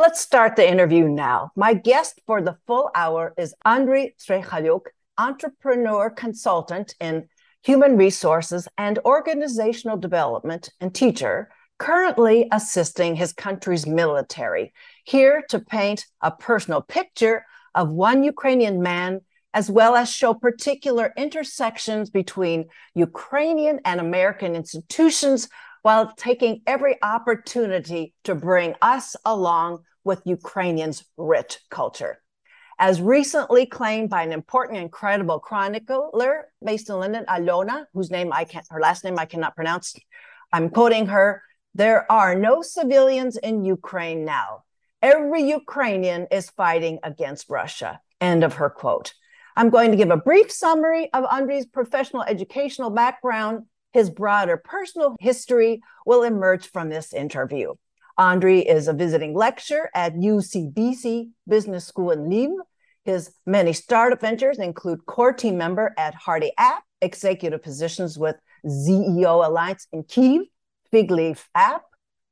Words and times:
Let's 0.00 0.22
start 0.22 0.56
the 0.56 0.66
interview 0.66 1.08
now. 1.10 1.50
My 1.56 1.74
guest 1.74 2.22
for 2.26 2.40
the 2.40 2.56
full 2.66 2.90
hour 2.94 3.34
is 3.36 3.54
Andriy 3.66 4.14
Strychaliuk, 4.16 4.86
entrepreneur 5.18 6.08
consultant 6.08 6.94
in 7.00 7.28
human 7.62 7.98
resources 7.98 8.66
and 8.78 8.98
organizational 9.04 9.98
development 9.98 10.70
and 10.80 10.94
teacher, 10.94 11.50
currently 11.76 12.48
assisting 12.50 13.14
his 13.14 13.34
country's 13.34 13.86
military, 13.86 14.72
here 15.04 15.44
to 15.50 15.58
paint 15.58 16.06
a 16.22 16.30
personal 16.30 16.80
picture 16.80 17.44
of 17.74 17.90
one 17.90 18.22
Ukrainian 18.22 18.80
man 18.80 19.20
as 19.52 19.70
well 19.70 19.94
as 19.96 20.10
show 20.10 20.32
particular 20.32 21.12
intersections 21.18 22.08
between 22.08 22.70
Ukrainian 22.94 23.80
and 23.84 24.00
American 24.00 24.56
institutions 24.56 25.50
while 25.82 26.10
taking 26.16 26.62
every 26.66 26.96
opportunity 27.02 28.14
to 28.24 28.34
bring 28.34 28.74
us 28.80 29.14
along 29.26 29.82
with 30.04 30.22
Ukrainians' 30.24 31.04
rich 31.16 31.58
culture. 31.70 32.20
As 32.78 33.02
recently 33.02 33.66
claimed 33.66 34.08
by 34.08 34.22
an 34.22 34.32
important 34.32 34.78
and 34.78 34.90
credible 34.90 35.38
chronicler 35.38 36.48
based 36.64 36.88
in 36.88 36.96
London, 36.96 37.24
Alona, 37.28 37.84
whose 37.92 38.10
name 38.10 38.32
I 38.32 38.44
can't, 38.44 38.66
her 38.70 38.80
last 38.80 39.04
name 39.04 39.18
I 39.18 39.26
cannot 39.26 39.54
pronounce, 39.54 39.94
I'm 40.52 40.70
quoting 40.70 41.06
her, 41.08 41.42
there 41.74 42.10
are 42.10 42.34
no 42.34 42.62
civilians 42.62 43.36
in 43.36 43.64
Ukraine 43.64 44.24
now. 44.24 44.64
Every 45.02 45.42
Ukrainian 45.42 46.26
is 46.30 46.50
fighting 46.50 46.98
against 47.02 47.50
Russia. 47.50 48.00
End 48.20 48.44
of 48.44 48.54
her 48.54 48.70
quote. 48.70 49.14
I'm 49.56 49.70
going 49.70 49.90
to 49.90 49.96
give 49.96 50.10
a 50.10 50.16
brief 50.16 50.50
summary 50.50 51.12
of 51.12 51.24
Andriy's 51.24 51.66
professional 51.66 52.22
educational 52.22 52.90
background. 52.90 53.66
His 53.92 54.08
broader 54.08 54.56
personal 54.56 55.16
history 55.20 55.82
will 56.06 56.22
emerge 56.22 56.70
from 56.70 56.88
this 56.88 57.12
interview. 57.12 57.74
Andriy 58.20 58.62
is 58.66 58.86
a 58.86 58.92
visiting 58.92 59.34
lecturer 59.34 59.88
at 59.94 60.14
UCBC 60.14 61.30
Business 61.48 61.86
School 61.86 62.10
in 62.10 62.28
Lviv. 62.28 62.54
His 63.02 63.32
many 63.46 63.72
startup 63.72 64.20
ventures 64.20 64.58
include 64.58 65.06
core 65.06 65.32
team 65.32 65.56
member 65.56 65.94
at 65.96 66.14
Hardy 66.14 66.52
App, 66.58 66.82
executive 67.00 67.62
positions 67.62 68.18
with 68.18 68.36
ZEO 68.66 69.46
Alliance 69.48 69.86
in 69.90 70.02
Kiev, 70.02 70.42
Figleaf 70.92 71.46
App, 71.54 71.80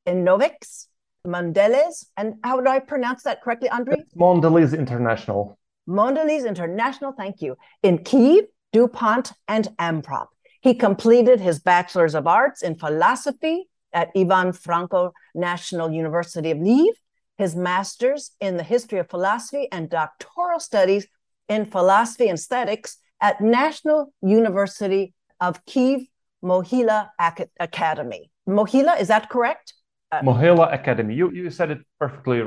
Innovix, 0.06 0.88
Mondelez, 1.26 2.04
and 2.18 2.34
how 2.44 2.60
do 2.60 2.68
I 2.68 2.80
pronounce 2.80 3.22
that 3.22 3.40
correctly, 3.40 3.70
Andriy? 3.70 4.02
Mondelez 4.14 4.78
International. 4.78 5.58
Mondelez 5.88 6.46
International, 6.46 7.12
thank 7.12 7.40
you, 7.40 7.56
in 7.82 8.04
Kiev, 8.04 8.44
DuPont, 8.74 9.32
and 9.48 9.68
Amprop. 9.78 10.26
He 10.60 10.74
completed 10.74 11.40
his 11.40 11.60
Bachelor's 11.60 12.14
of 12.14 12.26
Arts 12.26 12.60
in 12.60 12.74
Philosophy 12.74 13.70
at 13.92 14.10
Ivan 14.16 14.52
Franko 14.52 15.12
National 15.34 15.90
University 15.90 16.50
of 16.50 16.58
Lviv, 16.58 16.92
his 17.36 17.54
Master's 17.54 18.32
in 18.40 18.56
the 18.56 18.62
History 18.62 18.98
of 18.98 19.08
Philosophy 19.08 19.68
and 19.70 19.88
doctoral 19.88 20.60
studies 20.60 21.06
in 21.48 21.64
Philosophy 21.64 22.28
and 22.28 22.38
Aesthetics 22.38 22.98
at 23.20 23.40
National 23.40 24.12
University 24.22 25.14
of 25.40 25.64
Kiev 25.64 26.02
Mohyla 26.42 27.10
Ac- 27.20 27.50
Academy. 27.58 28.30
Mohyla, 28.48 29.00
is 29.00 29.08
that 29.08 29.30
correct? 29.30 29.74
Uh, 30.10 30.20
Mohyla 30.20 30.72
Academy. 30.72 31.14
You, 31.14 31.30
you 31.30 31.50
said 31.50 31.70
it 31.70 31.78
perfectly. 31.98 32.42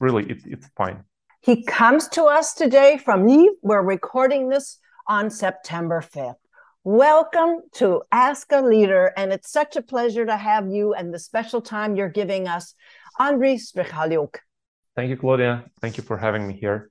Really, 0.00 0.24
it, 0.30 0.42
it's 0.46 0.68
fine. 0.76 1.04
He 1.40 1.64
comes 1.64 2.08
to 2.08 2.24
us 2.24 2.54
today 2.54 2.98
from 3.04 3.24
Lviv. 3.24 3.48
We're 3.62 3.82
recording 3.82 4.48
this 4.48 4.78
on 5.08 5.30
September 5.30 6.00
5th. 6.00 6.36
Welcome 6.84 7.60
to 7.74 8.02
Ask 8.10 8.50
a 8.50 8.60
Leader, 8.60 9.12
and 9.16 9.32
it's 9.32 9.52
such 9.52 9.76
a 9.76 9.82
pleasure 9.82 10.26
to 10.26 10.36
have 10.36 10.68
you 10.68 10.94
and 10.94 11.14
the 11.14 11.18
special 11.20 11.60
time 11.60 11.94
you're 11.94 12.08
giving 12.08 12.48
us, 12.48 12.74
Andriy 13.20 13.54
Strychaliuk. 13.54 14.38
Thank 14.96 15.10
you, 15.10 15.16
Claudia. 15.16 15.66
Thank 15.80 15.96
you 15.96 16.02
for 16.02 16.16
having 16.16 16.48
me 16.48 16.54
here. 16.54 16.90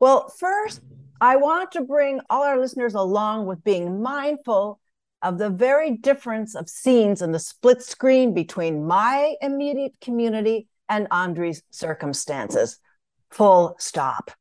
Well, 0.00 0.28
first, 0.40 0.80
I 1.20 1.36
want 1.36 1.70
to 1.72 1.82
bring 1.82 2.20
all 2.28 2.42
our 2.42 2.58
listeners 2.58 2.94
along 2.94 3.46
with 3.46 3.62
being 3.62 4.02
mindful 4.02 4.80
of 5.22 5.38
the 5.38 5.50
very 5.50 5.96
difference 5.96 6.56
of 6.56 6.68
scenes 6.68 7.22
in 7.22 7.30
the 7.30 7.38
split 7.38 7.80
screen 7.80 8.34
between 8.34 8.88
my 8.88 9.36
immediate 9.40 10.00
community 10.00 10.66
and 10.88 11.08
Andriy's 11.10 11.62
circumstances 11.70 12.80
full 13.30 13.76
stop. 13.78 14.32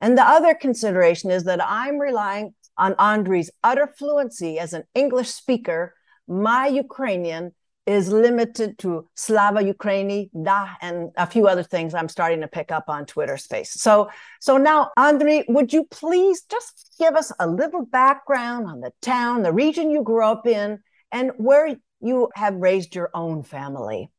And 0.00 0.16
the 0.16 0.22
other 0.22 0.54
consideration 0.54 1.32
is 1.32 1.42
that 1.44 1.60
I'm 1.60 1.98
relying 1.98 2.54
on 2.78 2.94
Andriy's 2.94 3.50
utter 3.62 3.86
fluency 3.98 4.58
as 4.58 4.72
an 4.72 4.84
English 4.94 5.30
speaker. 5.30 5.94
My 6.28 6.66
Ukrainian 6.66 7.52
is 7.86 8.08
limited 8.08 8.78
to 8.78 9.08
Slava 9.14 9.60
Ukraini, 9.62 10.28
da, 10.42 10.70
and 10.82 11.10
a 11.16 11.26
few 11.26 11.46
other 11.46 11.62
things 11.62 11.94
I'm 11.94 12.08
starting 12.08 12.40
to 12.40 12.48
pick 12.48 12.72
up 12.72 12.88
on 12.88 13.06
Twitter 13.06 13.36
space. 13.36 13.80
So, 13.80 14.10
so 14.40 14.56
now, 14.56 14.90
Andriy, 14.98 15.44
would 15.48 15.72
you 15.72 15.84
please 15.84 16.42
just 16.42 16.96
give 16.98 17.14
us 17.14 17.30
a 17.38 17.46
little 17.46 17.86
background 17.86 18.66
on 18.66 18.80
the 18.80 18.92
town, 19.02 19.42
the 19.42 19.52
region 19.52 19.90
you 19.90 20.02
grew 20.02 20.24
up 20.24 20.46
in, 20.48 20.80
and 21.12 21.30
where 21.36 21.76
you 22.00 22.28
have 22.34 22.54
raised 22.56 22.96
your 22.96 23.10
own 23.14 23.44
family? 23.44 24.10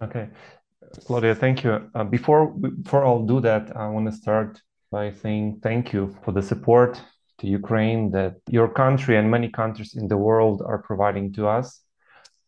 Okay. 0.00 0.28
Claudia, 1.06 1.34
thank 1.34 1.64
you. 1.64 1.90
Uh, 1.94 2.04
before 2.04 2.48
before 2.48 3.04
I'll 3.04 3.26
do 3.26 3.40
that, 3.40 3.76
I 3.76 3.88
want 3.88 4.06
to 4.06 4.12
start 4.12 4.60
by 4.90 5.12
saying 5.12 5.60
thank 5.62 5.92
you 5.92 6.16
for 6.24 6.32
the 6.32 6.42
support 6.42 7.00
to 7.40 7.46
Ukraine 7.46 8.10
that 8.12 8.34
your 8.48 8.68
country 8.68 9.16
and 9.16 9.30
many 9.30 9.48
countries 9.48 9.94
in 9.94 10.08
the 10.08 10.16
world 10.16 10.62
are 10.64 10.78
providing 10.78 11.32
to 11.34 11.48
us, 11.48 11.80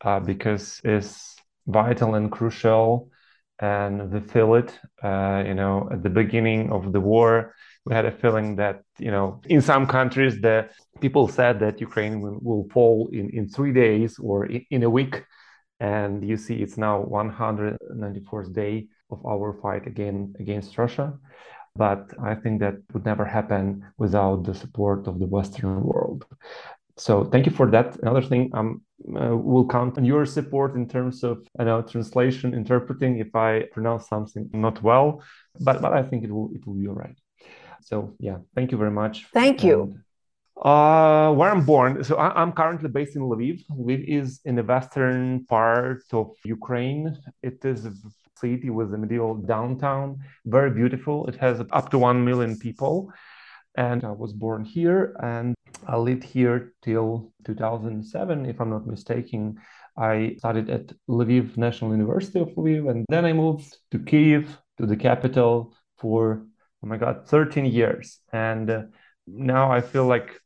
uh, 0.05 0.21
because 0.21 0.81
it's 0.85 1.37
vital 1.67 2.15
and 2.15 2.31
crucial, 2.31 3.11
and 3.59 4.11
we 4.13 4.21
feel 4.21 4.55
it. 4.55 4.79
Uh, 5.03 5.43
you 5.47 5.55
know, 5.55 5.89
at 5.93 6.03
the 6.03 6.11
beginning 6.11 6.71
of 6.71 6.93
the 6.93 7.01
war, 7.01 7.55
we 7.85 7.95
had 7.95 8.07
a 8.07 8.13
feeling 8.13 8.57
that 8.57 8.83
you 8.99 9.11
know 9.11 9.41
in 9.47 9.61
some 9.61 9.87
countries 9.87 10.41
the 10.41 10.69
people 11.01 11.27
said 11.29 11.59
that 11.61 11.81
Ukraine 11.81 12.21
will, 12.21 12.39
will 12.43 12.69
fall 12.75 13.09
in 13.13 13.31
in 13.31 13.49
three 13.49 13.73
days 13.73 14.19
or 14.19 14.47
in, 14.47 14.65
in 14.71 14.83
a 14.85 14.91
week 14.91 15.25
and 15.83 16.23
you 16.25 16.37
see 16.37 16.57
it's 16.63 16.79
now 16.79 17.03
194th 17.03 18.53
day 18.55 18.87
of 19.11 19.19
our 19.27 19.53
fight 19.61 19.85
again 19.89 20.33
against 20.39 20.79
Russia. 20.79 21.13
But 21.75 22.13
I 22.23 22.35
think 22.35 22.61
that 22.61 22.75
would 22.93 23.05
never 23.05 23.25
happen 23.25 23.85
without 23.97 24.45
the 24.45 24.55
support 24.55 25.07
of 25.07 25.19
the 25.19 25.27
Western 25.27 25.83
world. 25.83 26.27
So 26.97 27.25
thank 27.25 27.47
you 27.47 27.53
for 27.53 27.71
that. 27.71 27.99
Another 28.03 28.23
thing, 28.23 28.51
um, 28.53 28.83
uh, 29.09 29.37
will 29.37 29.67
count 29.67 29.97
on 29.97 30.05
your 30.05 30.27
support 30.27 30.77
in 30.77 30.87
terms 30.89 31.25
of 31.25 31.39
you 31.59 31.65
know 31.65 31.83
translation, 31.83 32.55
interpreting 32.55 33.19
if 33.19 33.35
I 33.35 33.65
pronounce 33.73 34.09
something 34.09 34.51
not 34.53 34.83
well, 34.83 35.23
but 35.61 35.81
but 35.81 35.93
I 35.93 36.03
think 36.03 36.25
it 36.25 36.31
will 36.31 36.51
it 36.55 36.67
will 36.67 36.75
be 36.75 36.87
all 36.87 36.95
right. 36.95 37.17
So 37.81 38.15
yeah, 38.21 38.39
thank 38.55 38.71
you 38.73 38.79
very 38.79 38.91
much. 38.91 39.27
Thank 39.33 39.65
you. 39.65 39.99
Uh, 40.63 41.33
where 41.33 41.51
I'm 41.51 41.65
born, 41.65 42.05
so 42.05 42.17
I, 42.17 42.41
am 42.41 42.53
currently 42.53 42.89
based 42.89 43.17
in 43.17 43.23
Lviv. 43.23 43.65
Lviv 43.71 44.05
is 44.07 44.41
in 44.45 44.55
the 44.55 44.63
western 44.63 45.45
part 45.47 46.05
of 46.13 46.31
Ukraine. 46.45 47.17
It 47.43 47.65
is 47.65 47.87
a 47.87 47.93
city 48.43 48.71
with 48.71 48.93
a 48.93 48.99
medieval 48.99 49.35
downtown, 49.35 50.19
very 50.45 50.71
beautiful. 50.71 51.27
It 51.27 51.37
has 51.37 51.61
up 51.79 51.91
to 51.91 51.99
one 51.99 52.25
million 52.25 52.59
people, 52.59 53.13
and 53.77 54.05
I 54.05 54.11
was 54.11 54.33
born 54.33 54.65
here, 54.65 55.17
and 55.23 55.55
I 55.87 55.97
lived 55.97 56.25
here 56.25 56.75
till 56.83 57.33
2007, 57.47 58.47
if 58.47 58.61
I'm 58.61 58.71
not 58.71 58.87
mistaken. 58.87 59.57
I 59.97 60.37
studied 60.39 60.71
at 60.71 60.93
Lviv 61.09 61.57
National 61.57 61.91
University 61.93 62.41
of 62.41 62.49
Lviv, 62.51 62.91
and 62.91 63.07
then 63.09 63.25
I 63.25 63.33
moved 63.33 63.77
to 63.93 63.99
Kiev, 63.99 64.59
to 64.79 64.87
the 64.87 64.97
capital, 64.97 65.75
for 65.99 66.47
oh 66.85 66.87
my 66.87 66.97
god, 66.97 67.27
13 67.29 67.65
years, 67.67 68.19
and. 68.33 68.71
Uh, 68.71 68.83
now 69.27 69.71
I 69.71 69.81
feel 69.81 70.07
like 70.07 70.41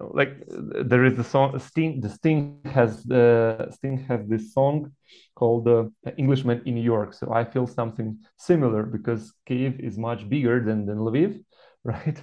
like 0.00 0.42
there 0.48 1.04
is 1.04 1.18
a 1.18 1.24
song 1.24 1.58
Sting 1.58 2.00
the 2.00 2.08
Sting 2.08 2.60
has 2.64 3.02
the 3.04 3.68
Sting 3.70 3.98
has 4.08 4.26
this 4.26 4.52
song 4.52 4.92
called 5.34 5.68
uh, 5.68 5.84
Englishman 6.16 6.62
in 6.66 6.74
New 6.74 6.82
York. 6.82 7.14
So 7.14 7.32
I 7.32 7.44
feel 7.44 7.66
something 7.66 8.18
similar 8.38 8.82
because 8.84 9.32
Kiev 9.46 9.80
is 9.80 9.98
much 9.98 10.28
bigger 10.28 10.62
than, 10.64 10.86
than 10.86 10.98
Lviv 10.98 11.42
right? 11.84 12.18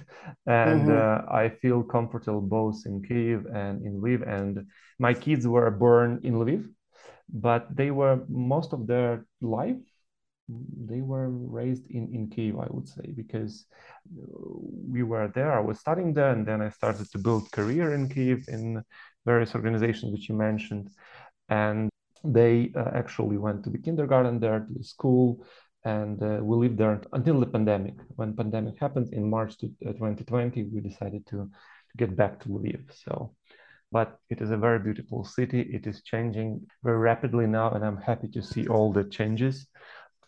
And 0.46 0.88
mm-hmm. 0.88 1.28
uh, 1.30 1.36
I 1.42 1.50
feel 1.60 1.82
comfortable 1.82 2.40
both 2.40 2.86
in 2.86 3.02
Kiev 3.02 3.46
and 3.54 3.84
in 3.84 4.00
Lviv. 4.00 4.26
And 4.26 4.66
my 4.98 5.12
kids 5.12 5.46
were 5.46 5.70
born 5.70 6.20
in 6.22 6.34
Lviv 6.34 6.66
but 7.32 7.66
they 7.74 7.90
were 7.90 8.24
most 8.28 8.72
of 8.72 8.86
their 8.86 9.24
life 9.40 9.76
they 10.86 11.00
were 11.00 11.28
raised 11.28 11.90
in, 11.90 12.12
in 12.14 12.28
Kiev, 12.28 12.58
I 12.58 12.66
would 12.70 12.88
say, 12.88 13.12
because 13.14 13.66
we 14.94 15.02
were 15.02 15.28
there. 15.28 15.52
I 15.52 15.60
was 15.60 15.78
studying 15.78 16.12
there, 16.14 16.30
and 16.30 16.46
then 16.46 16.60
I 16.60 16.70
started 16.70 17.10
to 17.12 17.18
build 17.18 17.50
career 17.52 17.94
in 17.94 18.08
Kiev 18.08 18.44
in 18.48 18.82
various 19.24 19.54
organizations 19.54 20.12
which 20.12 20.28
you 20.28 20.34
mentioned, 20.34 20.90
and 21.48 21.90
they 22.24 22.72
uh, 22.76 22.90
actually 22.94 23.38
went 23.38 23.64
to 23.64 23.70
the 23.70 23.78
kindergarten 23.78 24.40
there, 24.40 24.60
to 24.60 24.72
the 24.72 24.84
school, 24.84 25.44
and 25.84 26.22
uh, 26.22 26.38
we 26.42 26.56
lived 26.56 26.78
there 26.78 27.00
until 27.12 27.40
the 27.40 27.46
pandemic. 27.46 27.94
When 28.16 28.36
pandemic 28.36 28.78
happened 28.78 29.12
in 29.12 29.28
March 29.28 29.56
to, 29.58 29.66
uh, 29.86 29.92
2020, 29.92 30.64
we 30.64 30.80
decided 30.80 31.26
to, 31.28 31.36
to 31.36 31.96
get 31.96 32.16
back 32.16 32.40
to 32.40 32.48
Lviv. 32.48 32.82
So 33.04 33.34
but 33.92 34.18
it 34.28 34.40
is 34.40 34.50
a 34.50 34.56
very 34.56 34.78
beautiful 34.78 35.24
city. 35.24 35.62
It 35.62 35.86
is 35.86 36.02
changing 36.02 36.64
very 36.84 36.98
rapidly 36.98 37.46
now, 37.46 37.70
and 37.72 37.84
I'm 37.84 37.96
happy 37.96 38.28
to 38.28 38.42
see 38.42 38.68
all 38.68 38.92
the 38.92 39.04
changes 39.04 39.66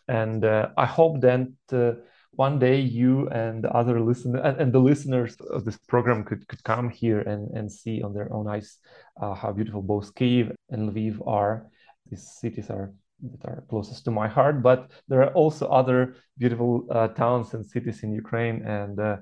And 0.07 0.43
uh, 0.43 0.69
I 0.77 0.85
hope 0.85 1.21
that 1.21 1.47
uh, 1.71 1.93
one 2.31 2.59
day 2.59 2.79
you 2.79 3.29
and 3.29 3.63
the 3.63 3.71
other 3.71 4.01
listener 4.01 4.39
and, 4.39 4.59
and, 4.59 4.73
the 4.73 4.79
listeners 4.79 5.35
of 5.35 5.65
this 5.65 5.77
program 5.77 6.23
could, 6.23 6.47
could 6.47 6.63
come 6.63 6.89
here 6.89 7.21
and, 7.21 7.51
and 7.51 7.71
see 7.71 8.01
on 8.01 8.13
their 8.13 8.31
own 8.33 8.47
eyes 8.47 8.77
uh, 9.21 9.33
how 9.33 9.51
beautiful 9.51 9.81
both 9.81 10.15
Kiev 10.15 10.51
and 10.69 10.91
Lviv 10.91 11.25
are. 11.27 11.67
These 12.09 12.27
cities 12.39 12.69
are 12.69 12.91
that 13.21 13.45
are 13.45 13.63
closest 13.69 14.03
to 14.05 14.11
my 14.11 14.27
heart, 14.27 14.61
but 14.61 14.91
there 15.07 15.21
are 15.23 15.33
also 15.33 15.67
other 15.67 16.15
beautiful 16.37 16.85
uh, 16.89 17.07
towns 17.09 17.53
and 17.53 17.65
cities 17.65 18.03
in 18.03 18.11
Ukraine. 18.13 18.61
And 18.63 18.99
uh, 18.99 19.17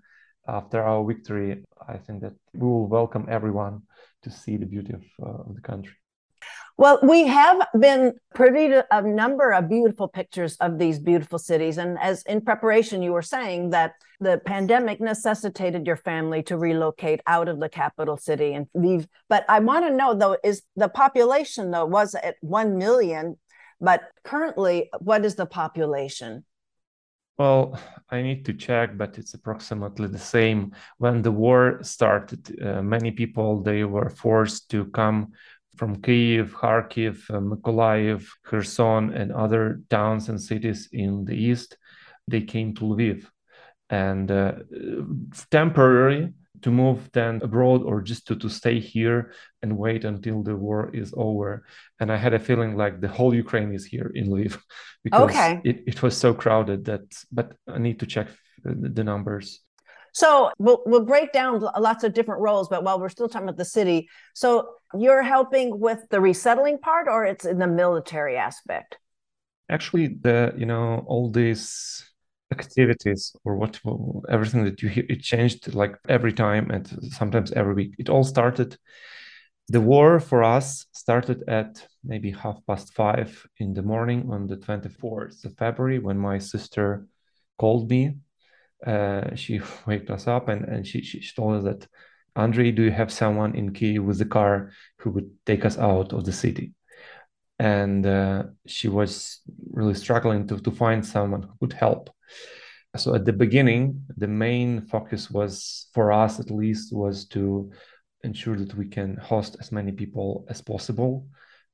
after 0.47 0.81
our 0.81 1.05
victory, 1.05 1.63
I 1.87 1.97
think 1.97 2.21
that 2.21 2.33
we 2.53 2.67
will 2.67 2.87
welcome 2.87 3.27
everyone 3.29 3.83
to 4.23 4.31
see 4.31 4.57
the 4.57 4.65
beauty 4.65 4.93
of, 4.93 5.03
uh, 5.21 5.49
of 5.49 5.55
the 5.55 5.61
country. 5.61 6.00
Well, 6.77 6.99
we 7.03 7.27
have 7.27 7.67
been 7.79 8.13
privy 8.33 8.69
to 8.69 8.85
a 8.91 9.01
number 9.01 9.51
of 9.51 9.69
beautiful 9.69 10.07
pictures 10.07 10.55
of 10.57 10.79
these 10.79 10.99
beautiful 10.99 11.37
cities. 11.37 11.77
And 11.77 11.97
as 11.99 12.23
in 12.23 12.41
preparation, 12.41 13.01
you 13.01 13.11
were 13.11 13.21
saying 13.21 13.71
that 13.71 13.93
the 14.19 14.41
pandemic 14.45 15.01
necessitated 15.01 15.85
your 15.85 15.97
family 15.97 16.43
to 16.43 16.57
relocate 16.57 17.21
out 17.27 17.47
of 17.47 17.59
the 17.59 17.69
capital 17.69 18.17
city 18.17 18.53
and 18.53 18.67
leave. 18.73 19.07
But 19.29 19.45
I 19.49 19.59
want 19.59 19.85
to 19.85 19.93
know, 19.93 20.13
though, 20.13 20.37
is 20.43 20.63
the 20.75 20.89
population, 20.89 21.71
though, 21.71 21.85
was 21.85 22.15
at 22.15 22.35
1 22.41 22.77
million, 22.77 23.37
but 23.79 24.03
currently, 24.23 24.89
what 24.99 25.25
is 25.25 25.35
the 25.35 25.47
population? 25.47 26.45
Well, 27.37 27.79
I 28.11 28.21
need 28.21 28.45
to 28.45 28.53
check, 28.53 28.97
but 28.97 29.17
it's 29.17 29.33
approximately 29.33 30.07
the 30.07 30.19
same. 30.19 30.73
When 30.99 31.23
the 31.23 31.31
war 31.31 31.79
started, 31.81 32.41
uh, 32.61 32.83
many 32.83 33.09
people 33.09 33.63
they 33.63 33.83
were 33.83 34.11
forced 34.11 34.69
to 34.69 34.85
come 34.85 35.31
from 35.75 36.01
Kiev, 36.01 36.53
Kharkiv, 36.53 37.29
uh, 37.29 37.39
Mykolaiv, 37.39 38.27
Kherson, 38.43 39.13
and 39.13 39.31
other 39.31 39.81
towns 39.89 40.29
and 40.29 40.41
cities 40.41 40.89
in 40.91 41.25
the 41.25 41.35
east, 41.35 41.77
they 42.27 42.41
came 42.41 42.73
to 42.75 42.81
Lviv. 42.81 43.25
And 43.89 44.31
uh, 44.31 44.53
temporarily 45.49 46.33
to 46.61 46.71
move 46.71 47.09
then 47.11 47.41
abroad 47.41 47.81
or 47.83 48.01
just 48.01 48.27
to, 48.27 48.35
to 48.35 48.49
stay 48.49 48.79
here 48.79 49.33
and 49.61 49.77
wait 49.77 50.05
until 50.05 50.43
the 50.43 50.55
war 50.55 50.91
is 50.93 51.13
over. 51.17 51.65
And 51.99 52.11
I 52.11 52.17
had 52.17 52.33
a 52.33 52.39
feeling 52.39 52.75
like 52.77 53.01
the 53.01 53.07
whole 53.07 53.33
Ukraine 53.33 53.73
is 53.73 53.85
here 53.85 54.11
in 54.13 54.27
Lviv 54.27 54.59
because 55.03 55.29
okay. 55.29 55.61
it, 55.63 55.83
it 55.87 56.03
was 56.03 56.15
so 56.15 56.33
crowded 56.33 56.85
that, 56.85 57.03
but 57.31 57.53
I 57.67 57.79
need 57.79 57.99
to 57.99 58.05
check 58.05 58.27
the 58.63 59.03
numbers. 59.03 59.61
So 60.13 60.51
we'll, 60.57 60.81
we'll 60.85 61.05
break 61.05 61.31
down 61.31 61.61
lots 61.79 62.03
of 62.03 62.13
different 62.13 62.41
roles, 62.41 62.67
but 62.67 62.83
while 62.83 62.99
we're 62.99 63.09
still 63.09 63.29
talking 63.29 63.47
about 63.47 63.57
the 63.57 63.65
city, 63.65 64.09
so 64.33 64.75
you're 64.97 65.23
helping 65.23 65.79
with 65.79 65.99
the 66.09 66.19
resettling 66.19 66.79
part, 66.79 67.07
or 67.07 67.25
it's 67.25 67.45
in 67.45 67.59
the 67.59 67.67
military 67.67 68.37
aspect? 68.37 68.97
Actually, 69.69 70.07
the 70.07 70.53
you 70.57 70.65
know 70.65 71.03
all 71.07 71.29
these 71.29 72.03
activities 72.51 73.33
or 73.45 73.55
what 73.55 73.79
everything 74.29 74.65
that 74.65 74.81
you 74.81 74.89
hear 74.89 75.05
it 75.07 75.21
changed 75.21 75.73
like 75.73 75.95
every 76.09 76.33
time 76.33 76.69
and 76.69 76.87
sometimes 77.13 77.51
every 77.53 77.73
week. 77.73 77.95
It 77.97 78.09
all 78.09 78.25
started. 78.25 78.77
The 79.69 79.79
war 79.79 80.19
for 80.19 80.43
us 80.43 80.85
started 80.91 81.43
at 81.47 81.87
maybe 82.03 82.31
half 82.31 82.59
past 82.67 82.93
five 82.93 83.47
in 83.57 83.73
the 83.73 83.81
morning 83.81 84.29
on 84.29 84.47
the 84.47 84.57
24th 84.57 85.45
of 85.45 85.55
February 85.57 85.99
when 85.99 86.17
my 86.17 86.39
sister 86.39 87.07
called 87.57 87.89
me 87.89 88.15
uh, 88.85 89.35
she 89.35 89.61
waked 89.87 90.09
us 90.09 90.27
up 90.27 90.49
and, 90.49 90.65
and 90.65 90.87
she, 90.87 91.01
she 91.01 91.21
told 91.35 91.57
us 91.57 91.63
that 91.63 91.87
Andrei, 92.35 92.71
do 92.71 92.83
you 92.83 92.91
have 92.91 93.11
someone 93.11 93.55
in 93.55 93.73
Kiev 93.73 94.03
with 94.03 94.21
a 94.21 94.25
car 94.25 94.71
who 94.99 95.11
would 95.11 95.29
take 95.45 95.65
us 95.65 95.77
out 95.77 96.13
of 96.13 96.23
the 96.23 96.31
city? 96.31 96.73
And 97.59 98.05
uh, 98.05 98.43
she 98.65 98.87
was 98.87 99.41
really 99.71 99.93
struggling 99.93 100.47
to, 100.47 100.57
to 100.59 100.71
find 100.71 101.05
someone 101.05 101.43
who 101.43 101.53
would 101.59 101.73
help. 101.73 102.09
So 102.97 103.15
at 103.15 103.25
the 103.25 103.33
beginning, 103.33 104.03
the 104.17 104.27
main 104.27 104.81
focus 104.81 105.29
was 105.29 105.87
for 105.93 106.11
us 106.11 106.39
at 106.39 106.51
least 106.51 106.93
was 106.93 107.25
to 107.27 107.71
ensure 108.23 108.57
that 108.57 108.75
we 108.75 108.87
can 108.87 109.17
host 109.17 109.57
as 109.59 109.71
many 109.71 109.91
people 109.91 110.45
as 110.49 110.61
possible 110.61 111.27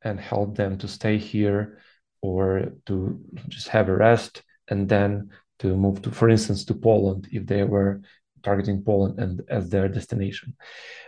and 0.04 0.20
help 0.20 0.56
them 0.56 0.78
to 0.80 0.88
stay 0.88 1.18
here 1.18 1.80
or 2.22 2.72
to 2.86 3.20
just 3.48 3.68
have 3.70 3.90
a 3.90 3.96
rest 3.96 4.44
and 4.70 4.88
then 4.90 5.30
to 5.60 5.76
move 5.76 6.02
to, 6.04 6.12
for 6.12 6.30
instance, 6.30 6.66
to 6.66 6.74
Poland 6.74 7.28
if 7.32 7.46
they 7.46 7.64
were 7.64 8.02
targeting 8.44 8.84
Poland 8.84 9.20
and 9.20 9.42
as 9.50 9.70
their 9.70 9.88
destination. 9.90 10.56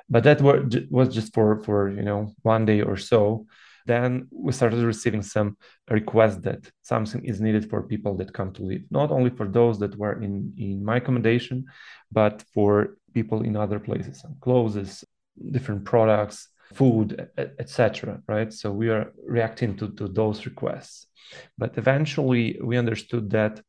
But 0.09 0.23
that 0.23 0.41
were, 0.41 0.67
was 0.89 1.09
just 1.17 1.33
for 1.33 1.49
for 1.65 1.89
you 1.89 2.05
know 2.09 2.33
one 2.41 2.65
day 2.65 2.81
or 2.81 2.97
so. 2.97 3.45
Then 3.85 4.27
we 4.31 4.51
started 4.51 4.83
receiving 4.83 5.23
some 5.23 5.49
requests 5.89 6.41
that 6.47 6.61
something 6.81 7.23
is 7.25 7.41
needed 7.41 7.63
for 7.69 7.91
people 7.93 8.13
that 8.17 8.37
come 8.37 8.51
to 8.53 8.63
live, 8.63 8.83
not 8.91 9.09
only 9.17 9.31
for 9.31 9.47
those 9.47 9.79
that 9.79 9.97
were 10.01 10.21
in 10.25 10.33
in 10.57 10.83
my 10.89 10.97
accommodation, 10.97 11.65
but 12.19 12.35
for 12.53 12.71
people 13.13 13.39
in 13.49 13.55
other 13.55 13.79
places, 13.79 14.17
clothes, 14.41 15.03
different 15.55 15.85
products, 15.85 16.37
food, 16.73 17.07
etc. 17.37 18.21
Right. 18.27 18.51
So 18.53 18.71
we 18.71 18.89
are 18.89 19.05
reacting 19.37 19.71
to 19.77 19.85
to 19.99 20.07
those 20.07 20.45
requests. 20.45 21.07
But 21.57 21.77
eventually, 21.77 22.45
we 22.69 22.77
understood 22.77 23.29
that 23.31 23.61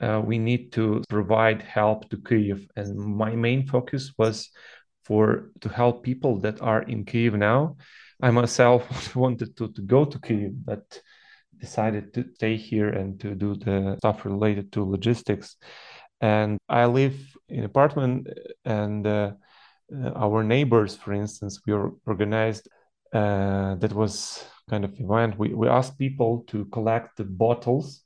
uh, 0.00 0.22
we 0.24 0.38
need 0.38 0.72
to 0.72 1.02
provide 1.08 1.62
help 1.62 2.08
to 2.10 2.16
Kyiv. 2.16 2.66
And 2.76 2.96
my 2.96 3.34
main 3.36 3.66
focus 3.66 4.12
was 4.16 4.50
for 5.04 5.50
to 5.60 5.68
help 5.68 6.02
people 6.02 6.38
that 6.40 6.62
are 6.62 6.82
in 6.82 7.04
Kyiv 7.04 7.34
now. 7.34 7.76
I 8.22 8.30
myself 8.30 9.14
wanted 9.16 9.56
to, 9.56 9.68
to 9.72 9.82
go 9.82 10.04
to 10.04 10.18
Kyiv, 10.18 10.52
but 10.64 11.00
decided 11.58 12.14
to 12.14 12.24
stay 12.34 12.56
here 12.56 12.88
and 12.88 13.20
to 13.20 13.34
do 13.34 13.54
the 13.54 13.96
stuff 13.98 14.24
related 14.24 14.72
to 14.72 14.84
logistics. 14.84 15.56
And 16.20 16.58
I 16.68 16.86
live 16.86 17.16
in 17.48 17.64
apartment, 17.64 18.28
and 18.64 19.06
uh, 19.06 19.32
uh 19.92 20.12
our 20.14 20.42
neighbors, 20.44 20.96
for 20.96 21.12
instance, 21.12 21.60
we 21.66 21.72
organized 22.06 22.68
uh, 23.12 23.74
that 23.76 23.92
was 23.92 24.44
kind 24.68 24.84
of 24.84 24.92
event. 25.00 25.38
We 25.38 25.54
we 25.54 25.68
asked 25.68 25.98
people 25.98 26.44
to 26.48 26.66
collect 26.66 27.16
the 27.16 27.24
bottles 27.24 28.04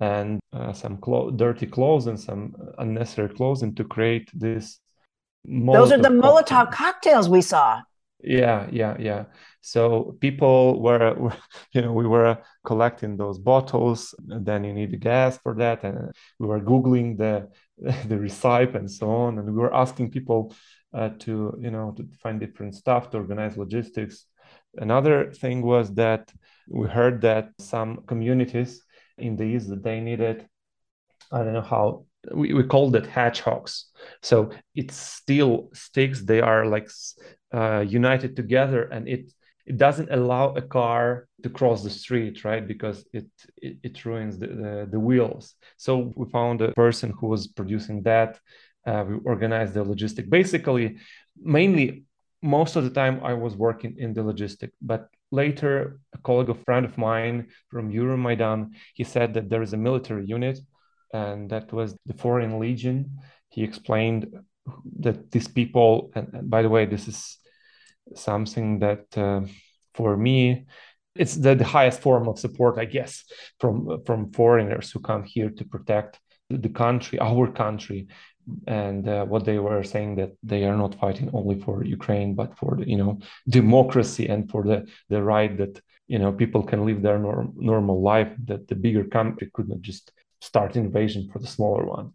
and 0.00 0.40
uh, 0.52 0.72
some 0.72 0.98
clo- 0.98 1.30
dirty 1.30 1.66
clothes 1.66 2.06
and 2.06 2.18
some 2.18 2.54
unnecessary 2.78 3.28
clothing 3.28 3.74
to 3.74 3.84
create 3.84 4.30
this. 4.32 4.80
Those 5.44 5.92
are 5.92 5.98
the 5.98 6.08
Molotov 6.08 6.46
cocktail. 6.48 6.66
cocktails 6.66 7.28
we 7.28 7.42
saw. 7.42 7.82
Yeah, 8.22 8.68
yeah, 8.72 8.96
yeah. 8.98 9.24
So 9.60 10.16
people 10.20 10.80
were, 10.80 11.14
were, 11.14 11.36
you 11.72 11.82
know, 11.82 11.92
we 11.92 12.06
were 12.06 12.38
collecting 12.64 13.16
those 13.16 13.38
bottles. 13.38 14.14
Then 14.18 14.64
you 14.64 14.72
need 14.72 14.90
the 14.90 14.96
gas 14.96 15.38
for 15.38 15.54
that, 15.56 15.84
and 15.84 16.12
we 16.38 16.46
were 16.46 16.60
googling 16.60 17.16
the 17.16 17.48
the 18.08 18.18
recipe 18.18 18.76
and 18.76 18.90
so 18.90 19.10
on, 19.10 19.38
and 19.38 19.46
we 19.46 19.52
were 19.52 19.74
asking 19.74 20.10
people 20.10 20.52
uh, 20.92 21.10
to, 21.20 21.56
you 21.60 21.70
know, 21.70 21.92
to 21.96 22.08
find 22.22 22.40
different 22.40 22.74
stuff 22.74 23.10
to 23.10 23.18
organize 23.18 23.56
logistics. 23.56 24.26
Another 24.76 25.32
thing 25.32 25.62
was 25.62 25.94
that 25.94 26.32
we 26.68 26.88
heard 26.88 27.20
that 27.22 27.50
some 27.58 28.02
communities 28.06 28.82
in 29.20 29.36
these 29.36 29.68
that 29.68 29.82
they 29.82 30.00
needed 30.00 30.46
i 31.32 31.38
don't 31.38 31.52
know 31.52 31.60
how 31.60 32.04
we, 32.32 32.52
we 32.52 32.64
called 32.64 32.96
it 32.96 33.06
hedgehogs. 33.06 33.86
So 34.22 34.50
it's 34.74 34.96
still 34.96 35.70
sticks. 35.72 36.22
They 36.22 36.40
are 36.40 36.66
like 36.66 36.90
uh, 37.52 37.80
united 37.80 38.36
together 38.36 38.82
and 38.84 39.08
it 39.08 39.32
it 39.66 39.76
doesn't 39.76 40.10
allow 40.10 40.54
a 40.54 40.62
car 40.62 41.28
to 41.42 41.50
cross 41.50 41.82
the 41.82 41.90
street 41.90 42.44
right? 42.44 42.66
Because 42.66 43.06
it 43.12 43.26
it, 43.56 43.76
it 43.82 44.04
ruins 44.04 44.38
the, 44.38 44.46
the, 44.46 44.88
the 44.90 45.00
wheels. 45.00 45.54
So 45.76 46.12
we 46.16 46.28
found 46.30 46.60
a 46.62 46.72
person 46.72 47.12
who 47.18 47.28
was 47.28 47.46
producing 47.46 48.02
that. 48.02 48.38
Uh, 48.86 49.04
we 49.06 49.16
organized 49.24 49.74
the 49.74 49.84
logistic. 49.84 50.30
Basically 50.30 50.98
mainly 51.36 52.04
most 52.42 52.76
of 52.76 52.84
the 52.84 52.90
time 52.90 53.20
i 53.24 53.34
was 53.34 53.56
working 53.56 53.94
in 53.98 54.14
the 54.14 54.20
logistic 54.20 54.70
but 54.80 55.08
later 55.30 56.00
a 56.14 56.18
colleague 56.18 56.48
a 56.48 56.54
friend 56.54 56.86
of 56.86 56.96
mine 56.96 57.46
from 57.70 57.92
euromaidan 57.92 58.70
he 58.94 59.04
said 59.04 59.34
that 59.34 59.48
there 59.50 59.62
is 59.62 59.72
a 59.72 59.76
military 59.76 60.24
unit 60.24 60.58
and 61.12 61.50
that 61.50 61.72
was 61.72 61.96
the 62.06 62.14
foreign 62.14 62.58
legion. 62.58 63.18
He 63.48 63.62
explained 63.62 64.26
that 65.00 65.30
these 65.30 65.48
people 65.48 66.10
and, 66.14 66.28
and 66.34 66.50
by 66.50 66.62
the 66.62 66.68
way 66.68 66.84
this 66.84 67.08
is 67.08 67.38
something 68.14 68.80
that 68.80 69.06
uh, 69.16 69.40
for 69.94 70.16
me 70.16 70.66
it's 71.14 71.34
the, 71.34 71.54
the 71.54 71.64
highest 71.64 72.02
form 72.02 72.28
of 72.28 72.38
support 72.38 72.78
i 72.78 72.84
guess 72.84 73.24
from 73.58 74.02
from 74.04 74.30
foreigners 74.32 74.90
who 74.90 75.00
come 75.00 75.24
here 75.24 75.48
to 75.48 75.64
protect 75.64 76.20
the 76.50 76.68
country 76.68 77.18
our 77.18 77.50
country 77.50 78.08
and 78.66 79.08
uh, 79.08 79.24
what 79.24 79.44
they 79.44 79.58
were 79.58 79.82
saying 79.82 80.16
that 80.16 80.32
they 80.42 80.64
are 80.64 80.76
not 80.76 80.94
fighting 80.94 81.30
only 81.32 81.58
for 81.60 81.84
Ukraine, 81.84 82.34
but 82.34 82.56
for 82.56 82.76
the, 82.76 82.88
you 82.88 82.96
know 82.96 83.18
democracy 83.48 84.26
and 84.28 84.50
for 84.50 84.62
the 84.62 84.86
the 85.08 85.22
right 85.22 85.56
that 85.58 85.80
you 86.06 86.18
know 86.18 86.32
people 86.32 86.62
can 86.62 86.84
live 86.86 87.02
their 87.02 87.18
norm, 87.18 87.52
normal 87.56 88.02
life. 88.02 88.32
That 88.44 88.68
the 88.68 88.74
bigger 88.74 89.04
country 89.04 89.50
could 89.52 89.68
not 89.68 89.80
just 89.80 90.12
start 90.40 90.76
invasion 90.76 91.28
for 91.32 91.40
the 91.40 91.46
smaller 91.46 91.84
one. 91.84 92.12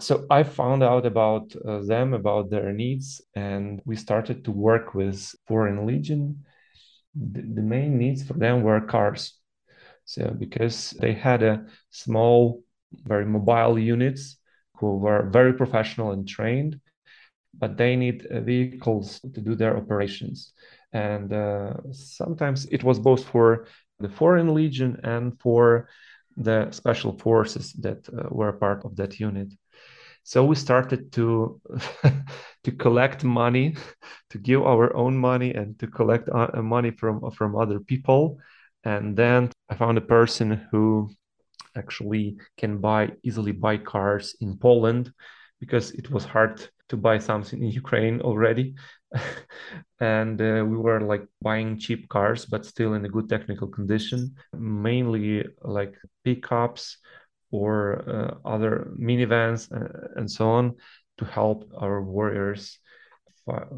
So 0.00 0.26
I 0.30 0.42
found 0.42 0.82
out 0.82 1.04
about 1.04 1.54
uh, 1.56 1.82
them, 1.82 2.14
about 2.14 2.50
their 2.50 2.72
needs, 2.72 3.20
and 3.34 3.82
we 3.84 3.96
started 3.96 4.44
to 4.44 4.50
work 4.50 4.94
with 4.94 5.34
Foreign 5.46 5.86
Legion. 5.86 6.44
The, 7.14 7.42
the 7.42 7.62
main 7.62 7.98
needs 7.98 8.22
for 8.22 8.34
them 8.34 8.62
were 8.62 8.80
cars. 8.80 9.34
So 10.04 10.34
because 10.38 10.90
they 11.00 11.12
had 11.12 11.42
a 11.42 11.66
small, 11.90 12.62
very 13.04 13.26
mobile 13.26 13.78
units 13.78 14.35
who 14.78 14.96
were 14.98 15.28
very 15.30 15.52
professional 15.52 16.12
and 16.12 16.28
trained, 16.28 16.80
but 17.54 17.76
they 17.76 17.96
need 17.96 18.26
uh, 18.26 18.40
vehicles 18.40 19.20
to 19.20 19.40
do 19.40 19.54
their 19.54 19.76
operations. 19.76 20.52
And 20.92 21.32
uh, 21.32 21.74
sometimes 21.92 22.66
it 22.66 22.84
was 22.84 22.98
both 22.98 23.24
for 23.24 23.66
the 23.98 24.08
Foreign 24.08 24.54
Legion 24.54 25.00
and 25.02 25.38
for 25.40 25.88
the 26.36 26.70
special 26.70 27.16
forces 27.18 27.72
that 27.74 28.08
uh, 28.08 28.28
were 28.30 28.52
part 28.52 28.84
of 28.84 28.96
that 28.96 29.18
unit. 29.18 29.52
So 30.22 30.44
we 30.44 30.56
started 30.56 31.12
to 31.12 31.60
to 32.64 32.72
collect 32.72 33.24
money, 33.24 33.76
to 34.30 34.38
give 34.38 34.62
our 34.62 34.94
own 34.96 35.16
money, 35.16 35.54
and 35.54 35.78
to 35.78 35.86
collect 35.86 36.28
uh, 36.28 36.62
money 36.62 36.90
from 36.90 37.30
from 37.30 37.56
other 37.56 37.80
people. 37.80 38.38
And 38.84 39.16
then 39.16 39.50
I 39.68 39.74
found 39.76 39.98
a 39.98 40.12
person 40.16 40.66
who 40.70 41.10
actually 41.76 42.36
can 42.56 42.78
buy 42.78 43.12
easily 43.22 43.52
buy 43.52 43.76
cars 43.78 44.36
in 44.40 44.56
Poland 44.56 45.12
because 45.60 45.90
it 45.92 46.10
was 46.10 46.24
hard 46.24 46.68
to 46.88 46.96
buy 46.96 47.18
something 47.18 47.62
in 47.62 47.70
Ukraine 47.70 48.20
already. 48.20 48.74
and 50.00 50.40
uh, 50.40 50.64
we 50.66 50.76
were 50.76 51.00
like 51.00 51.26
buying 51.40 51.78
cheap 51.78 52.08
cars, 52.08 52.46
but 52.46 52.66
still 52.66 52.94
in 52.94 53.04
a 53.04 53.08
good 53.08 53.28
technical 53.28 53.68
condition, 53.68 54.34
mainly 54.52 55.44
like 55.62 55.94
pickups 56.24 56.98
or 57.50 58.04
uh, 58.08 58.48
other 58.48 58.92
minivans 58.98 59.70
uh, 59.72 60.08
and 60.16 60.30
so 60.30 60.48
on 60.50 60.74
to 61.18 61.24
help 61.24 61.70
our 61.78 62.02
warriors 62.02 62.78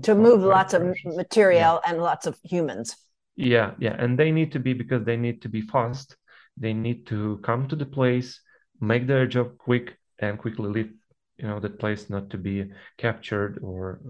to 0.03 0.15
move 0.15 0.41
lots 0.43 0.73
of 0.73 0.83
material 1.05 1.81
yeah. 1.85 1.91
and 1.91 2.03
lots 2.03 2.27
of 2.27 2.39
humans. 2.43 2.97
Yeah, 3.37 3.73
yeah. 3.79 3.95
And 3.99 4.19
they 4.19 4.33
need 4.33 4.53
to 4.53 4.59
be 4.59 4.73
because 4.73 5.05
they 5.05 5.17
need 5.17 5.43
to 5.43 5.49
be 5.49 5.61
fast. 5.61 6.17
They 6.59 6.73
need 6.73 7.07
to 7.07 7.39
come 7.43 7.69
to 7.69 7.77
the 7.77 7.87
place, 7.87 8.41
make 8.81 9.07
their 9.07 9.27
job 9.27 9.59
quick, 9.59 9.97
and 10.19 10.39
quickly 10.39 10.69
leave 10.69 10.93
you 11.37 11.47
know 11.47 11.61
that 11.61 11.79
place 11.79 12.11
not 12.11 12.31
to 12.31 12.39
be 12.39 12.67
captured 12.97 13.61
or 13.63 14.01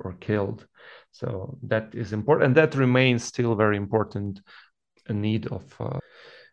or 0.00 0.14
killed. 0.14 0.66
So 1.12 1.56
that 1.62 1.94
is 1.94 2.12
important 2.12 2.46
and 2.46 2.56
that 2.56 2.74
remains 2.74 3.22
still 3.22 3.54
very 3.54 3.76
important 3.76 4.40
a 5.06 5.12
need 5.12 5.46
of 5.48 5.62
uh, 5.78 6.00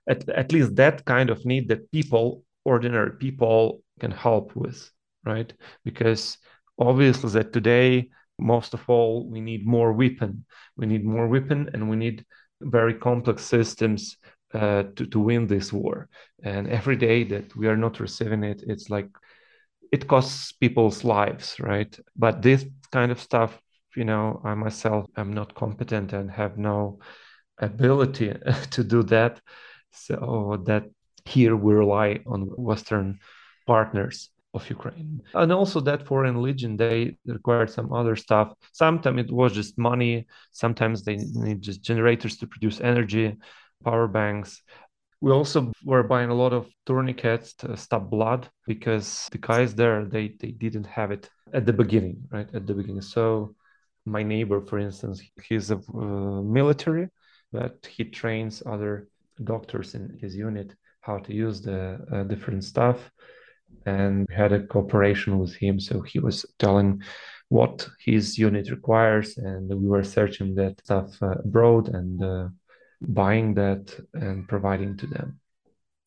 at, 0.07 0.27
at 0.29 0.51
least 0.51 0.75
that 0.75 1.05
kind 1.05 1.29
of 1.29 1.43
need 1.45 1.69
that 1.69 1.91
people 1.91 2.43
ordinary 2.65 3.13
people 3.17 3.81
can 3.99 4.11
help 4.11 4.55
with 4.55 4.91
right? 5.25 5.53
Because 5.83 6.37
obviously 6.79 7.29
that 7.31 7.53
today 7.53 8.09
most 8.39 8.73
of 8.73 8.81
all 8.87 9.29
we 9.29 9.39
need 9.41 9.65
more 9.65 9.93
weapon. 9.93 10.45
We 10.77 10.85
need 10.85 11.05
more 11.05 11.27
weapon 11.27 11.69
and 11.73 11.89
we 11.89 11.95
need 11.95 12.25
very 12.61 12.93
complex 12.93 13.43
systems 13.43 14.17
uh, 14.53 14.83
to, 14.95 15.05
to 15.05 15.19
win 15.19 15.47
this 15.47 15.71
war 15.71 16.09
and 16.43 16.67
every 16.67 16.95
day 16.95 17.23
that 17.23 17.55
we 17.55 17.67
are 17.67 17.77
not 17.77 17.99
receiving 17.99 18.43
it 18.43 18.63
it's 18.67 18.89
like 18.89 19.07
it 19.91 20.07
costs 20.07 20.51
people's 20.53 21.03
lives, 21.03 21.59
right? 21.59 21.97
But 22.15 22.41
this 22.41 22.65
kind 22.91 23.11
of 23.11 23.19
stuff, 23.19 23.61
you 23.95 24.05
know, 24.05 24.41
I 24.43 24.55
myself 24.55 25.05
am 25.17 25.33
not 25.33 25.53
competent 25.53 26.13
and 26.13 26.31
have 26.31 26.57
no 26.57 26.99
ability 27.59 28.33
to 28.71 28.83
do 28.83 29.03
that. 29.03 29.41
So 29.91 30.63
that 30.65 30.85
here 31.25 31.55
we 31.55 31.73
rely 31.73 32.21
on 32.25 32.43
Western 32.43 33.19
partners 33.67 34.29
of 34.53 34.69
Ukraine. 34.69 35.21
And 35.33 35.51
also 35.51 35.81
that 35.81 36.07
foreign 36.07 36.41
legion, 36.41 36.77
they 36.77 37.17
required 37.25 37.69
some 37.69 37.91
other 37.91 38.15
stuff. 38.15 38.53
Sometimes 38.71 39.19
it 39.19 39.31
was 39.31 39.53
just 39.53 39.77
money. 39.77 40.25
Sometimes 40.51 41.03
they 41.03 41.17
need 41.17 41.61
just 41.61 41.83
generators 41.83 42.37
to 42.37 42.47
produce 42.47 42.79
energy, 42.79 43.35
power 43.83 44.07
banks. 44.07 44.61
We 45.21 45.31
also 45.31 45.71
were 45.85 46.03
buying 46.03 46.29
a 46.29 46.35
lot 46.35 46.53
of 46.53 46.67
tourniquets 46.85 47.53
to 47.55 47.77
stop 47.77 48.09
blood 48.09 48.49
because 48.65 49.27
the 49.31 49.37
guys 49.37 49.75
there 49.75 50.05
they 50.05 50.35
they 50.39 50.51
didn't 50.51 50.87
have 50.87 51.11
it 51.11 51.29
at 51.53 51.65
the 51.65 51.73
beginning, 51.73 52.17
right? 52.31 52.49
At 52.53 52.65
the 52.65 52.73
beginning. 52.73 53.01
So 53.01 53.55
my 54.05 54.23
neighbor, 54.23 54.61
for 54.61 54.79
instance, 54.79 55.21
he's 55.47 55.69
a 55.69 55.77
uh, 55.93 56.41
military, 56.41 57.09
but 57.51 57.87
he 57.87 58.05
trains 58.05 58.63
other 58.65 59.07
doctors 59.43 59.95
in 59.95 60.17
his 60.19 60.35
unit 60.35 60.73
how 61.01 61.17
to 61.17 61.33
use 61.33 61.61
the 61.61 61.99
uh, 62.11 62.23
different 62.23 62.63
stuff 62.63 63.11
and 63.85 64.27
we 64.29 64.35
had 64.35 64.51
a 64.51 64.63
cooperation 64.67 65.39
with 65.39 65.53
him 65.55 65.79
so 65.79 66.01
he 66.01 66.19
was 66.19 66.45
telling 66.59 67.01
what 67.49 67.87
his 67.99 68.37
unit 68.37 68.69
requires 68.69 69.37
and 69.37 69.69
we 69.69 69.87
were 69.87 70.03
searching 70.03 70.55
that 70.55 70.79
stuff 70.79 71.21
uh, 71.21 71.35
abroad 71.43 71.89
and 71.89 72.23
uh, 72.23 72.47
buying 73.01 73.53
that 73.55 73.93
and 74.13 74.47
providing 74.47 74.97
to 74.97 75.07
them. 75.07 75.39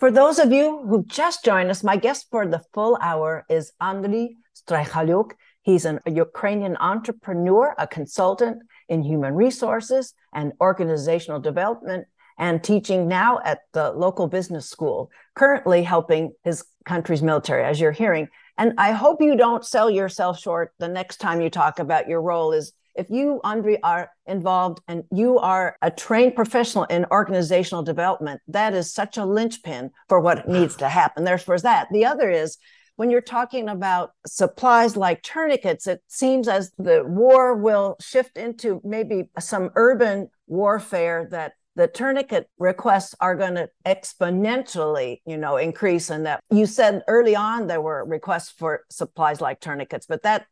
For 0.01 0.11
those 0.11 0.39
of 0.39 0.53
you 0.53 0.85
who've 0.87 1.07
just 1.07 1.45
joined 1.45 1.71
us, 1.71 1.85
my 1.85 1.97
guest 1.97 2.27
for 2.31 2.47
the 2.47 2.63
full 2.73 2.99
hour 3.01 3.45
is 3.49 3.73
Andriy 3.81 4.37
Strychaluk. 4.55 5.33
He's 5.63 5.85
an, 5.85 6.01
a 6.07 6.11
Ukrainian 6.11 6.77
entrepreneur, 6.77 7.75
a 7.79 7.87
consultant 7.87 8.63
in 8.89 9.03
human 9.03 9.35
resources 9.35 10.15
and 10.33 10.53
organizational 10.61 11.41
development, 11.41 12.07
and 12.39 12.63
teaching 12.63 13.09
now 13.09 13.41
at 13.45 13.61
the 13.73 13.93
local 13.93 14.27
business 14.27 14.69
school, 14.69 15.11
currently 15.35 15.83
helping 15.83 16.33
his 16.43 16.65
country's 16.85 17.23
military, 17.23 17.65
as 17.65 17.81
you're 17.81 17.93
hearing. 17.93 18.29
And 18.59 18.75
I 18.79 18.93
hope 18.93 19.23
you 19.23 19.37
don't 19.37 19.65
sell 19.65 19.91
yourself 19.91 20.39
short 20.39 20.73
the 20.79 20.89
next 20.89 21.17
time 21.17 21.41
you 21.41 21.51
talk 21.51 21.79
about 21.79 22.09
your 22.09 22.21
role 22.21 22.53
as 22.53 22.73
if 22.95 23.11
you, 23.11 23.41
Andre, 23.45 23.79
are 23.83 24.11
involved 24.27 24.81
and 24.89 25.05
you 25.11 25.39
are 25.39 25.77
a 25.83 25.91
trained 25.91 26.35
professional 26.35 26.85
in 26.85 27.07
organizational 27.11 27.83
development, 27.83 28.41
that 28.49 28.75
is 28.75 28.93
such 28.93 29.17
a 29.17 29.25
linchpin 29.25 29.91
for 30.09 30.21
what 30.21 30.49
needs 30.49 30.77
to 30.77 30.89
happen. 30.89 31.25
There's 31.25 31.43
for 31.43 31.59
that. 31.59 31.89
The 31.93 32.07
other 32.07 32.31
is 32.31 32.59
when 32.97 33.11
you're 33.11 33.21
talking 33.21 33.69
about 33.69 34.13
supplies 34.27 34.97
like 34.97 35.23
tourniquets, 35.23 35.87
it 35.87 36.03
seems 36.09 36.47
as 36.47 36.71
the 36.79 37.03
war 37.05 37.55
will 37.57 37.97
shift 38.01 38.37
into 38.37 38.81
maybe 38.85 39.31
some 39.39 39.71
urban 39.75 40.29
warfare 40.47 41.27
that 41.31 41.55
the 41.77 41.89
tourniquet 41.89 42.49
requests 42.59 43.15
are 43.21 43.35
going 43.35 43.55
to 43.55 43.69
exponentially 43.85 45.21
you 45.27 45.37
know 45.37 45.57
increase 45.57 46.11
and 46.11 46.27
that 46.27 46.41
you 46.51 46.67
said 46.67 47.03
early 47.09 47.35
on 47.35 47.67
there 47.67 47.81
were 47.81 48.05
requests 48.05 48.51
for 48.51 48.85
supplies 48.91 49.41
like 49.41 49.61
tourniquets 49.61 50.07
but 50.07 50.23
that 50.23 50.47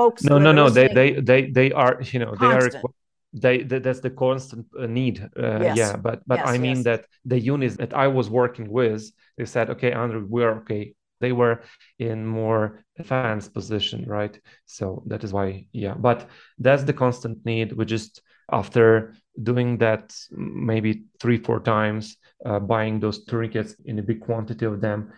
folks 0.00 0.22
no 0.24 0.36
no 0.46 0.52
no 0.60 0.66
they 0.78 0.88
they 0.98 1.08
they 1.30 1.40
they 1.58 1.68
are 1.82 1.94
you 2.12 2.18
know 2.22 2.32
constant. 2.34 2.72
they 2.72 2.78
are 2.78 2.94
they, 3.32 3.56
they, 3.62 3.78
that's 3.78 4.00
the 4.00 4.14
constant 4.24 4.66
uh, 4.78 4.86
need 4.86 5.16
uh, 5.38 5.60
yes. 5.60 5.76
yeah 5.80 5.96
but 6.06 6.18
but 6.26 6.38
yes, 6.40 6.48
i 6.48 6.58
mean 6.58 6.78
yes. 6.78 6.84
that 6.88 7.00
the 7.32 7.40
units 7.54 7.76
that 7.76 7.92
i 8.04 8.06
was 8.18 8.26
working 8.28 8.68
with 8.78 9.02
they 9.36 9.44
said 9.44 9.70
okay 9.70 9.92
andrew 9.92 10.26
we're 10.34 10.56
okay 10.60 10.82
they 11.20 11.32
were 11.32 11.56
in 11.98 12.26
more 12.26 12.82
advanced 12.98 13.52
position 13.58 14.04
right 14.06 14.40
so 14.66 15.02
that 15.06 15.22
is 15.24 15.32
why 15.32 15.46
yeah 15.72 15.94
but 16.08 16.28
that's 16.58 16.84
the 16.84 16.92
constant 16.92 17.38
need 17.44 17.72
we 17.72 17.84
just 17.84 18.22
after 18.52 19.14
doing 19.50 19.78
that 19.78 20.04
maybe 20.30 21.04
three 21.20 21.38
four 21.38 21.60
times 21.60 22.16
uh, 22.44 22.58
buying 22.58 22.98
those 22.98 23.24
tourniquets 23.24 23.74
in 23.84 23.98
a 23.98 24.02
big 24.02 24.20
quantity 24.20 24.66
of 24.66 24.80
them 24.80 25.12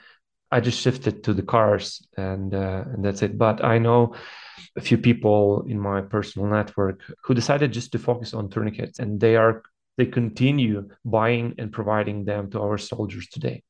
i 0.53 0.61
just 0.61 0.81
shifted 0.81 1.25
to 1.25 1.35
the 1.35 1.43
cars 1.43 2.07
and 2.17 2.55
uh, 2.55 2.85
and 2.93 3.05
that's 3.05 3.23
it. 3.23 3.37
But 3.37 3.65
i 3.65 3.79
know 3.79 4.15
a 4.77 4.81
few 4.81 4.99
people 4.99 5.65
in 5.69 5.79
my 5.81 6.01
personal 6.01 6.49
network 6.49 7.01
who 7.25 7.35
decided 7.35 7.73
just 7.73 7.93
to 7.93 7.99
focus 7.99 8.33
on 8.35 8.49
tourniquets 8.49 8.99
and 8.99 9.21
they 9.21 9.37
are 9.37 9.63
they 9.99 10.07
continue 10.07 10.89
buying 11.05 11.55
and 11.59 11.71
providing 11.73 12.25
them 12.25 12.51
to 12.51 12.61
our 12.61 12.79
soldiers 12.79 13.27
today. 13.29 13.63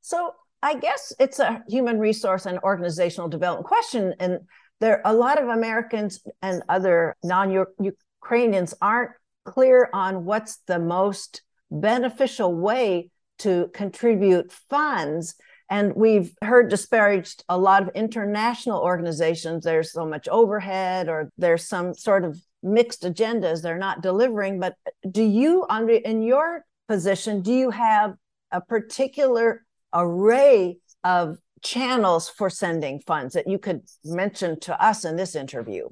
So 0.00 0.34
i 0.62 0.74
guess 0.74 1.12
it's 1.18 1.38
a 1.38 1.62
human 1.68 1.98
resource 1.98 2.46
and 2.46 2.58
organizational 2.60 3.28
development 3.28 3.66
question 3.66 4.14
and 4.20 4.40
there 4.80 5.00
a 5.04 5.12
lot 5.12 5.40
of 5.40 5.48
americans 5.48 6.20
and 6.42 6.62
other 6.68 7.16
non-ukrainians 7.22 8.74
aren't 8.80 9.12
clear 9.44 9.90
on 9.92 10.24
what's 10.24 10.56
the 10.66 10.78
most 10.78 11.42
beneficial 11.70 12.54
way 12.54 13.10
to 13.38 13.68
contribute 13.74 14.50
funds 14.70 15.34
and 15.70 15.94
we've 15.94 16.34
heard 16.42 16.68
disparaged 16.68 17.44
a 17.48 17.58
lot 17.58 17.82
of 17.82 17.90
international 17.94 18.80
organizations. 18.80 19.64
There's 19.64 19.92
so 19.92 20.06
much 20.06 20.28
overhead, 20.28 21.08
or 21.08 21.30
there's 21.38 21.66
some 21.66 21.94
sort 21.94 22.24
of 22.24 22.38
mixed 22.62 23.02
agendas 23.02 23.62
they're 23.62 23.78
not 23.78 24.02
delivering. 24.02 24.60
But 24.60 24.74
do 25.10 25.22
you, 25.22 25.66
Andre, 25.68 26.00
in 26.00 26.22
your 26.22 26.64
position, 26.88 27.42
do 27.42 27.52
you 27.52 27.70
have 27.70 28.14
a 28.52 28.60
particular 28.60 29.64
array 29.92 30.78
of 31.02 31.38
channels 31.62 32.28
for 32.28 32.50
sending 32.50 33.00
funds 33.00 33.34
that 33.34 33.48
you 33.48 33.58
could 33.58 33.82
mention 34.04 34.60
to 34.60 34.82
us 34.82 35.04
in 35.04 35.16
this 35.16 35.34
interview? 35.34 35.88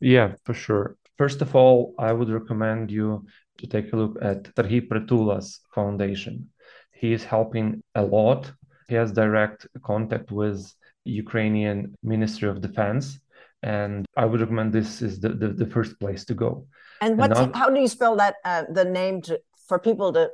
Yeah, 0.00 0.34
for 0.44 0.54
sure. 0.54 0.96
First 1.16 1.42
of 1.42 1.54
all, 1.54 1.94
I 1.98 2.12
would 2.12 2.30
recommend 2.30 2.90
you 2.90 3.26
to 3.58 3.66
take 3.66 3.92
a 3.92 3.96
look 3.96 4.18
at 4.22 4.44
Serhiy 4.54 4.88
Prytula's 4.88 5.60
foundation. 5.74 6.48
He 6.92 7.12
is 7.12 7.24
helping 7.24 7.82
a 7.94 8.02
lot 8.02 8.52
he 8.90 8.96
has 8.96 9.12
direct 9.12 9.66
contact 9.82 10.32
with 10.32 10.70
Ukrainian 11.04 11.94
Ministry 12.02 12.48
of 12.48 12.60
Defense, 12.60 13.20
and 13.62 14.04
I 14.16 14.24
would 14.26 14.40
recommend 14.40 14.72
this 14.72 15.00
is 15.00 15.20
the, 15.20 15.28
the, 15.30 15.48
the 15.48 15.66
first 15.66 15.98
place 16.00 16.24
to 16.26 16.34
go. 16.34 16.66
And 17.00 17.16
what's 17.16 17.38
and 17.38 17.54
how 17.54 17.70
do 17.70 17.80
you 17.80 17.88
spell 17.88 18.16
that 18.16 18.34
uh, 18.44 18.64
the 18.70 18.84
name 18.84 19.22
to, 19.22 19.40
for 19.68 19.78
people 19.78 20.12
to 20.12 20.30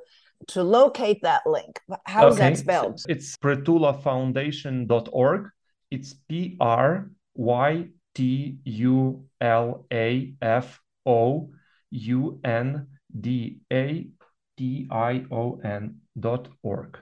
to 0.49 0.63
locate 0.63 1.23
that 1.23 1.47
link. 1.47 1.81
How 2.05 2.27
is 2.29 2.35
okay. 2.35 2.51
that 2.51 2.59
spelled? 2.59 3.03
It's 3.09 3.35
prytulafoundation.org. 3.37 5.49
It's 5.91 6.15
P 6.29 6.57
R 6.61 7.11
Y 7.35 7.89
T 8.15 8.59
U 8.65 9.25
L 9.41 9.87
A 9.93 10.35
F 10.43 10.81
O 11.07 11.51
U 11.91 12.41
N 12.45 12.87
D 13.21 13.61
A 13.73 14.07
T 14.57 14.89
I 14.91 15.25
O 15.31 15.61
N 15.65 16.01
dot 16.19 16.49
org. 16.63 16.99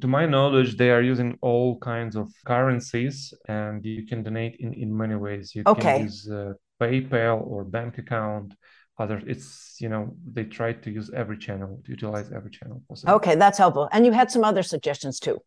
To 0.00 0.08
my 0.08 0.24
knowledge, 0.24 0.78
they 0.78 0.90
are 0.90 1.02
using 1.02 1.36
all 1.42 1.78
kinds 1.78 2.16
of 2.16 2.32
currencies 2.46 3.34
and 3.46 3.84
you 3.84 4.06
can 4.06 4.22
donate 4.22 4.56
in, 4.58 4.72
in 4.72 4.96
many 4.96 5.16
ways. 5.16 5.54
You 5.54 5.64
okay. 5.66 5.98
can 5.98 6.02
use 6.04 6.30
uh, 6.30 6.54
PayPal 6.80 7.46
or 7.46 7.64
bank 7.64 7.98
account 7.98 8.54
others 8.98 9.22
it's 9.26 9.76
you 9.80 9.88
know 9.88 10.14
they 10.32 10.44
try 10.44 10.72
to 10.72 10.90
use 10.90 11.10
every 11.14 11.38
channel 11.38 11.80
to 11.84 11.90
utilize 11.90 12.30
every 12.32 12.50
channel 12.50 12.82
possible. 12.88 13.14
Okay 13.14 13.34
that's 13.34 13.58
helpful. 13.58 13.88
And 13.92 14.06
you 14.06 14.12
had 14.12 14.30
some 14.30 14.44
other 14.44 14.62
suggestions 14.62 15.18
too. 15.18 15.38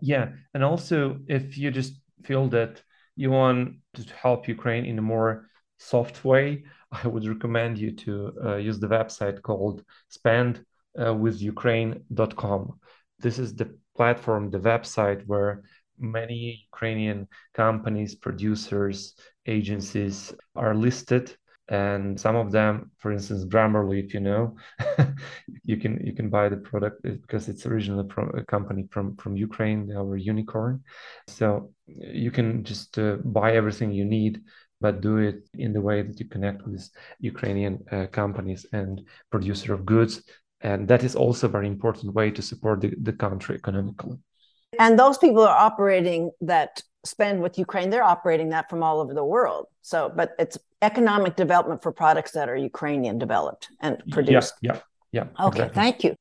Yeah 0.00 0.30
and 0.54 0.64
also 0.64 1.18
if 1.28 1.58
you 1.58 1.70
just 1.70 1.94
feel 2.24 2.48
that 2.48 2.82
you 3.16 3.30
want 3.30 3.76
to 3.94 4.04
help 4.14 4.46
ukraine 4.48 4.84
in 4.84 4.98
a 4.98 5.02
more 5.02 5.48
soft 5.78 6.24
way 6.24 6.64
i 6.92 7.06
would 7.06 7.26
recommend 7.26 7.78
you 7.78 7.90
to 7.90 8.32
uh, 8.44 8.56
use 8.56 8.78
the 8.80 8.88
website 8.88 9.40
called 9.42 9.84
spendwithukraine.com 10.16 12.62
uh, 12.62 12.72
this 13.20 13.38
is 13.38 13.54
the 13.54 13.78
platform 13.96 14.50
the 14.50 14.58
website 14.58 15.24
where 15.26 15.62
many 15.98 16.66
ukrainian 16.70 17.28
companies 17.54 18.14
producers 18.14 19.14
agencies 19.46 20.34
are 20.56 20.74
listed 20.74 21.36
and 21.68 22.20
some 22.20 22.36
of 22.36 22.52
them 22.52 22.90
for 22.98 23.10
instance 23.10 23.44
grammarly 23.46 24.04
if 24.04 24.12
you 24.12 24.20
know 24.20 24.54
you 25.64 25.76
can 25.78 25.98
you 26.04 26.12
can 26.12 26.28
buy 26.28 26.48
the 26.48 26.56
product 26.56 27.02
because 27.02 27.48
it's 27.48 27.64
originally 27.64 28.06
from 28.10 28.30
a 28.36 28.44
company 28.44 28.86
from 28.90 29.16
from 29.16 29.36
ukraine 29.36 29.86
They 29.86 29.94
our 29.94 30.16
unicorn. 30.16 30.82
So 31.28 31.72
you 31.86 32.30
can 32.30 32.64
just 32.64 32.98
uh, 32.98 33.16
buy 33.24 33.52
everything 33.52 33.92
you 33.92 34.04
need 34.04 34.42
but 34.80 35.00
do 35.00 35.16
it 35.18 35.48
in 35.54 35.72
the 35.72 35.80
way 35.80 36.02
that 36.02 36.20
you 36.20 36.28
connect 36.28 36.66
with 36.66 36.90
ukrainian 37.20 37.82
uh, 37.90 38.06
companies 38.06 38.66
and 38.72 39.02
producer 39.30 39.72
of 39.72 39.86
goods. 39.86 40.22
And 40.60 40.88
that 40.88 41.02
is 41.04 41.14
also 41.14 41.46
a 41.46 41.50
very 41.50 41.68
important 41.68 42.14
way 42.14 42.30
to 42.30 42.42
support 42.42 42.80
the, 42.80 42.94
the 43.02 43.12
country 43.12 43.54
economically. 43.54 44.18
And 44.78 44.98
those 44.98 45.18
people 45.18 45.42
are 45.42 45.56
operating 45.56 46.30
that 46.40 46.82
spend 47.04 47.42
with 47.42 47.58
Ukraine, 47.58 47.90
they're 47.90 48.02
operating 48.02 48.48
that 48.50 48.68
from 48.70 48.82
all 48.82 49.00
over 49.00 49.14
the 49.14 49.24
world. 49.24 49.66
So, 49.82 50.10
but 50.14 50.32
it's 50.38 50.58
economic 50.82 51.36
development 51.36 51.82
for 51.82 51.92
products 51.92 52.32
that 52.32 52.48
are 52.48 52.56
Ukrainian 52.56 53.18
developed 53.18 53.68
and 53.80 54.02
produced. 54.10 54.54
Yeah, 54.60 54.80
yeah, 55.12 55.26
yeah. 55.38 55.46
Okay, 55.46 55.66
exactly. 55.66 55.74
thank 55.74 56.04
you. 56.04 56.12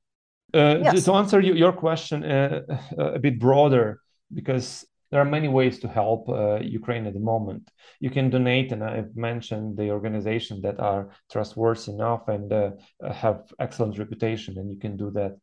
Uh, 0.53 0.77
yes. 0.83 1.05
To 1.05 1.13
answer 1.13 1.39
your 1.39 1.73
question 1.73 2.23
uh, 2.23 2.61
a 2.97 3.19
bit 3.19 3.39
broader, 3.39 3.99
because 4.33 4.85
there 5.09 5.21
are 5.21 5.25
many 5.25 5.47
ways 5.47 5.79
to 5.79 5.87
help 5.87 6.27
uh, 6.29 6.59
Ukraine 6.59 7.05
at 7.07 7.13
the 7.13 7.19
moment. 7.19 7.69
You 7.99 8.09
can 8.09 8.29
donate, 8.29 8.71
and 8.71 8.83
I've 8.83 9.15
mentioned 9.15 9.77
the 9.77 9.89
organizations 9.91 10.61
that 10.63 10.79
are 10.79 11.09
trustworthy 11.31 11.91
enough 11.91 12.27
and 12.27 12.51
uh, 12.51 12.71
have 13.11 13.43
excellent 13.59 13.97
reputation, 13.97 14.57
and 14.59 14.71
you 14.71 14.77
can 14.77 14.97
do 14.97 15.11
that. 15.11 15.33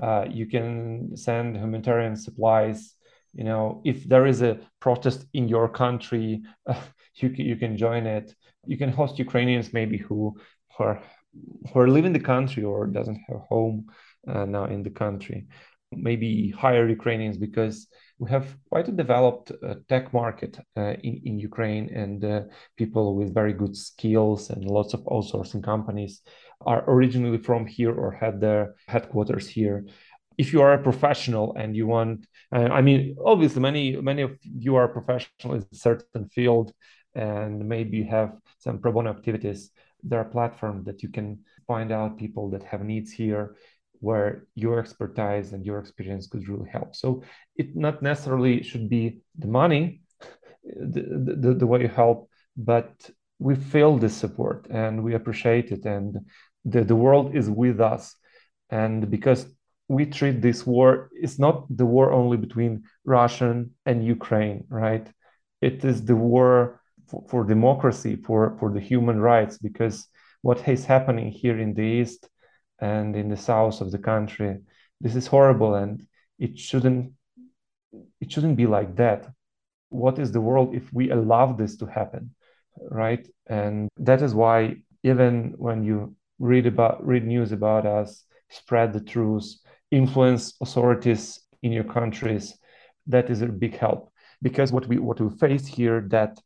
Uh, 0.00 0.24
you 0.28 0.46
can 0.46 1.16
send 1.16 1.56
humanitarian 1.56 2.16
supplies 2.16 2.94
you 3.32 3.44
know 3.44 3.80
if 3.84 4.04
there 4.04 4.26
is 4.26 4.42
a 4.42 4.58
protest 4.80 5.26
in 5.34 5.48
your 5.48 5.68
country 5.68 6.42
uh, 6.66 6.80
you, 7.16 7.28
you 7.30 7.56
can 7.56 7.76
join 7.76 8.06
it. 8.06 8.34
You 8.66 8.76
can 8.76 8.90
host 8.90 9.18
ukrainians 9.18 9.72
maybe 9.72 9.98
who, 9.98 10.36
who 10.76 10.84
are 10.84 11.02
who 11.72 11.80
are 11.80 11.88
leaving 11.88 12.12
the 12.12 12.20
country 12.20 12.64
or 12.64 12.86
doesn't 12.86 13.20
have 13.28 13.40
home 13.48 13.86
uh, 14.28 14.44
now 14.44 14.64
in 14.64 14.82
the 14.82 14.90
country. 14.90 15.46
Maybe 15.92 16.50
hire 16.50 16.88
ukrainians 16.88 17.36
because 17.36 17.88
we 18.18 18.30
have 18.30 18.56
quite 18.68 18.88
a 18.88 18.92
developed 18.92 19.50
uh, 19.50 19.76
tech 19.88 20.12
market 20.12 20.58
uh, 20.76 20.94
in, 21.02 21.20
in 21.24 21.38
ukraine 21.38 21.88
and 21.94 22.24
uh, 22.24 22.42
people 22.76 23.16
with 23.16 23.34
very 23.34 23.52
good 23.52 23.76
skills 23.76 24.50
and 24.50 24.64
lots 24.64 24.92
of 24.94 25.00
outsourcing 25.04 25.62
companies 25.64 26.20
are 26.66 26.84
originally 26.88 27.38
from 27.38 27.66
here 27.66 27.94
or 27.94 28.10
had 28.10 28.40
their 28.40 28.74
headquarters 28.86 29.48
here 29.48 29.86
if 30.42 30.46
you 30.52 30.60
are 30.64 30.74
a 30.74 30.82
professional 30.90 31.46
and 31.60 31.68
you 31.78 31.86
want 31.94 32.26
uh, 32.56 32.68
i 32.78 32.80
mean 32.88 33.00
obviously 33.32 33.60
many 33.68 33.84
many 34.10 34.22
of 34.28 34.32
you 34.64 34.72
are 34.80 34.88
professional 34.98 35.54
in 35.56 35.60
a 35.60 35.76
certain 35.88 36.24
field 36.36 36.66
and 37.14 37.68
maybe 37.68 37.96
you 37.98 38.04
have 38.04 38.38
some 38.58 38.78
pro 38.78 38.92
bono 38.92 39.10
activities. 39.10 39.70
There 40.02 40.20
are 40.20 40.24
platforms 40.24 40.84
that 40.86 41.02
you 41.02 41.08
can 41.08 41.40
find 41.66 41.92
out 41.92 42.18
people 42.18 42.50
that 42.50 42.62
have 42.62 42.82
needs 42.82 43.10
here 43.10 43.56
where 44.00 44.46
your 44.54 44.78
expertise 44.78 45.52
and 45.52 45.64
your 45.66 45.78
experience 45.78 46.26
could 46.26 46.48
really 46.48 46.68
help. 46.68 46.96
So 46.96 47.22
it 47.56 47.76
not 47.76 48.02
necessarily 48.02 48.62
should 48.62 48.88
be 48.88 49.20
the 49.38 49.48
money 49.48 50.00
the, 50.64 51.36
the, 51.38 51.54
the 51.54 51.66
way 51.66 51.82
you 51.82 51.88
help 51.88 52.28
but 52.56 53.10
we 53.38 53.54
feel 53.54 53.96
this 53.96 54.14
support 54.14 54.66
and 54.70 55.02
we 55.02 55.14
appreciate 55.14 55.70
it 55.72 55.84
and 55.84 56.18
the, 56.64 56.84
the 56.84 56.96
world 56.96 57.34
is 57.34 57.48
with 57.48 57.80
us. 57.80 58.14
And 58.68 59.10
because 59.10 59.46
we 59.90 60.06
treat 60.06 60.40
this 60.40 60.64
war 60.64 61.10
it's 61.12 61.38
not 61.40 61.56
the 61.80 61.84
war 61.84 62.12
only 62.12 62.36
between 62.36 62.84
Russian 63.04 63.72
and 63.84 64.06
Ukraine, 64.16 64.64
right? 64.68 65.06
It 65.60 65.84
is 65.84 66.04
the 66.04 66.14
war 66.14 66.80
for, 67.08 67.24
for, 67.28 67.44
democracy, 67.44 68.14
for, 68.14 68.56
for 68.60 68.70
the 68.72 68.78
human 68.78 69.18
rights, 69.20 69.58
because 69.58 70.06
what 70.42 70.66
is 70.68 70.84
happening 70.84 71.28
here 71.32 71.58
in 71.58 71.74
the 71.74 71.88
east 71.98 72.28
and 72.78 73.16
in 73.16 73.28
the 73.28 73.36
south 73.36 73.80
of 73.80 73.90
the 73.90 73.98
country, 73.98 74.58
this 75.00 75.16
is 75.16 75.26
horrible 75.26 75.74
and 75.74 76.06
it 76.38 76.56
shouldn't 76.56 77.12
it 78.20 78.30
shouldn't 78.30 78.56
be 78.56 78.68
like 78.68 78.94
that. 78.94 79.20
What 79.88 80.20
is 80.20 80.30
the 80.30 80.40
world 80.48 80.72
if 80.72 80.92
we 80.92 81.10
allow 81.10 81.46
this 81.52 81.76
to 81.78 81.86
happen? 81.86 82.34
Right. 83.02 83.26
And 83.48 83.88
that 83.96 84.22
is 84.22 84.32
why 84.34 84.76
even 85.02 85.54
when 85.56 85.82
you 85.82 86.14
read 86.38 86.66
about 86.66 87.04
read 87.04 87.26
news 87.26 87.50
about 87.50 87.86
us, 87.86 88.24
spread 88.50 88.92
the 88.92 89.00
truth, 89.14 89.48
influence 89.90 90.54
authorities 90.60 91.40
in 91.62 91.72
your 91.72 91.84
countries, 91.84 92.56
that 93.06 93.30
is 93.30 93.42
a 93.42 93.46
big 93.46 93.76
help. 93.76 94.12
Because 94.42 94.72
what 94.72 94.86
we 94.86 94.98
what 94.98 95.20
we 95.20 95.30
face 95.38 95.66
here 95.66 96.06
that 96.08 96.40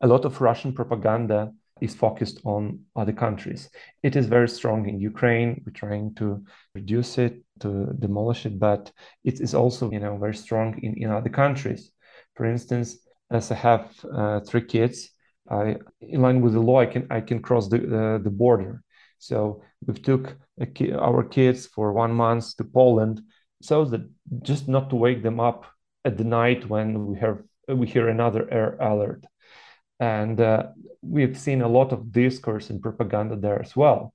a 0.00 0.06
lot 0.06 0.24
of 0.24 0.40
Russian 0.40 0.72
propaganda 0.72 1.52
is 1.80 1.94
focused 1.94 2.40
on 2.44 2.80
other 2.94 3.12
countries. 3.12 3.70
It 4.02 4.14
is 4.16 4.26
very 4.26 4.48
strong 4.48 4.88
in 4.88 5.00
Ukraine. 5.00 5.62
We're 5.64 5.72
trying 5.72 6.14
to 6.16 6.44
reduce 6.74 7.18
it, 7.18 7.42
to 7.60 7.86
demolish 7.98 8.46
it, 8.46 8.58
but 8.58 8.92
it 9.24 9.40
is 9.40 9.54
also, 9.54 9.90
you 9.90 10.00
know, 10.00 10.16
very 10.18 10.34
strong 10.34 10.78
in, 10.82 10.94
in 11.02 11.10
other 11.10 11.30
countries. 11.30 11.90
For 12.34 12.44
instance, 12.44 12.98
as 13.30 13.50
I 13.50 13.54
have 13.54 13.92
uh, 14.12 14.40
three 14.40 14.64
kids, 14.64 15.10
I, 15.50 15.76
in 16.00 16.20
line 16.20 16.40
with 16.40 16.52
the 16.52 16.60
law, 16.60 16.80
I 16.80 16.86
can 16.86 17.06
I 17.10 17.20
can 17.20 17.40
cross 17.40 17.68
the 17.68 17.78
uh, 17.78 18.18
the 18.18 18.30
border. 18.30 18.82
So 19.20 19.62
we 19.86 19.94
took 19.94 20.36
ki- 20.74 20.92
our 20.92 21.22
kids 21.22 21.66
for 21.66 21.92
one 21.92 22.12
month 22.12 22.56
to 22.56 22.64
Poland, 22.64 23.20
so 23.62 23.84
that 23.84 24.00
just 24.42 24.66
not 24.66 24.88
to 24.90 24.96
wake 24.96 25.22
them 25.22 25.38
up 25.38 25.66
at 26.04 26.16
the 26.16 26.24
night 26.24 26.68
when 26.68 27.06
we 27.06 27.18
hear 27.18 27.44
we 27.68 27.86
hear 27.86 28.08
another 28.08 28.48
air 28.50 28.76
alert. 28.80 29.24
And 30.00 30.40
uh, 30.40 30.62
we've 31.02 31.38
seen 31.38 31.60
a 31.60 31.68
lot 31.68 31.92
of 31.92 32.10
discourse 32.10 32.70
and 32.70 32.80
propaganda 32.80 33.36
there 33.36 33.60
as 33.60 33.76
well. 33.76 34.14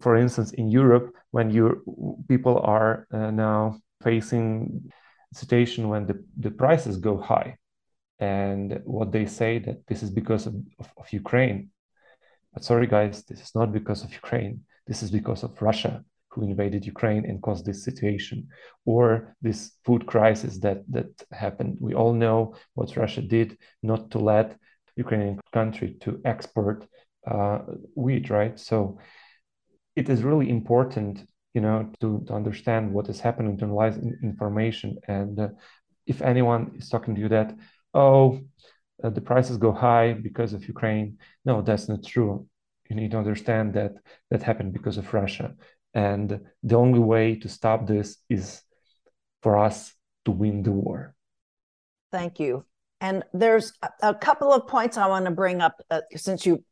For 0.00 0.16
instance, 0.16 0.52
in 0.52 0.68
Europe, 0.68 1.14
when 1.30 1.50
you 1.50 1.82
people 2.28 2.60
are 2.60 3.06
uh, 3.10 3.30
now 3.30 3.80
facing 4.02 4.92
situation 5.32 5.88
when 5.88 6.06
the, 6.06 6.22
the 6.38 6.50
prices 6.50 6.98
go 6.98 7.16
high, 7.16 7.56
and 8.18 8.80
what 8.84 9.10
they 9.10 9.26
say 9.26 9.58
that 9.58 9.86
this 9.88 10.02
is 10.02 10.10
because 10.10 10.46
of, 10.46 10.54
of, 10.78 10.88
of 10.98 11.12
Ukraine 11.12 11.70
but 12.54 12.64
sorry, 12.64 12.86
guys, 12.86 13.24
this 13.24 13.40
is 13.40 13.54
not 13.54 13.72
because 13.72 14.04
of 14.04 14.12
Ukraine. 14.12 14.60
This 14.86 15.02
is 15.02 15.10
because 15.10 15.42
of 15.42 15.60
Russia, 15.60 16.04
who 16.30 16.42
invaded 16.42 16.86
Ukraine 16.86 17.24
and 17.24 17.42
caused 17.42 17.64
this 17.66 17.84
situation, 17.84 18.48
or 18.86 19.36
this 19.42 19.72
food 19.84 20.06
crisis 20.06 20.58
that 20.60 20.78
that 20.88 21.10
happened. 21.32 21.78
We 21.80 21.94
all 21.94 22.14
know 22.14 22.54
what 22.74 22.96
Russia 22.96 23.22
did 23.22 23.58
not 23.82 24.10
to 24.12 24.18
let 24.18 24.56
Ukrainian 24.96 25.40
country 25.52 25.96
to 26.04 26.20
export 26.24 26.86
uh, 27.26 27.58
wheat, 27.94 28.30
right? 28.30 28.58
So 28.58 28.98
it 29.96 30.08
is 30.08 30.22
really 30.22 30.48
important, 30.50 31.26
you 31.54 31.60
know, 31.60 31.90
to, 32.00 32.24
to 32.26 32.32
understand 32.34 32.92
what 32.92 33.08
is 33.08 33.20
happening, 33.20 33.56
to 33.58 33.64
analyze 33.64 33.96
information, 34.22 34.98
and 35.08 35.38
uh, 35.38 35.48
if 36.06 36.20
anyone 36.22 36.72
is 36.76 36.88
talking 36.88 37.14
to 37.14 37.20
you 37.20 37.28
that, 37.28 37.56
oh, 37.94 38.40
uh, 39.02 39.10
the 39.10 39.20
prices 39.20 39.56
go 39.56 39.72
high 39.72 40.12
because 40.12 40.52
of 40.52 40.66
Ukraine, 40.68 41.18
no, 41.44 41.62
that's 41.62 41.88
not 41.88 42.04
true. 42.04 42.46
You 42.88 42.96
need 42.96 43.12
to 43.12 43.18
understand 43.18 43.74
that 43.74 43.92
that 44.30 44.42
happened 44.42 44.72
because 44.72 44.98
of 44.98 45.12
Russia, 45.12 45.54
and 45.94 46.40
the 46.62 46.76
only 46.76 46.98
way 46.98 47.36
to 47.36 47.48
stop 47.48 47.86
this 47.86 48.18
is 48.28 48.62
for 49.42 49.58
us 49.58 49.94
to 50.26 50.30
win 50.30 50.62
the 50.62 50.72
war. 50.72 51.14
Thank 52.12 52.38
you. 52.38 52.64
And 53.00 53.24
there's 53.32 53.72
a 54.02 54.14
couple 54.14 54.52
of 54.52 54.66
points 54.66 54.96
I 54.96 55.06
want 55.08 55.24
to 55.26 55.30
bring 55.30 55.60
up 55.60 55.80
uh, 55.90 56.02
since 56.14 56.46
you 56.46 56.64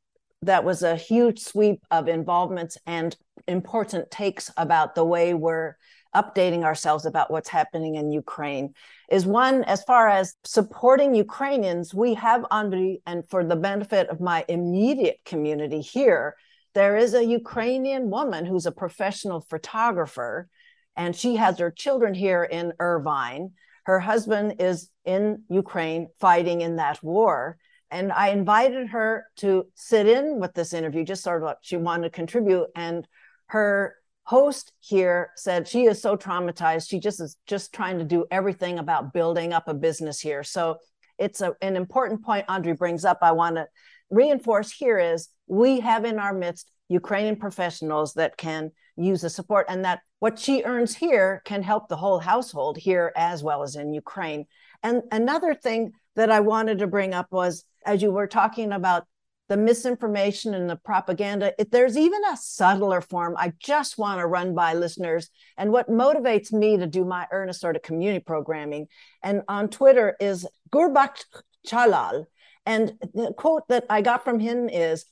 that 0.43 0.65
was 0.65 0.83
a 0.83 0.97
huge 0.97 1.41
sweep 1.41 1.85
of 1.91 2.09
involvements 2.09 2.77
and 2.87 3.17
important 3.47 4.11
takes 4.11 4.51
about 4.57 4.95
the 4.95 5.05
way 5.05 5.35
we're 5.35 5.77
updating 6.15 6.63
ourselves 6.63 7.07
about 7.07 7.31
what's 7.31 7.49
happening 7.49 7.95
in 7.95 8.13
Ukraine 8.13 8.75
is 9.11 9.27
one 9.27 9.65
as 9.65 9.83
far 9.85 10.09
as 10.09 10.35
supporting 10.45 11.15
Ukrainians 11.15 11.95
we 11.95 12.15
have 12.15 12.43
Andriy 12.51 13.01
and 13.07 13.29
for 13.29 13.45
the 13.45 13.57
benefit 13.57 14.09
of 14.09 14.21
my 14.21 14.45
immediate 14.49 15.21
community 15.25 15.81
here 15.81 16.37
there 16.75 16.97
is 16.97 17.15
a 17.15 17.25
Ukrainian 17.25 18.11
woman 18.11 18.47
who's 18.47 18.67
a 18.67 18.73
professional 18.73 19.41
photographer 19.41 20.49
and 20.97 21.17
she 21.17 21.37
has 21.37 21.59
her 21.59 21.71
children 21.71 22.15
here 22.15 22.45
in 22.45 22.73
Irvine 22.79 23.53
her 23.85 24.01
husband 24.01 24.57
is 24.61 24.91
in 25.05 25.43
Ukraine 25.49 26.09
fighting 26.21 26.61
in 26.61 26.77
that 26.77 27.03
war. 27.03 27.59
And 27.91 28.13
I 28.13 28.29
invited 28.29 28.89
her 28.89 29.27
to 29.39 29.67
sit 29.75 30.07
in 30.07 30.41
with 30.41 30.55
this 30.55 30.73
interview, 30.73 31.05
just 31.05 31.23
sort 31.23 31.39
of 31.39 31.43
what 31.43 31.59
she 31.63 31.77
wanted 31.77 32.05
to 32.05 32.11
contribute. 32.11 32.69
And 32.75 33.07
her 33.47 33.97
host 34.25 34.73
here 34.81 35.31
said 35.37 35.67
she 35.67 35.85
is 35.85 36.01
so 36.01 36.17
traumatized. 36.17 36.89
She 36.89 37.01
just 37.01 37.21
is 37.21 37.37
just 37.47 37.73
trying 37.73 37.99
to 37.99 38.05
do 38.05 38.25
everything 38.31 38.79
about 38.79 39.13
building 39.13 39.53
up 39.53 39.69
a 39.69 39.75
business 39.75 40.21
here. 40.21 40.45
So 40.45 40.79
it's 41.19 41.41
a, 41.41 41.55
an 41.61 41.77
important 41.77 42.25
point 42.25 42.47
Andriy 42.47 42.77
brings 42.77 43.05
up. 43.05 43.19
I 43.23 43.33
want 43.33 43.57
to 43.57 43.67
reinforce 44.11 44.73
here 44.73 44.99
is 44.99 45.29
we 45.47 45.81
have 45.81 46.05
in 46.05 46.19
our 46.19 46.35
midst 46.35 46.71
Ukrainian 46.89 47.37
professionals 47.37 48.15
that 48.15 48.37
can 48.37 48.71
use 48.97 49.23
the 49.23 49.31
support 49.31 49.67
and 49.69 49.85
that 49.85 50.01
what 50.19 50.39
she 50.39 50.63
earns 50.65 50.95
here 50.95 51.43
can 51.45 51.63
help 51.63 51.89
the 51.89 51.97
whole 51.97 52.19
household 52.19 52.77
here 52.77 53.13
as 53.17 53.43
well 53.43 53.63
as 53.63 53.75
in 53.77 53.93
Ukraine. 53.93 54.47
And 54.83 55.03
another 55.11 55.55
thing 55.55 55.93
that 56.17 56.31
I 56.31 56.41
wanted 56.41 56.79
to 56.79 56.87
bring 56.87 57.15
up 57.15 57.27
was 57.31 57.65
as 57.87 58.03
you 58.03 58.11
were 58.11 58.27
talking 58.27 58.73
about 58.73 59.07
the 59.49 59.57
misinformation 59.57 60.55
and 60.55 60.71
the 60.71 60.77
propaganda, 60.77 61.53
it, 61.59 61.71
there's 61.71 61.97
even 61.97 62.21
a 62.33 62.37
subtler 62.37 63.01
form 63.01 63.35
I 63.37 63.53
just 63.59 63.99
want 63.99 64.21
to 64.21 64.27
run 64.27 64.55
by 64.55 64.75
listeners. 64.75 65.29
And 65.59 65.73
what 65.73 65.89
motivates 65.89 66.53
me 66.53 66.77
to 66.77 66.87
do 66.87 67.05
my 67.05 67.27
earnest 67.33 67.61
sort 67.61 67.77
of 67.77 67.83
community 67.83 68.25
programming 68.25 68.87
and 69.23 69.43
on 69.49 69.69
Twitter 69.69 70.17
is 70.21 70.47
Gurbakht 70.73 71.25
Chalal. 71.67 72.27
And 72.65 72.95
the 73.13 73.35
quote 73.37 73.69
that 73.69 73.85
I 73.91 74.01
got 74.01 74.25
from 74.25 74.39
him 74.39 74.69
is 74.69 75.05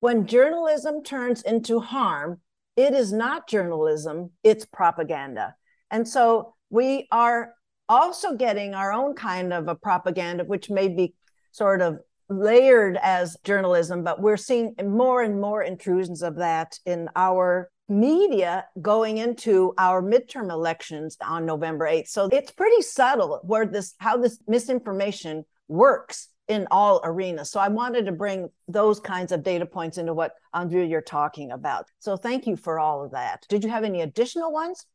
when 0.00 0.26
journalism 0.26 1.02
turns 1.02 1.42
into 1.42 1.80
harm, 1.80 2.40
it 2.76 2.94
is 2.94 3.12
not 3.12 3.48
journalism, 3.48 4.30
it's 4.44 4.64
propaganda. 4.64 5.56
And 5.90 6.06
so 6.06 6.54
we 6.70 7.08
are 7.10 7.54
also 7.88 8.34
getting 8.36 8.74
our 8.74 8.92
own 8.92 9.14
kind 9.14 9.52
of 9.52 9.66
a 9.66 9.74
propaganda, 9.74 10.44
which 10.44 10.70
may 10.70 10.88
be 10.88 11.14
sort 11.50 11.80
of 11.80 11.98
layered 12.28 12.98
as 13.02 13.36
journalism, 13.44 14.04
but 14.04 14.20
we're 14.20 14.36
seeing 14.36 14.74
more 14.84 15.22
and 15.22 15.40
more 15.40 15.62
intrusions 15.62 16.22
of 16.22 16.36
that 16.36 16.78
in 16.84 17.08
our 17.16 17.70
media 17.88 18.66
going 18.82 19.16
into 19.18 19.72
our 19.78 20.02
midterm 20.02 20.50
elections 20.50 21.16
on 21.22 21.46
November 21.46 21.86
8th. 21.86 22.08
So 22.08 22.28
it's 22.30 22.50
pretty 22.50 22.82
subtle 22.82 23.40
where 23.44 23.64
this 23.64 23.94
how 23.98 24.18
this 24.18 24.38
misinformation 24.46 25.44
works 25.68 26.28
in 26.48 26.66
all 26.70 27.00
arenas. 27.04 27.50
So 27.50 27.60
I 27.60 27.68
wanted 27.68 28.06
to 28.06 28.12
bring 28.12 28.48
those 28.66 29.00
kinds 29.00 29.32
of 29.32 29.42
data 29.42 29.66
points 29.66 29.98
into 29.98 30.14
what 30.14 30.32
Andriy 30.54 30.88
you're 30.88 31.02
talking 31.02 31.50
about. 31.50 31.86
So 31.98 32.16
thank 32.16 32.46
you 32.46 32.56
for 32.56 32.78
all 32.78 33.04
of 33.04 33.12
that. 33.12 33.44
Did 33.48 33.64
you 33.64 33.70
have 33.70 33.84
any 33.84 34.00
additional 34.00 34.52
ones? 34.52 34.86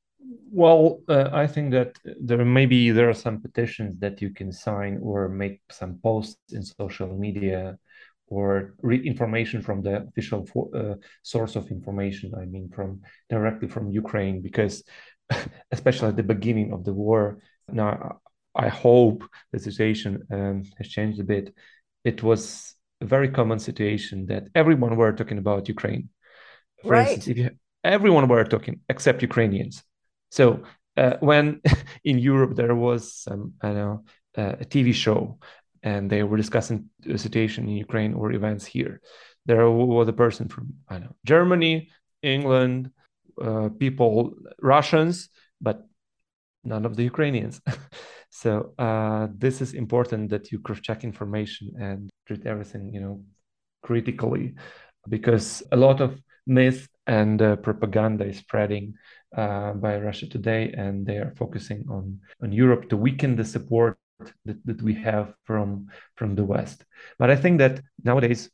Well, 0.51 1.01
uh, 1.09 1.29
I 1.33 1.47
think 1.47 1.71
that 1.71 1.97
there 2.03 2.43
maybe 2.45 2.91
there 2.91 3.09
are 3.09 3.13
some 3.13 3.41
petitions 3.41 3.99
that 3.99 4.21
you 4.21 4.29
can 4.29 4.51
sign 4.51 4.99
or 5.01 5.27
make 5.27 5.62
some 5.71 5.99
posts 6.03 6.53
in 6.53 6.63
social 6.63 7.07
media 7.07 7.77
or 8.27 8.73
read 8.81 9.05
information 9.05 9.62
from 9.62 9.81
the 9.81 10.03
official 10.07 10.45
for, 10.45 10.69
uh, 10.75 10.95
source 11.23 11.55
of 11.55 11.69
information. 11.71 12.33
I 12.36 12.45
mean, 12.45 12.69
from 12.69 13.01
directly 13.29 13.67
from 13.67 13.89
Ukraine, 13.89 14.41
because 14.41 14.83
especially 15.71 16.09
at 16.09 16.17
the 16.17 16.23
beginning 16.23 16.73
of 16.73 16.83
the 16.83 16.93
war. 16.93 17.39
Now, 17.69 18.19
I 18.55 18.67
hope 18.67 19.23
the 19.51 19.59
situation 19.59 20.23
um, 20.31 20.63
has 20.77 20.88
changed 20.88 21.19
a 21.19 21.23
bit. 21.23 21.53
It 22.03 22.21
was 22.21 22.75
a 23.01 23.05
very 23.05 23.29
common 23.29 23.59
situation 23.59 24.27
that 24.27 24.43
everyone 24.53 24.95
were 24.95 25.13
talking 25.13 25.38
about 25.38 25.67
Ukraine. 25.67 26.09
For 26.81 26.91
right. 26.91 27.01
instance, 27.01 27.27
if 27.27 27.38
you, 27.38 27.49
everyone 27.83 28.27
were 28.27 28.43
talking 28.43 28.81
except 28.89 29.21
Ukrainians. 29.21 29.83
So 30.33 30.63
uh, 30.97 31.17
when 31.19 31.61
in 32.03 32.17
Europe 32.17 32.55
there 32.55 32.73
was 32.73 33.13
some, 33.13 33.53
I 33.61 33.69
know, 33.73 34.03
uh, 34.35 34.55
a 34.63 34.65
TV 34.65 34.91
show 34.91 35.37
and 35.83 36.09
they 36.09 36.23
were 36.23 36.37
discussing 36.37 36.89
a 37.07 37.19
situation 37.19 37.65
in 37.69 37.75
Ukraine 37.87 38.13
or 38.15 38.31
events 38.31 38.65
here, 38.65 38.99
there 39.45 39.69
was 39.69 40.07
a 40.07 40.19
person 40.23 40.47
from 40.47 40.65
I 40.89 40.97
know 40.99 41.13
Germany, 41.23 41.89
England, 42.23 42.89
uh, 43.39 43.69
people, 43.83 44.33
Russians, 44.59 45.29
but 45.61 45.77
none 46.63 46.85
of 46.85 46.95
the 46.97 47.03
Ukrainians. 47.03 47.61
So 48.43 48.73
uh, 48.79 49.27
this 49.37 49.61
is 49.61 49.75
important 49.75 50.31
that 50.31 50.51
you 50.51 50.57
cross-check 50.65 51.03
information 51.03 51.65
and 51.79 52.09
treat 52.25 52.47
everything, 52.47 52.91
you 52.91 52.99
know, 52.99 53.21
critically, 53.83 54.55
because 55.07 55.61
a 55.71 55.77
lot 55.77 56.01
of 56.01 56.19
myth 56.47 56.87
and 57.05 57.41
uh, 57.41 57.55
propaganda 57.57 58.25
is 58.25 58.37
spreading 58.37 58.95
uh, 59.35 59.73
by 59.73 59.97
Russia 59.97 60.27
today, 60.27 60.73
and 60.77 61.05
they 61.05 61.17
are 61.17 61.33
focusing 61.37 61.85
on 61.89 62.19
on 62.41 62.51
Europe 62.51 62.89
to 62.89 62.97
weaken 62.97 63.35
the 63.35 63.45
support 63.45 63.97
that, 64.45 64.57
that 64.65 64.81
we 64.81 64.93
have 64.93 65.33
from 65.43 65.87
from 66.15 66.35
the 66.35 66.43
West. 66.43 66.85
But 67.19 67.29
I 67.29 67.35
think 67.35 67.59
that 67.59 67.81
nowadays 68.03 68.49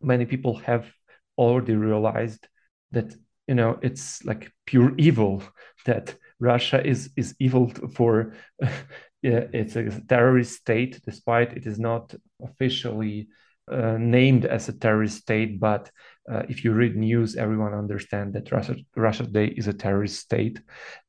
many 0.00 0.26
people 0.26 0.56
have 0.58 0.90
already 1.38 1.74
realized 1.74 2.46
that 2.92 3.14
you 3.46 3.54
know 3.54 3.78
it's 3.82 4.24
like 4.24 4.52
pure 4.66 4.92
evil 4.98 5.42
that 5.86 6.16
Russia 6.40 6.84
is 6.84 7.10
is 7.16 7.34
evil 7.38 7.70
for 7.94 8.34
it's 9.22 9.76
a 9.76 10.00
terrorist 10.08 10.52
state, 10.52 11.00
despite 11.04 11.56
it 11.56 11.66
is 11.66 11.78
not 11.78 12.14
officially 12.42 13.28
uh, 13.70 13.96
named 13.98 14.44
as 14.44 14.68
a 14.68 14.72
terrorist 14.72 15.18
state. 15.18 15.60
But 15.60 15.90
uh, 16.30 16.42
if 16.48 16.64
you 16.64 16.72
read 16.72 16.96
news, 16.96 17.36
everyone 17.36 17.74
understands 17.74 18.34
that 18.34 18.50
Russia, 18.52 18.76
Russia 18.96 19.24
today 19.24 19.46
is 19.46 19.68
a 19.68 19.72
terrorist 19.72 20.20
state, 20.20 20.60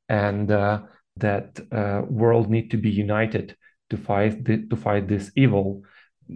and 0.09 0.51
uh, 0.51 0.81
that 1.17 1.59
uh, 1.71 2.01
world 2.07 2.49
need 2.49 2.71
to 2.71 2.77
be 2.77 2.89
united 2.89 3.55
to 3.89 3.97
fight 3.97 4.43
the, 4.43 4.65
to 4.67 4.75
fight 4.75 5.07
this 5.07 5.31
evil. 5.35 5.83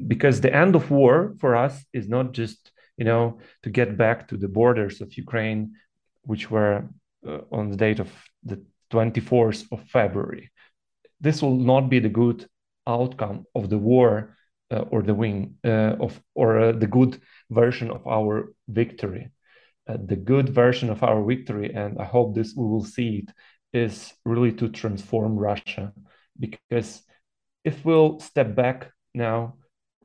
Because 0.08 0.40
the 0.40 0.56
end 0.56 0.76
of 0.76 0.92
war 0.92 1.36
for 1.40 1.56
us 1.56 1.84
is 1.94 2.08
not 2.08 2.34
just 2.34 2.72
you 2.98 3.06
know 3.06 3.40
to 3.64 3.70
get 3.70 3.98
back 3.98 4.28
to 4.28 4.38
the 4.38 4.48
borders 4.48 5.02
of 5.02 5.18
Ukraine, 5.18 5.74
which 6.24 6.52
were 6.52 6.86
uh, 7.28 7.40
on 7.52 7.70
the 7.70 7.78
date 7.78 8.00
of 8.00 8.12
the 8.44 8.64
24th 8.92 9.66
of 9.72 9.84
February 9.88 10.52
this 11.22 11.42
will 11.42 11.56
not 11.56 11.90
be 11.90 12.00
the 12.00 12.10
good 12.10 12.48
outcome 12.88 13.46
of 13.56 13.70
the 13.70 13.78
war 13.78 14.38
or 14.76 15.02
the 15.02 15.14
win 15.14 15.56
uh, 15.64 15.96
of 16.00 16.22
or 16.36 16.60
uh, 16.60 16.72
the 16.72 16.88
good 16.88 17.22
version 17.50 17.90
of 17.90 18.06
our 18.08 18.54
victory. 18.68 19.32
Uh, 19.88 19.98
the 20.06 20.16
good 20.16 20.50
version 20.50 20.90
of 20.90 21.04
our 21.04 21.24
victory, 21.24 21.74
and 21.74 21.98
I 22.00 22.06
hope 22.06 22.36
this 22.36 22.54
we 22.56 22.66
will 22.66 22.86
see 22.86 23.24
it, 23.24 23.34
is 23.74 24.14
really 24.24 24.52
to 24.54 24.70
transform 24.70 25.36
Russia. 25.36 25.94
Because 26.40 27.02
if 27.64 27.84
we'll 27.84 28.20
step 28.20 28.56
back 28.56 28.92
now, 29.16 29.56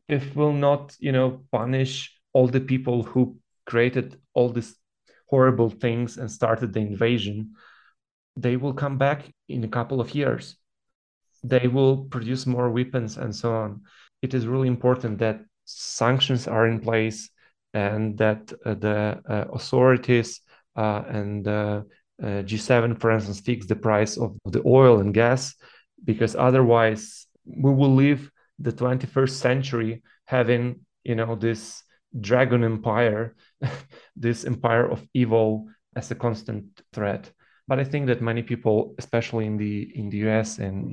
if 0.08 0.34
we'll 0.34 0.52
not, 0.52 0.96
you 0.98 1.12
know, 1.12 1.44
punish 1.52 2.18
all 2.32 2.48
the 2.48 2.60
people 2.60 3.02
who 3.02 3.36
created 3.66 4.18
all 4.32 4.48
these 4.48 4.74
horrible 5.28 5.68
things 5.68 6.16
and 6.16 6.30
started 6.30 6.72
the 6.72 6.80
invasion, 6.80 7.52
they 8.36 8.56
will 8.56 8.74
come 8.74 8.96
back 8.96 9.30
in 9.48 9.64
a 9.64 9.68
couple 9.68 10.00
of 10.00 10.14
years 10.14 10.56
they 11.44 11.68
will 11.68 12.06
produce 12.06 12.46
more 12.46 12.70
weapons 12.70 13.18
and 13.18 13.36
so 13.36 13.54
on. 13.54 13.82
It 14.24 14.32
is 14.32 14.46
really 14.46 14.68
important 14.68 15.18
that 15.18 15.44
sanctions 15.66 16.48
are 16.48 16.66
in 16.66 16.80
place 16.80 17.28
and 17.74 18.16
that 18.16 18.50
uh, 18.64 18.72
the 18.72 19.20
uh, 19.28 19.44
authorities 19.52 20.40
uh, 20.76 21.02
and 21.08 21.46
uh, 21.46 21.82
G7, 22.22 22.98
for 22.98 23.10
instance, 23.10 23.40
fix 23.40 23.66
the 23.66 23.76
price 23.76 24.16
of 24.16 24.38
the 24.46 24.62
oil 24.64 25.00
and 25.00 25.12
gas, 25.12 25.54
because 26.02 26.34
otherwise 26.36 27.26
we 27.44 27.70
will 27.70 27.94
leave 27.94 28.30
the 28.58 28.72
21st 28.72 29.36
century 29.46 30.02
having, 30.24 30.80
you 31.02 31.16
know, 31.16 31.34
this 31.34 31.82
dragon 32.18 32.64
empire, 32.64 33.34
this 34.16 34.46
empire 34.46 34.90
of 34.90 35.06
evil 35.12 35.68
as 35.96 36.10
a 36.10 36.14
constant 36.14 36.64
threat. 36.94 37.30
But 37.68 37.78
I 37.78 37.84
think 37.84 38.06
that 38.06 38.22
many 38.22 38.42
people, 38.42 38.94
especially 38.98 39.44
in 39.44 39.58
the 39.58 39.74
in 39.94 40.08
the 40.08 40.18
US 40.28 40.58
and 40.58 40.90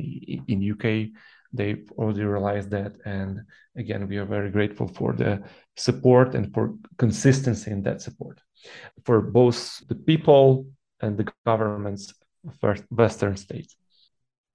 in 0.48 0.72
UK, 0.74 1.16
they 1.54 1.84
already 1.98 2.24
realized 2.24 2.70
that. 2.72 2.94
And 3.06 3.42
again, 3.76 4.08
we 4.08 4.18
are 4.18 4.26
very 4.26 4.52
grateful 4.52 4.88
for 4.88 5.14
the 5.14 5.44
support 5.76 6.36
and 6.36 6.54
for 6.54 6.76
consistency 6.98 7.72
in 7.72 7.84
that 7.84 8.02
support 8.02 8.40
for 9.06 9.22
both 9.22 9.82
the 9.88 9.96
people 9.96 10.68
and 11.02 11.18
the 11.18 11.32
governments 11.46 12.14
of 12.48 12.84
Western 12.90 13.38
states. 13.38 13.76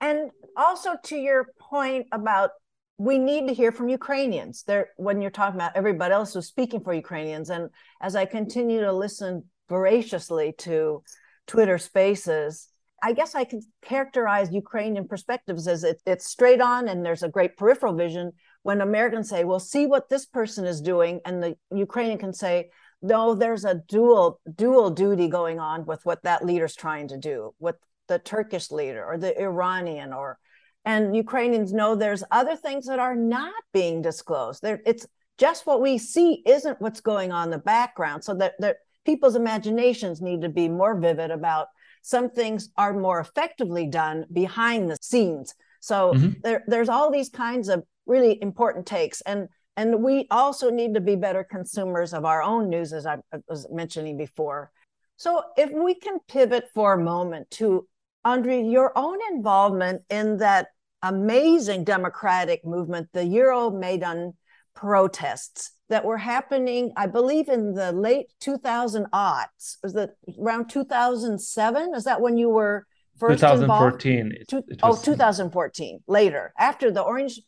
And 0.01 0.31
also 0.57 0.97
to 1.05 1.17
your 1.17 1.49
point 1.59 2.07
about 2.13 2.51
we 2.99 3.19
need 3.19 3.47
to 3.47 3.53
hear 3.53 3.73
from 3.73 3.91
Ukrainians. 3.91 4.63
There, 4.63 4.89
when 4.97 5.21
you're 5.21 5.31
talking 5.31 5.57
about 5.57 5.77
everybody 5.77 6.15
else 6.15 6.33
who's 6.33 6.47
speaking 6.47 6.81
for 6.81 6.95
Ukrainians, 6.95 7.51
and 7.51 7.69
as 8.01 8.17
I 8.17 8.25
continue 8.25 8.81
to 8.81 8.93
listen 8.93 9.45
voraciously 9.69 10.55
to 10.59 11.03
Twitter 11.47 11.77
Spaces, 11.77 12.69
I 13.03 13.13
guess 13.13 13.35
I 13.35 13.45
can 13.45 13.61
characterize 13.83 14.51
Ukrainian 14.53 15.07
perspectives 15.07 15.69
as 15.69 15.85
it, 15.85 16.01
it's 16.07 16.27
straight 16.31 16.61
on, 16.61 16.89
and 16.89 17.05
there's 17.05 17.23
a 17.23 17.29
great 17.29 17.57
peripheral 17.57 17.95
vision. 17.95 18.33
When 18.63 18.81
Americans 18.81 19.29
say, 19.29 19.45
"Well, 19.45 19.61
see 19.61 19.87
what 19.87 20.09
this 20.09 20.27
person 20.27 20.65
is 20.65 20.81
doing," 20.81 21.21
and 21.25 21.43
the 21.43 21.57
Ukrainian 21.71 22.19
can 22.19 22.33
say, 22.33 22.71
"No, 23.03 23.35
there's 23.35 23.65
a 23.65 23.83
dual 23.89 24.41
dual 24.55 24.91
duty 24.91 25.29
going 25.29 25.61
on 25.61 25.87
with 25.87 26.05
what 26.05 26.23
that 26.23 26.45
leader's 26.45 26.75
trying 26.75 27.09
to 27.09 27.19
do, 27.19 27.55
with 27.59 27.77
the 28.09 28.19
Turkish 28.19 28.71
leader 28.71 29.05
or 29.05 29.19
the 29.19 29.39
Iranian 29.41 30.13
or." 30.13 30.39
and 30.87 31.17
Ukrainians 31.17 31.73
know 31.73 31.97
there's 31.97 32.23
other 32.31 32.55
things 32.55 32.87
that 32.87 33.01
are 33.01 33.17
not 33.17 33.53
being 33.73 34.03
disclosed. 34.03 34.63
There, 34.63 34.81
it's 34.87 35.05
just 35.37 35.67
what 35.67 35.83
we 35.83 35.99
see 35.99 36.43
isn't 36.47 36.81
what's 36.81 37.01
going 37.01 37.33
on 37.33 37.49
in 37.49 37.51
the 37.51 37.59
background. 37.59 38.23
So 38.23 38.35
that, 38.35 38.55
that 38.61 38.77
people's 39.05 39.35
imaginations 39.35 40.23
need 40.23 40.43
to 40.43 40.49
be 40.49 40.69
more 40.69 40.99
vivid 40.99 41.33
about 41.33 41.67
some 42.07 42.31
things 42.31 42.69
are 42.77 42.92
more 42.92 43.19
effectively 43.19 43.85
done 43.85 44.27
behind 44.33 44.88
the 44.88 44.97
scenes. 45.03 45.57
So 45.81 46.12
mm-hmm. 46.12 46.38
there, 46.45 46.62
there's 46.69 46.88
all 46.88 47.11
these 47.11 47.29
kinds 47.29 47.69
of 47.69 47.83
really 48.07 48.40
important 48.40 48.87
takes. 48.87 49.23
And 49.23 49.49
and 49.77 50.05
we 50.05 50.29
also 50.31 50.71
need 50.71 50.95
to 50.95 51.01
be 51.01 51.16
better 51.16 51.42
consumers 51.42 52.14
of 52.14 52.25
our 52.25 52.42
own 52.42 52.71
news, 52.71 52.92
as 52.92 53.07
I 53.07 53.19
was 53.49 53.66
mentioning 53.73 54.16
before. 54.16 54.71
So 55.16 55.42
if 55.57 55.73
we 55.73 55.97
can 55.97 56.21
pivot 56.29 56.69
for 56.73 56.95
a 56.95 57.03
moment 57.03 57.51
to 57.59 57.88
Andre, 58.25 58.62
your 58.62 58.97
own 58.97 59.19
involvement 59.33 60.03
in 60.09 60.37
that 60.37 60.69
amazing 61.03 61.83
democratic 61.83 62.64
movement, 62.64 63.09
the 63.12 63.25
Euro 63.25 63.71
Maidan 63.71 64.35
protests 64.75 65.73
that 65.88 66.05
were 66.05 66.18
happening, 66.18 66.92
I 66.96 67.07
believe, 67.07 67.49
in 67.49 67.75
the 67.75 67.92
late 67.92 68.27
2000 68.40 69.07
aughts. 69.12 69.77
Was 69.83 69.92
that 69.94 70.16
around 70.40 70.68
2007? 70.68 71.94
Is 71.94 72.05
that 72.05 72.20
when 72.20 72.37
you 72.37 72.49
were 72.51 72.87
first 73.18 73.40
2014. 73.40 74.18
involved? 74.18 74.53
It, 74.53 74.75
it 74.75 74.81
oh, 74.83 74.88
was... 74.88 75.01
Oh, 75.01 75.05
2014, 75.05 76.01
later, 76.07 76.53
after 76.59 76.90
the 76.90 77.03
Orange 77.03 77.40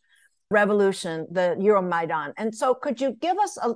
Revolution, 0.51 1.27
the 1.31 1.57
Euromaidan. 1.59 2.33
And 2.37 2.55
so, 2.55 2.75
could 2.75 3.01
you 3.01 3.13
give 3.21 3.39
us 3.39 3.59
a, 3.61 3.75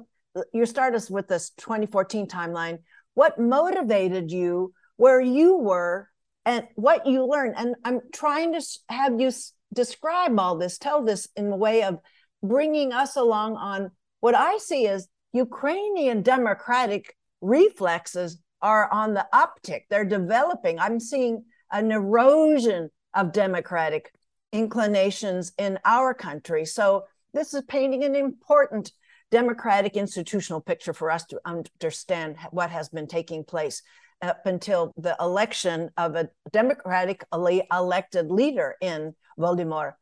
you 0.52 0.66
start 0.66 0.94
us 0.94 1.10
with 1.10 1.28
this 1.28 1.50
2014 1.58 2.26
timeline. 2.26 2.78
What 3.14 3.38
motivated 3.38 4.30
you 4.30 4.72
where 4.96 5.20
you 5.20 5.56
were 5.56 6.08
and 6.44 6.66
what 6.76 7.06
you 7.06 7.26
learned? 7.26 7.54
And 7.56 7.74
I'm 7.84 8.00
trying 8.12 8.52
to 8.52 8.62
have 8.88 9.20
you 9.20 9.30
describe 9.72 10.38
all 10.38 10.56
this, 10.56 10.78
tell 10.78 11.04
this 11.04 11.28
in 11.36 11.50
the 11.50 11.56
way 11.56 11.82
of 11.82 11.98
bringing 12.42 12.92
us 12.92 13.16
along 13.16 13.56
on 13.56 13.90
what 14.22 14.36
I 14.36 14.56
see 14.58 14.86
is 14.86 15.08
Ukrainian 15.32 16.22
democratic 16.22 17.16
reflexes 17.40 18.38
are 18.62 18.88
on 18.92 19.14
the 19.14 19.26
uptick. 19.34 19.82
They're 19.90 20.04
developing. 20.04 20.78
I'm 20.78 21.00
seeing 21.00 21.44
an 21.72 21.90
erosion 21.90 22.88
of 23.14 23.32
democratic 23.32 24.14
inclinations 24.52 25.50
in 25.58 25.76
our 25.84 26.14
country. 26.14 26.64
So 26.64 27.02
this 27.34 27.52
is 27.52 27.62
painting 27.66 28.04
an 28.04 28.14
important 28.14 28.92
democratic 29.32 29.96
institutional 29.96 30.60
picture 30.60 30.92
for 30.92 31.10
us 31.10 31.24
to 31.26 31.40
understand 31.44 32.36
what 32.52 32.70
has 32.70 32.88
been 32.90 33.08
taking 33.08 33.42
place 33.42 33.82
up 34.20 34.46
until 34.46 34.92
the 34.96 35.16
election 35.18 35.90
of 35.96 36.14
a 36.14 36.28
democratically 36.52 37.66
elected 37.72 38.30
leader 38.30 38.76
in 38.80 39.16
Volodymyr 39.36 39.94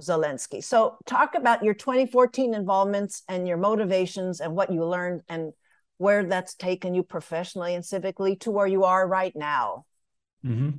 Zelensky. 0.00 0.62
So, 0.62 0.98
talk 1.06 1.34
about 1.34 1.62
your 1.62 1.74
2014 1.74 2.54
involvements 2.54 3.22
and 3.28 3.48
your 3.48 3.56
motivations 3.56 4.40
and 4.40 4.54
what 4.54 4.72
you 4.72 4.84
learned 4.84 5.22
and 5.28 5.52
where 5.98 6.24
that's 6.24 6.54
taken 6.54 6.94
you 6.94 7.02
professionally 7.02 7.74
and 7.74 7.84
civically 7.84 8.38
to 8.40 8.50
where 8.50 8.66
you 8.66 8.84
are 8.84 9.06
right 9.06 9.34
now. 9.34 9.86
Mm-hmm. 10.44 10.70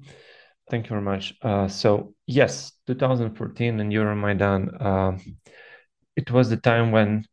Thank 0.69 0.85
you 0.85 0.89
very 0.89 1.01
much. 1.01 1.33
Uh, 1.41 1.67
so, 1.67 2.13
yes, 2.27 2.73
2014 2.87 3.79
and 3.79 3.91
Euromaidan, 3.91 4.81
uh, 4.81 5.17
it 6.15 6.29
was 6.29 6.49
the 6.49 6.57
time 6.57 6.91
when 6.91 7.25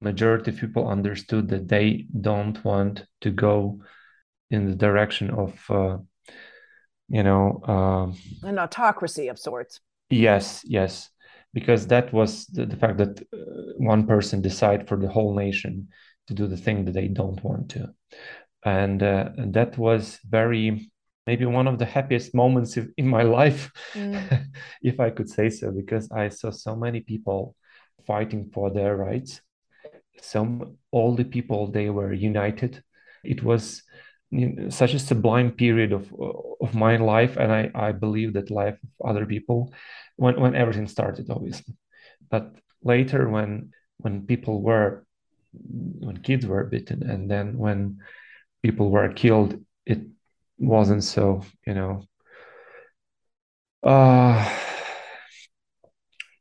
majority 0.00 0.50
of 0.52 0.58
people 0.58 0.88
understood 0.88 1.48
that 1.48 1.68
they 1.68 2.06
don't 2.20 2.62
want 2.64 3.04
to 3.20 3.30
go 3.30 3.80
in 4.50 4.66
the 4.66 4.76
direction 4.76 5.30
of, 5.30 5.58
uh, 5.68 5.98
you 7.08 7.22
know, 7.22 7.60
uh, 7.66 8.46
an 8.46 8.58
autocracy 8.58 9.28
of 9.28 9.38
sorts 9.38 9.80
Yes, 10.08 10.62
yes, 10.64 11.10
because 11.56 11.86
that 11.86 12.12
was 12.12 12.44
the, 12.48 12.66
the 12.66 12.76
fact 12.76 12.98
that 12.98 13.18
uh, 13.32 13.72
one 13.78 14.06
person 14.06 14.42
decide 14.42 14.86
for 14.86 14.98
the 14.98 15.08
whole 15.08 15.34
nation 15.34 15.88
to 16.26 16.34
do 16.34 16.46
the 16.46 16.62
thing 16.64 16.84
that 16.84 16.92
they 16.92 17.08
don't 17.08 17.42
want 17.42 17.70
to, 17.70 17.88
and, 18.62 19.02
uh, 19.02 19.30
and 19.38 19.54
that 19.54 19.78
was 19.78 20.18
very 20.28 20.90
maybe 21.26 21.46
one 21.46 21.66
of 21.66 21.78
the 21.78 21.86
happiest 21.86 22.34
moments 22.34 22.76
in 22.98 23.08
my 23.08 23.22
life, 23.40 23.72
mm. 23.94 24.46
if 24.82 25.00
I 25.00 25.08
could 25.08 25.30
say 25.30 25.48
so, 25.48 25.70
because 25.70 26.10
I 26.12 26.28
saw 26.28 26.50
so 26.50 26.76
many 26.76 27.00
people 27.00 27.56
fighting 28.06 28.50
for 28.52 28.70
their 28.70 28.94
rights. 28.94 29.40
Some 30.20 30.76
all 30.90 31.14
the 31.14 31.24
people 31.24 31.70
they 31.70 31.88
were 31.88 32.12
united. 32.12 32.82
It 33.24 33.42
was 33.42 33.82
such 34.68 34.92
a 34.92 34.98
sublime 34.98 35.52
period 35.52 35.92
of 35.92 36.12
of 36.60 36.74
my 36.74 36.96
life 36.96 37.36
and 37.36 37.52
i 37.52 37.70
i 37.74 37.92
believe 37.92 38.32
that 38.32 38.50
life 38.50 38.76
of 38.82 39.08
other 39.10 39.24
people 39.24 39.72
when 40.16 40.40
when 40.40 40.54
everything 40.54 40.86
started 40.88 41.30
obviously. 41.30 41.74
But 42.30 42.54
later 42.82 43.28
when 43.28 43.72
when 43.98 44.26
people 44.26 44.62
were 44.62 45.04
when 45.52 46.18
kids 46.18 46.46
were 46.46 46.64
bitten 46.64 47.02
and 47.08 47.30
then 47.30 47.56
when 47.58 47.98
people 48.62 48.90
were 48.90 49.12
killed 49.12 49.58
it 49.86 50.00
wasn't 50.58 51.04
so 51.04 51.42
you 51.66 51.74
know. 51.74 52.04
Uh 53.82 54.66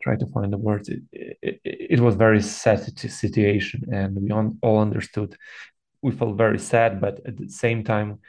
try 0.01 0.15
to 0.15 0.27
find 0.27 0.53
the 0.53 0.57
words. 0.57 0.87
It, 0.89 1.01
it, 1.41 1.59
it 1.63 1.99
was 1.99 2.15
very 2.15 2.41
sad 2.41 2.79
situation 2.97 3.85
and 3.91 4.15
we 4.15 4.31
all 4.61 4.79
understood. 4.79 5.35
We 6.01 6.11
felt 6.11 6.37
very 6.37 6.59
sad, 6.59 7.01
but 7.01 7.19
at 7.25 7.37
the 7.37 7.49
same 7.49 7.83
time, 7.83 8.19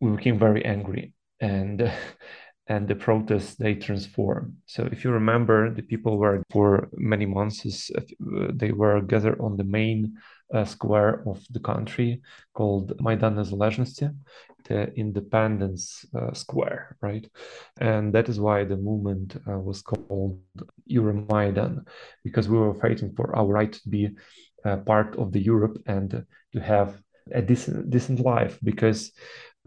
we 0.00 0.10
became 0.16 0.38
very 0.38 0.64
angry, 0.64 1.14
and 1.40 1.90
and 2.66 2.88
the 2.88 2.94
protests 2.94 3.56
they 3.56 3.74
transformed. 3.74 4.54
So 4.66 4.88
if 4.90 5.04
you 5.04 5.10
remember, 5.10 5.70
the 5.70 5.82
people 5.82 6.18
were 6.18 6.42
for 6.50 6.88
many 6.94 7.26
months 7.26 7.90
uh, 7.94 8.00
they 8.52 8.72
were 8.72 9.00
gathered 9.02 9.40
on 9.40 9.56
the 9.56 9.64
main 9.64 10.16
uh, 10.52 10.64
square 10.64 11.22
of 11.26 11.44
the 11.50 11.60
country 11.60 12.22
called 12.54 12.92
Maidan 13.00 13.34
Nezalezhnosti, 13.36 14.14
the 14.64 14.92
Independence 14.94 16.06
uh, 16.18 16.32
Square, 16.32 16.96
right? 17.02 17.28
And 17.80 18.12
that 18.14 18.28
is 18.28 18.40
why 18.40 18.64
the 18.64 18.76
movement 18.76 19.36
uh, 19.48 19.58
was 19.58 19.82
called 19.82 20.40
Euromaidan, 20.90 21.86
because 22.22 22.48
we 22.48 22.58
were 22.58 22.74
fighting 22.74 23.12
for 23.14 23.36
our 23.36 23.46
right 23.46 23.72
to 23.72 23.88
be 23.88 24.10
uh, 24.64 24.78
part 24.78 25.16
of 25.16 25.32
the 25.32 25.40
Europe 25.40 25.78
and 25.86 26.24
to 26.52 26.60
have 26.60 26.98
a 27.32 27.42
decent 27.42 27.90
decent 27.90 28.20
life 28.20 28.58
because 28.62 29.12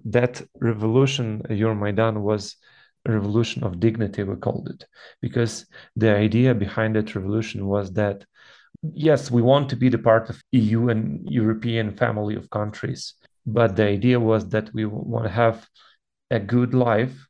that 0.05 0.41
revolution 0.59 1.41
Euromaidan 1.49 2.21
was 2.21 2.55
revolution 3.07 3.63
of 3.63 3.79
dignity 3.79 4.23
we 4.23 4.35
called 4.35 4.69
it. 4.69 4.85
Because 5.21 5.65
the 5.95 6.15
idea 6.15 6.53
behind 6.53 6.95
that 6.95 7.15
revolution 7.15 7.67
was 7.67 7.91
that 7.93 8.25
yes 8.93 9.31
we 9.31 9.41
want 9.41 9.69
to 9.69 9.75
be 9.75 9.89
the 9.89 9.97
part 9.97 10.29
of 10.29 10.41
EU 10.51 10.89
and 10.89 11.27
European 11.27 11.95
family 11.97 12.35
of 12.35 12.49
countries 12.51 13.15
but 13.45 13.75
the 13.75 13.83
idea 13.83 14.19
was 14.19 14.49
that 14.49 14.71
we 14.71 14.85
want 14.85 15.25
to 15.25 15.31
have 15.31 15.67
a 16.29 16.39
good 16.39 16.75
life 16.75 17.27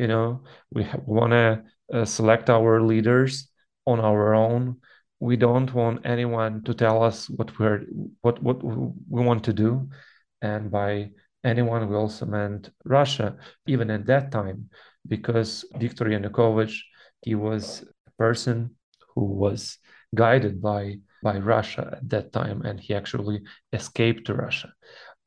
you 0.00 0.06
know? 0.06 0.40
We 0.72 0.88
want 1.04 1.32
to 1.32 1.62
uh, 1.92 2.04
select 2.04 2.48
our 2.48 2.80
leaders 2.80 3.48
on 3.86 4.00
our 4.00 4.34
own. 4.34 4.76
We 5.20 5.36
don't 5.36 5.72
want 5.74 6.06
anyone 6.06 6.64
to 6.64 6.72
tell 6.72 7.02
us 7.02 7.28
what 7.28 7.58
we're 7.58 7.82
what 8.22 8.42
what 8.42 8.64
we 8.64 9.22
want 9.22 9.44
to 9.44 9.52
do. 9.52 9.90
And 10.40 10.70
by 10.70 11.10
anyone 11.44 11.88
we 11.90 11.96
also 11.96 12.24
meant 12.24 12.70
Russia, 12.84 13.36
even 13.66 13.90
at 13.90 14.06
that 14.06 14.32
time, 14.32 14.70
because 15.06 15.64
Viktor 15.76 16.06
Yanukovych, 16.06 16.76
he 17.22 17.34
was 17.34 17.84
a 18.06 18.10
person 18.18 18.76
who 19.14 19.24
was 19.24 19.78
guided 20.14 20.60
by 20.60 20.98
by 21.22 21.38
Russia 21.38 21.98
at 21.98 22.08
that 22.08 22.32
time, 22.32 22.62
and 22.62 22.80
he 22.80 22.94
actually 22.94 23.42
escaped 23.72 24.26
to 24.26 24.34
Russia. 24.34 24.72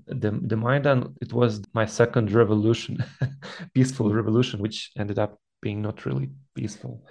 The, 0.08 0.32
the 0.32 0.58
Maidan, 0.58 1.16
it 1.22 1.32
was 1.32 1.62
my 1.74 1.86
second 1.86 2.32
revolution, 2.32 2.98
peaceful 3.74 4.12
revolution, 4.12 4.60
which 4.60 4.92
ended 4.98 5.20
up 5.20 5.38
being 5.62 5.82
not 5.82 6.06
really 6.06 6.30
peaceful. 6.56 7.06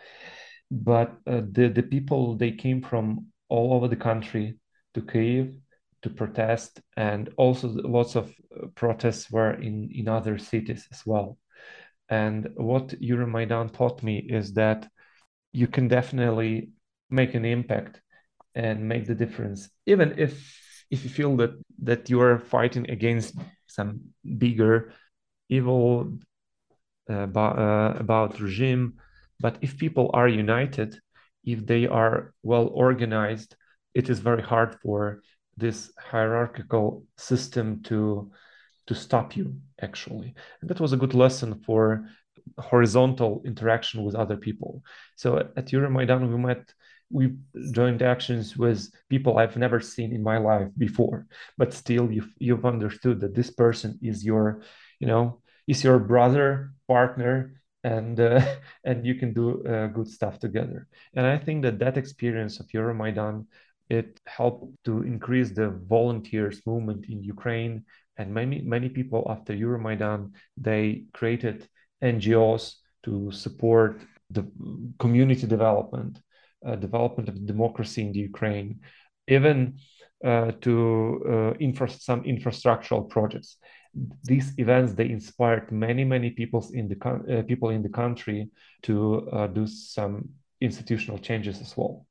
But 0.71 1.13
uh, 1.27 1.43
the, 1.51 1.69
the 1.69 1.83
people, 1.83 2.37
they 2.37 2.53
came 2.53 2.83
from 2.83 3.27
all 3.49 3.75
over 3.75 3.89
the 3.89 3.97
country 3.97 4.59
to 4.95 5.03
Kiev 5.03 5.55
to 6.03 6.11
protest, 6.11 6.81
and 6.97 7.31
also 7.37 7.69
lots 7.69 8.17
of 8.17 8.35
uh, 8.61 8.67
protests 8.75 9.31
were 9.31 9.53
in, 9.53 9.91
in 9.95 10.09
other 10.09 10.37
cities 10.37 10.89
as 10.91 11.07
well. 11.07 11.39
And 12.13 12.51
what 12.57 12.89
Euromaidan 13.01 13.73
taught 13.73 14.03
me 14.03 14.19
is 14.19 14.53
that 14.53 14.87
you 15.51 15.67
can 15.67 15.89
definitely 15.89 16.73
make 17.09 17.33
an 17.33 17.47
impact 17.47 18.03
and 18.55 18.87
make 18.87 19.07
the 19.07 19.15
difference, 19.15 19.71
even 19.87 20.19
if 20.19 20.35
if 20.91 21.05
you 21.05 21.09
feel 21.09 21.35
that 21.39 21.55
that 21.85 22.11
you 22.11 22.21
are 22.21 22.39
fighting 22.39 22.91
against 22.91 23.35
some 23.67 24.01
bigger 24.37 24.93
evil 25.49 26.19
uh, 27.09 27.25
about, 27.31 27.59
uh, 27.59 27.99
about 27.99 28.41
regime. 28.41 28.93
But 29.41 29.57
if 29.63 29.79
people 29.79 30.11
are 30.13 30.29
united, 30.29 31.01
if 31.45 31.65
they 31.65 31.87
are 31.87 32.35
well 32.43 32.69
organized, 32.75 33.57
it 33.95 34.11
is 34.11 34.19
very 34.19 34.43
hard 34.43 34.77
for 34.83 35.23
this 35.57 35.91
hierarchical 35.97 37.07
system 37.17 37.83
to 37.85 38.31
to 38.87 38.95
stop 38.95 39.37
you 39.37 39.55
actually. 39.81 40.35
And 40.61 40.71
that 40.71 40.81
was 40.81 40.93
a 40.93 40.97
good 40.97 41.15
lesson 41.15 41.61
for 41.67 42.09
horizontal 42.59 43.43
interaction 43.45 44.03
with 44.05 44.15
other 44.15 44.37
people. 44.37 44.83
So 45.17 45.39
at 45.57 45.67
euromaidan 45.67 46.29
we 46.29 46.39
met 46.39 46.73
we 47.11 47.35
joined 47.73 48.01
actions 48.01 48.57
with 48.57 48.91
people 49.11 49.37
i've 49.37 49.59
never 49.59 49.81
seen 49.81 50.13
in 50.13 50.23
my 50.23 50.39
life 50.39 50.69
before. 50.79 51.27
But 51.59 51.73
still 51.73 52.11
you've, 52.11 52.33
you've 52.39 52.67
understood 52.67 53.21
that 53.21 53.35
this 53.35 53.51
person 53.51 53.99
is 54.03 54.25
your 54.25 54.63
you 54.99 55.07
know 55.07 55.41
is 55.67 55.85
your 55.85 55.99
brother 55.99 56.73
partner 56.89 57.61
and 57.85 58.19
uh, 58.19 58.45
and 58.85 59.07
you 59.07 59.15
can 59.15 59.33
do 59.33 59.63
uh, 59.65 59.89
good 59.89 60.09
stuff 60.09 60.39
together. 60.39 60.89
And 61.15 61.27
i 61.27 61.37
think 61.37 61.63
that 61.63 61.79
that 61.81 61.97
experience 61.97 62.61
of 62.61 62.69
euromaidan 62.69 63.47
it 63.93 64.21
helped 64.27 64.73
to 64.85 65.03
increase 65.03 65.51
the 65.51 65.69
volunteers 65.69 66.63
movement 66.67 67.05
in 67.11 67.23
Ukraine. 67.23 67.85
And 68.23 68.33
many, 68.33 68.63
many 68.63 68.89
people 68.89 69.27
after 69.29 69.53
Euromaidan, 69.53 70.31
they 70.57 71.07
created 71.13 71.69
NGOs 72.03 72.75
to 73.03 73.33
support 73.33 74.01
the 74.31 74.45
community 75.01 75.47
development, 75.49 76.21
uh, 76.65 76.77
development 76.77 77.29
of 77.29 77.45
democracy 77.45 78.03
in 78.03 78.13
the 78.13 78.21
Ukraine, 78.21 78.79
even 79.27 79.79
uh, 80.25 80.53
to 80.61 80.75
uh, 81.29 81.53
infra- 81.59 81.91
some 82.11 82.23
infrastructural 82.23 83.09
projects. 83.09 83.57
These 84.23 84.55
events 84.57 84.95
they 84.95 85.11
inspired 85.11 85.73
many 85.73 86.05
many 86.05 86.31
people 86.31 86.61
in 86.73 86.85
the 86.89 86.99
uh, 87.07 87.43
people 87.51 87.71
in 87.71 87.83
the 87.83 87.95
country 88.03 88.49
to 88.87 89.29
uh, 89.31 89.49
do 89.49 89.67
some 89.67 90.15
institutional 90.61 91.19
changes 91.19 91.61
as 91.61 91.77
well 91.77 92.07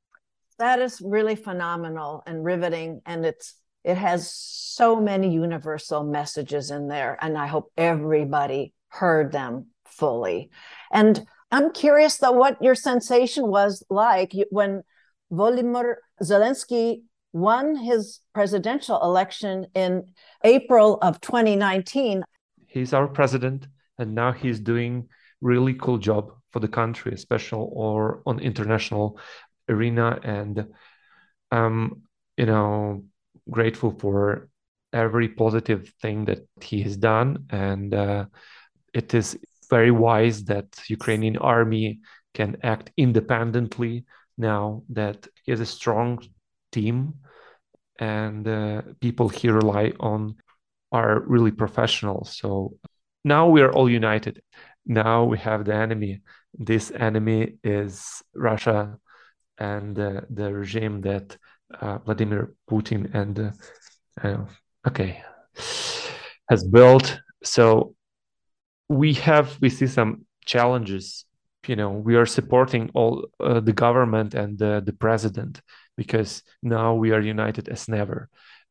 that 0.58 0.78
is 0.78 1.00
really 1.00 1.34
phenomenal 1.34 2.22
and 2.26 2.44
riveting 2.44 3.00
and 3.04 3.26
it's 3.26 3.54
it 3.84 3.96
has 3.96 4.32
so 4.32 5.00
many 5.00 5.32
universal 5.32 6.04
messages 6.04 6.70
in 6.70 6.88
there 6.88 7.18
and 7.20 7.36
i 7.36 7.46
hope 7.46 7.70
everybody 7.76 8.72
heard 8.88 9.32
them 9.32 9.66
fully. 9.86 10.50
And 10.90 11.26
i'm 11.50 11.72
curious 11.72 12.16
though 12.16 12.32
what 12.32 12.62
your 12.62 12.74
sensation 12.74 13.46
was 13.48 13.84
like 13.90 14.32
when 14.50 14.82
volodymyr 15.30 15.96
zelensky 16.22 17.02
won 17.32 17.76
his 17.76 18.20
presidential 18.34 19.00
election 19.02 19.66
in 19.74 20.04
april 20.44 20.98
of 21.00 21.20
2019 21.20 22.22
he's 22.66 22.92
our 22.92 23.08
president 23.08 23.66
and 23.98 24.14
now 24.14 24.32
he's 24.32 24.60
doing 24.60 25.08
really 25.40 25.74
cool 25.74 25.98
job 25.98 26.32
for 26.52 26.60
the 26.60 26.68
country 26.68 27.12
especially 27.12 27.66
or 27.70 28.22
on 28.26 28.38
international 28.38 29.18
arena. 29.68 30.18
And 30.22 30.66
um 31.50 32.02
you 32.36 32.46
know 32.46 33.04
grateful 33.50 33.90
for 33.98 34.48
every 34.92 35.28
positive 35.28 35.92
thing 36.00 36.26
that 36.26 36.46
he 36.60 36.82
has 36.82 36.96
done. 36.96 37.46
And 37.50 37.94
uh, 37.94 38.26
it 38.92 39.14
is 39.14 39.38
very 39.70 39.90
wise 39.90 40.44
that 40.44 40.66
ukrainian 40.88 41.38
army 41.38 42.00
can 42.34 42.56
act 42.62 42.90
independently 42.96 44.04
now 44.36 44.82
that 44.90 45.26
he 45.42 45.52
has 45.52 45.60
a 45.60 45.66
strong 45.66 46.22
team. 46.72 47.14
And 47.98 48.46
uh, 48.46 48.82
people 49.00 49.28
he 49.28 49.48
rely 49.48 49.92
on 50.00 50.36
are 50.90 51.20
really 51.20 51.52
professional. 51.52 52.24
So 52.24 52.74
now 53.24 53.48
we 53.48 53.62
are 53.62 53.72
all 53.72 53.88
united. 53.88 54.42
Now 54.84 55.24
we 55.24 55.38
have 55.38 55.64
the 55.64 55.74
enemy. 55.74 56.22
This 56.54 56.90
enemy 56.90 57.56
is 57.64 58.22
russia 58.34 58.98
and 59.58 59.98
uh, 59.98 60.22
the 60.28 60.52
regime 60.52 61.00
that 61.02 61.36
uh, 61.80 61.98
Vladimir 61.98 62.54
Putin 62.70 63.12
and 63.14 63.52
uh, 64.22 64.44
okay 64.86 65.22
has 66.48 66.64
built. 66.64 67.18
So 67.44 67.94
we 68.88 69.14
have 69.14 69.58
we 69.60 69.70
see 69.70 69.86
some 69.86 70.26
challenges. 70.44 71.24
You 71.66 71.76
know, 71.76 71.90
we 71.90 72.16
are 72.16 72.26
supporting 72.26 72.90
all 72.94 73.28
uh, 73.38 73.60
the 73.60 73.72
government 73.72 74.34
and 74.34 74.58
the 74.58 74.96
president 74.98 75.60
because 75.96 76.42
now 76.62 76.94
we 76.94 77.12
are 77.12 77.20
united 77.20 77.68
as 77.68 77.88
never. 77.88 78.28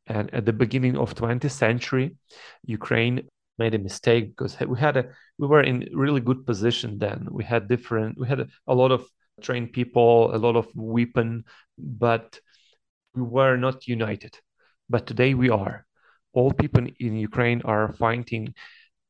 And 0.08 0.34
at 0.34 0.46
the 0.46 0.54
beginning 0.54 0.98
of 0.98 1.16
20th 1.16 1.52
century, 1.52 2.16
Ukraine 2.66 3.30
made 3.58 3.76
a 3.76 3.80
mistake 3.80 4.36
because 4.36 4.60
we 4.60 4.78
had 4.80 4.98
a 4.98 5.06
we 5.38 5.48
were 5.48 5.62
in 5.62 5.88
really 5.94 6.22
good 6.22 6.46
position 6.46 6.98
then. 6.98 7.28
We 7.32 7.44
had 7.44 7.68
different 7.68 8.18
we 8.18 8.28
had 8.28 8.42
a, 8.42 8.48
a 8.68 8.76
lot 8.76 8.92
of 8.92 9.02
trained 9.42 9.72
people, 9.74 10.36
a 10.36 10.40
lot 10.46 10.56
of 10.56 10.68
weapon, 10.76 11.46
but 11.78 12.40
we 13.16 13.22
were 13.22 13.58
not 13.58 13.88
united. 13.88 14.38
But 14.90 15.08
today 15.08 15.34
we 15.34 15.50
are. 15.50 15.86
All 16.34 16.52
people 16.52 16.86
in 17.00 17.16
Ukraine 17.18 17.62
are 17.66 17.94
fighting 17.94 18.54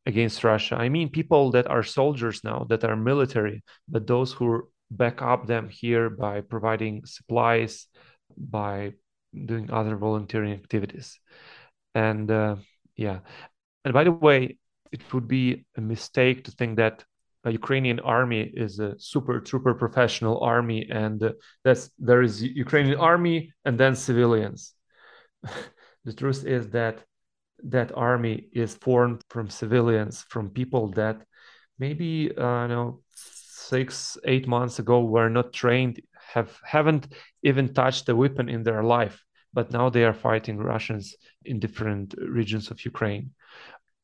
against 0.06 0.44
Russia. 0.44 0.76
I 0.76 0.90
mean, 0.90 1.10
people 1.10 1.52
that 1.52 1.68
are 1.68 1.84
soldiers 1.84 2.44
now, 2.44 2.66
that 2.70 2.84
are 2.84 2.96
military, 2.96 3.64
but 3.88 4.08
those 4.08 4.34
who 4.34 4.70
back 4.90 5.22
up 5.22 5.48
them 5.48 5.70
here 5.70 6.10
by 6.10 6.42
providing 6.42 7.06
supplies, 7.06 7.88
by 8.38 8.94
doing 9.34 9.72
other 9.72 9.96
volunteering 9.96 10.54
activities. 10.54 11.20
And 11.96 12.30
uh, 12.30 12.56
yeah. 12.96 13.20
And 13.86 13.94
by 13.94 14.04
the 14.04 14.12
way, 14.12 14.58
it 14.92 15.14
would 15.14 15.28
be 15.28 15.66
a 15.78 15.82
mistake 15.82 16.46
to 16.46 16.52
think 16.52 16.78
that 16.78 17.06
Ukrainian 17.50 18.00
army 18.02 18.52
is 18.54 18.80
a 18.80 18.98
super 19.00 19.40
trooper 19.40 19.74
professional 19.74 20.40
army, 20.42 20.88
and 20.92 21.22
uh, 21.24 21.32
that's 21.64 21.90
there 21.98 22.22
is 22.22 22.44
Ukrainian 22.44 23.00
army 23.00 23.52
and 23.66 23.78
then 23.80 23.96
civilians. 23.96 24.74
the 26.06 26.14
truth 26.14 26.46
is 26.46 26.70
that 26.70 27.04
that 27.64 27.92
army 27.96 28.48
is 28.54 28.76
formed 28.76 29.24
from 29.30 29.50
civilians, 29.50 30.26
from 30.30 30.50
people 30.50 30.90
that 30.92 31.26
maybe 31.80 32.32
uh, 32.38 32.64
you 32.64 32.68
know 32.68 33.02
six 33.16 34.18
eight 34.26 34.48
months 34.48 34.78
ago 34.78 35.04
were 35.04 35.30
not 35.30 35.54
trained, 35.54 36.00
have 36.34 36.60
haven't 36.64 37.08
even 37.44 37.74
touched 37.74 38.08
a 38.10 38.16
weapon 38.16 38.50
in 38.50 38.62
their 38.64 38.84
life, 38.84 39.24
but 39.52 39.72
now 39.72 39.90
they 39.90 40.06
are 40.06 40.14
fighting 40.14 40.58
Russians 40.58 41.16
in 41.44 41.60
different 41.60 42.14
regions 42.18 42.70
of 42.70 42.86
Ukraine. 42.86 43.32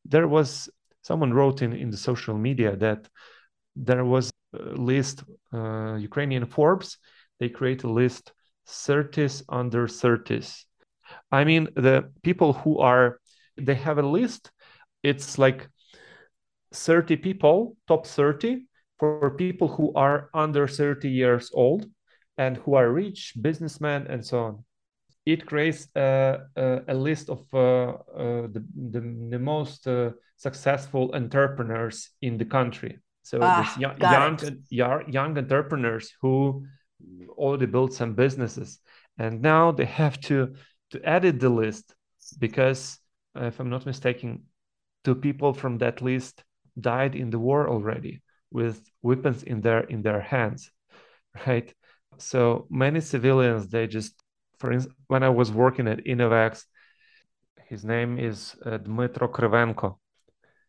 There 0.06 0.28
was 0.28 0.70
someone 1.08 1.34
wrote 1.34 1.62
in, 1.62 1.72
in 1.74 1.90
the 1.90 2.02
social 2.10 2.38
media 2.38 2.76
that 2.76 3.08
there 3.76 4.04
was 4.04 4.30
a 4.54 4.76
list 4.92 5.24
uh, 5.54 5.96
ukrainian 6.10 6.46
forbes 6.46 6.98
they 7.40 7.50
create 7.50 7.84
a 7.84 7.92
list 8.02 8.34
30s 8.68 9.44
under 9.50 9.88
30s 9.88 10.66
i 11.32 11.44
mean 11.50 11.64
the 11.76 11.98
people 12.28 12.52
who 12.62 12.74
are 12.80 13.20
they 13.68 13.76
have 13.88 13.98
a 13.98 14.10
list 14.20 14.52
it's 15.04 15.38
like 15.38 15.70
30 16.74 17.16
people 17.18 17.78
top 17.88 18.06
30 18.06 18.66
for 19.00 19.32
people 19.32 19.68
who 19.68 19.94
are 19.96 20.30
under 20.34 20.68
30 20.68 21.10
years 21.10 21.52
old 21.54 21.86
and 22.38 22.58
who 22.58 22.74
are 22.76 22.92
rich 22.92 23.34
businessmen 23.42 24.08
and 24.08 24.26
so 24.26 24.38
on 24.48 24.66
it 25.28 25.46
creates 25.46 25.90
a, 25.96 26.40
a, 26.56 26.82
a 26.88 26.94
list 26.94 27.30
of 27.30 27.42
uh, 27.54 27.58
uh, 27.58 28.48
the, 28.54 28.64
the, 28.94 29.02
the 29.32 29.40
most 29.40 29.86
uh, 29.86 30.12
successful 30.38 31.12
entrepreneurs 31.14 32.12
in 32.22 32.38
the 32.38 32.46
country. 32.46 33.00
So 33.24 33.40
ah, 33.42 33.76
young, 33.78 33.98
young, 34.70 35.12
young 35.12 35.38
entrepreneurs 35.38 36.14
who 36.22 36.66
already 37.38 37.66
built 37.66 37.94
some 37.94 38.14
businesses, 38.14 38.80
and 39.18 39.42
now 39.42 39.74
they 39.74 39.86
have 39.86 40.18
to 40.22 40.54
to 40.92 41.02
edit 41.04 41.42
the 41.42 41.50
list 41.50 41.94
because, 42.40 42.98
if 43.36 43.60
I'm 43.60 43.70
not 43.70 43.86
mistaken, 43.86 44.44
two 45.04 45.16
people 45.16 45.54
from 45.54 45.78
that 45.80 46.02
list 46.02 46.46
died 46.80 47.16
in 47.16 47.30
the 47.30 47.40
war 47.40 47.68
already 47.68 48.22
with 48.50 48.80
weapons 49.02 49.44
in 49.44 49.60
their 49.60 49.82
in 49.82 50.02
their 50.02 50.22
hands 50.22 50.72
right? 51.46 51.74
So 52.18 52.68
many 52.70 53.02
civilians 53.02 53.68
they 53.68 53.88
just 53.88 54.14
for 54.60 54.72
instance 54.72 54.96
when 55.08 55.24
i 55.24 55.30
was 55.30 55.52
working 55.52 55.88
at 55.88 56.06
Innovecs 56.06 56.64
his 57.68 57.84
name 57.84 58.20
is 58.20 58.56
uh, 58.66 58.78
dmitro 58.78 59.30
krivenko 59.30 59.98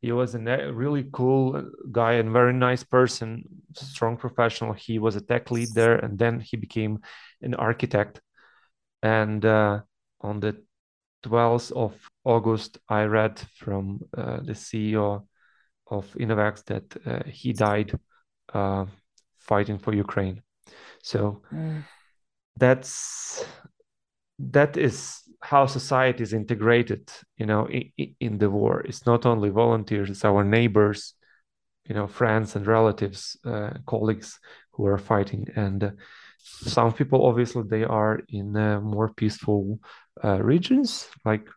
he 0.01 0.13
was 0.13 0.35
a 0.35 0.73
really 0.73 1.09
cool 1.13 1.71
guy 1.91 2.15
and 2.15 2.33
very 2.33 2.53
nice 2.53 2.85
person 2.85 3.45
strong 3.75 4.17
professional 4.17 4.73
he 4.73 4.99
was 4.99 5.17
a 5.17 5.21
tech 5.21 5.51
lead 5.51 5.69
there 5.75 5.97
and 5.97 6.19
then 6.19 6.41
he 6.41 6.57
became 6.57 6.99
an 7.43 7.55
architect 7.55 8.21
and 9.03 9.45
uh, 9.45 9.81
on 10.21 10.41
the 10.41 10.57
12th 11.25 11.73
of 11.73 11.95
august 12.25 12.79
i 12.89 13.03
read 13.03 13.41
from 13.59 14.01
uh, 14.17 14.39
the 14.41 14.53
ceo 14.53 15.27
of 15.91 16.07
Innovecs 16.15 16.65
that 16.65 16.97
uh, 17.07 17.23
he 17.27 17.53
died 17.53 17.99
uh, 18.53 18.87
fighting 19.39 19.79
for 19.79 19.95
Ukraine. 19.95 20.43
So 21.03 21.43
mm. 21.53 21.85
that's 22.57 23.45
that 24.39 24.77
is 24.77 25.21
how 25.41 25.67
society 25.67 26.23
is 26.23 26.33
integrated. 26.33 27.11
You 27.37 27.47
know, 27.47 27.69
in, 27.69 28.15
in, 28.21 28.39
the 28.39 28.51
war, 28.51 28.81
it's 28.81 29.07
not 29.07 29.27
only 29.27 29.51
volunteers; 29.51 30.11
it's 30.11 30.25
our 30.25 30.45
neighbors, 30.45 31.15
you 31.85 31.95
know, 31.95 32.07
friends 32.07 32.57
and 32.57 32.67
relatives, 32.67 33.37
uh, 33.45 33.71
colleagues 33.87 34.39
who 34.73 34.87
are 34.87 34.99
fighting. 34.99 35.47
And 35.57 35.85
uh, 35.85 35.91
some 36.43 36.93
people, 36.93 37.27
obviously, 37.27 37.65
they 37.69 37.85
are 37.85 38.21
in 38.29 38.57
uh, 38.57 38.81
more 38.81 39.13
peaceful 39.13 39.81
uh, 40.25 40.43
regions, 40.43 41.09
like 41.25 41.49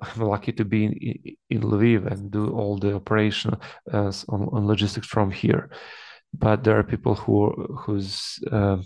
I'm 0.00 0.22
lucky 0.22 0.52
to 0.52 0.64
be 0.64 0.84
in, 0.84 1.36
in 1.50 1.62
Lviv 1.62 2.10
and 2.10 2.30
do 2.30 2.50
all 2.50 2.78
the 2.78 2.94
operation 2.94 3.56
uh, 3.92 4.12
on, 4.28 4.48
on, 4.52 4.66
logistics 4.66 5.06
from 5.08 5.30
here. 5.30 5.70
But 6.32 6.62
there 6.62 6.78
are 6.78 6.84
people 6.84 7.14
who 7.14 7.50
whose 7.84 8.38
uh, 8.52 8.78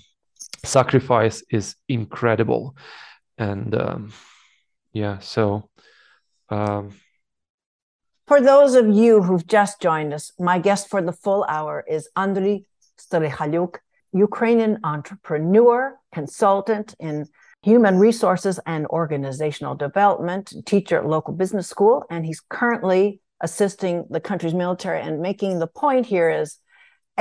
sacrifice 0.64 1.42
is 1.50 1.76
incredible, 1.88 2.76
and 3.38 3.74
um, 3.74 4.12
yeah. 4.92 5.18
So, 5.18 5.68
um, 6.48 6.94
for 8.26 8.40
those 8.40 8.74
of 8.74 8.88
you 8.88 9.22
who've 9.22 9.46
just 9.46 9.80
joined 9.80 10.14
us, 10.14 10.32
my 10.38 10.58
guest 10.58 10.88
for 10.88 11.02
the 11.02 11.12
full 11.12 11.44
hour 11.48 11.84
is 11.88 12.08
Andriy 12.16 12.64
Strychaluk, 12.98 13.76
Ukrainian 14.12 14.78
entrepreneur, 14.84 15.98
consultant 16.12 16.94
in 17.00 17.26
human 17.62 17.98
resources 17.98 18.58
and 18.66 18.86
organizational 18.86 19.74
development, 19.74 20.52
teacher 20.66 20.98
at 20.98 21.06
local 21.06 21.34
business 21.34 21.68
school, 21.68 22.04
and 22.10 22.26
he's 22.26 22.40
currently 22.48 23.20
assisting 23.40 24.04
the 24.10 24.20
country's 24.20 24.54
military 24.54 25.00
and 25.00 25.20
making 25.20 25.58
the 25.58 25.66
point 25.66 26.06
here 26.06 26.30
is 26.30 26.58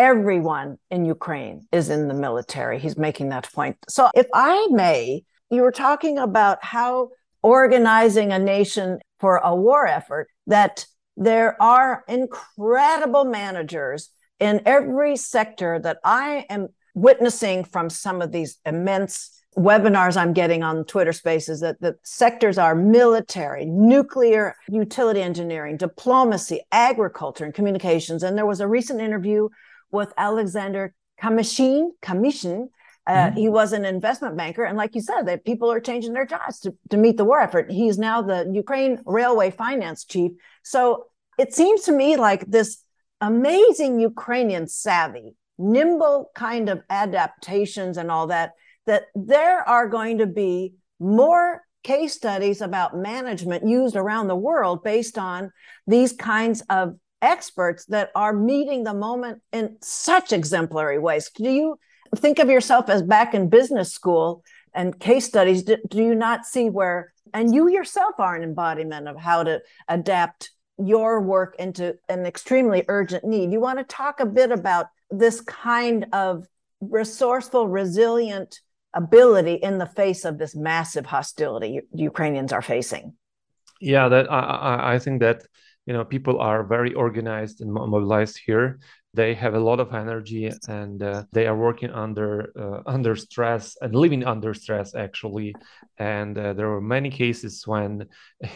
everyone 0.01 0.79
in 0.89 1.05
Ukraine 1.05 1.67
is 1.71 1.91
in 1.91 2.07
the 2.07 2.15
military. 2.15 2.79
He's 2.79 2.97
making 2.97 3.29
that 3.29 3.47
point. 3.53 3.77
So 3.87 4.09
if 4.15 4.25
I 4.33 4.67
may, 4.71 5.23
you 5.51 5.61
were 5.61 5.71
talking 5.71 6.17
about 6.17 6.57
how 6.65 7.09
organizing 7.43 8.31
a 8.31 8.39
nation 8.39 8.97
for 9.19 9.37
a 9.37 9.55
war 9.55 9.85
effort 9.85 10.27
that 10.47 10.87
there 11.15 11.61
are 11.61 12.03
incredible 12.07 13.25
managers 13.25 14.09
in 14.39 14.63
every 14.65 15.15
sector 15.15 15.77
that 15.77 15.99
I 16.03 16.47
am 16.49 16.69
witnessing 16.95 17.63
from 17.63 17.91
some 17.91 18.23
of 18.23 18.31
these 18.31 18.57
immense 18.65 19.37
webinars 19.55 20.17
I'm 20.17 20.33
getting 20.33 20.63
on 20.63 20.85
Twitter 20.85 21.13
spaces 21.13 21.59
that 21.59 21.79
the 21.79 21.95
sectors 22.03 22.57
are 22.57 22.73
military, 22.73 23.65
nuclear, 23.65 24.55
utility 24.67 25.21
engineering, 25.21 25.77
diplomacy, 25.77 26.61
agriculture, 26.71 27.45
and 27.45 27.53
communications. 27.53 28.23
And 28.23 28.35
there 28.35 28.47
was 28.47 28.61
a 28.61 28.67
recent 28.67 28.99
interview 28.99 29.49
with 29.91 30.13
Alexander 30.17 30.93
Kamyshin. 31.21 31.89
Kamyshin. 32.01 32.69
Uh, 33.07 33.11
mm-hmm. 33.11 33.37
He 33.37 33.49
was 33.49 33.73
an 33.73 33.83
investment 33.83 34.37
banker. 34.37 34.63
And 34.63 34.77
like 34.77 34.95
you 34.95 35.01
said, 35.01 35.23
that 35.23 35.43
people 35.43 35.71
are 35.71 35.79
changing 35.79 36.13
their 36.13 36.25
jobs 36.25 36.59
to, 36.61 36.75
to 36.89 36.97
meet 36.97 37.17
the 37.17 37.25
war 37.25 37.41
effort. 37.41 37.71
He's 37.71 37.97
now 37.97 38.21
the 38.21 38.49
Ukraine 38.53 38.99
railway 39.05 39.51
finance 39.51 40.05
chief. 40.05 40.31
So 40.63 41.07
it 41.39 41.53
seems 41.53 41.81
to 41.83 41.91
me 41.91 42.15
like 42.17 42.45
this 42.45 42.83
amazing 43.19 43.99
Ukrainian 43.99 44.67
savvy, 44.67 45.35
nimble 45.57 46.31
kind 46.35 46.69
of 46.69 46.81
adaptations 46.89 47.97
and 47.97 48.11
all 48.11 48.27
that 48.27 48.51
that 48.87 49.03
there 49.13 49.67
are 49.67 49.87
going 49.87 50.17
to 50.17 50.25
be 50.25 50.73
more 50.99 51.63
case 51.83 52.13
studies 52.13 52.61
about 52.61 52.97
management 52.97 53.67
used 53.67 53.95
around 53.95 54.27
the 54.27 54.35
world 54.35 54.83
based 54.83 55.17
on 55.17 55.51
these 55.87 56.13
kinds 56.13 56.61
of 56.69 56.95
experts 57.21 57.85
that 57.85 58.11
are 58.15 58.33
meeting 58.33 58.83
the 58.83 58.93
moment 58.93 59.41
in 59.51 59.77
such 59.81 60.33
exemplary 60.33 60.99
ways. 60.99 61.29
Do 61.35 61.49
you 61.49 61.79
think 62.15 62.39
of 62.39 62.49
yourself 62.49 62.89
as 62.89 63.01
back 63.01 63.33
in 63.33 63.49
business 63.49 63.91
school 63.91 64.43
and 64.73 64.99
case 64.99 65.25
studies? 65.25 65.63
Do, 65.63 65.77
do 65.89 65.97
you 65.97 66.15
not 66.15 66.45
see 66.45 66.69
where, 66.69 67.13
and 67.33 67.53
you 67.53 67.69
yourself 67.69 68.15
are 68.19 68.35
an 68.35 68.43
embodiment 68.43 69.07
of 69.07 69.17
how 69.17 69.43
to 69.43 69.61
adapt 69.87 70.51
your 70.77 71.21
work 71.21 71.55
into 71.59 71.97
an 72.09 72.25
extremely 72.25 72.83
urgent 72.87 73.23
need? 73.23 73.51
You 73.51 73.59
want 73.59 73.79
to 73.79 73.85
talk 73.85 74.19
a 74.19 74.25
bit 74.25 74.51
about 74.51 74.87
this 75.09 75.41
kind 75.41 76.07
of 76.13 76.47
resourceful, 76.79 77.67
resilient 77.67 78.59
ability 78.93 79.53
in 79.53 79.77
the 79.77 79.85
face 79.85 80.25
of 80.25 80.37
this 80.37 80.55
massive 80.55 81.05
hostility 81.05 81.81
Ukrainians 81.93 82.51
are 82.51 82.61
facing? 82.61 83.13
Yeah, 83.79 84.09
that 84.09 84.31
I, 84.31 84.95
I 84.95 84.99
think 84.99 85.21
that 85.21 85.43
you 85.85 85.93
know 85.93 86.05
people 86.05 86.39
are 86.39 86.63
very 86.63 86.93
organized 86.93 87.61
and 87.61 87.71
mobilized 87.71 88.39
here. 88.45 88.79
They 89.13 89.33
have 89.33 89.55
a 89.55 89.59
lot 89.59 89.81
of 89.81 89.93
energy 89.93 90.49
and 90.69 91.03
uh, 91.03 91.25
they 91.33 91.45
are 91.45 91.57
working 91.57 91.89
under 91.89 92.53
uh, 92.57 92.81
under 92.85 93.15
stress 93.15 93.75
and 93.81 93.93
living 93.93 94.23
under 94.25 94.53
stress 94.53 94.95
actually. 94.95 95.53
And 95.97 96.37
uh, 96.37 96.53
there 96.53 96.69
were 96.69 96.81
many 96.81 97.09
cases 97.09 97.67
when 97.67 98.07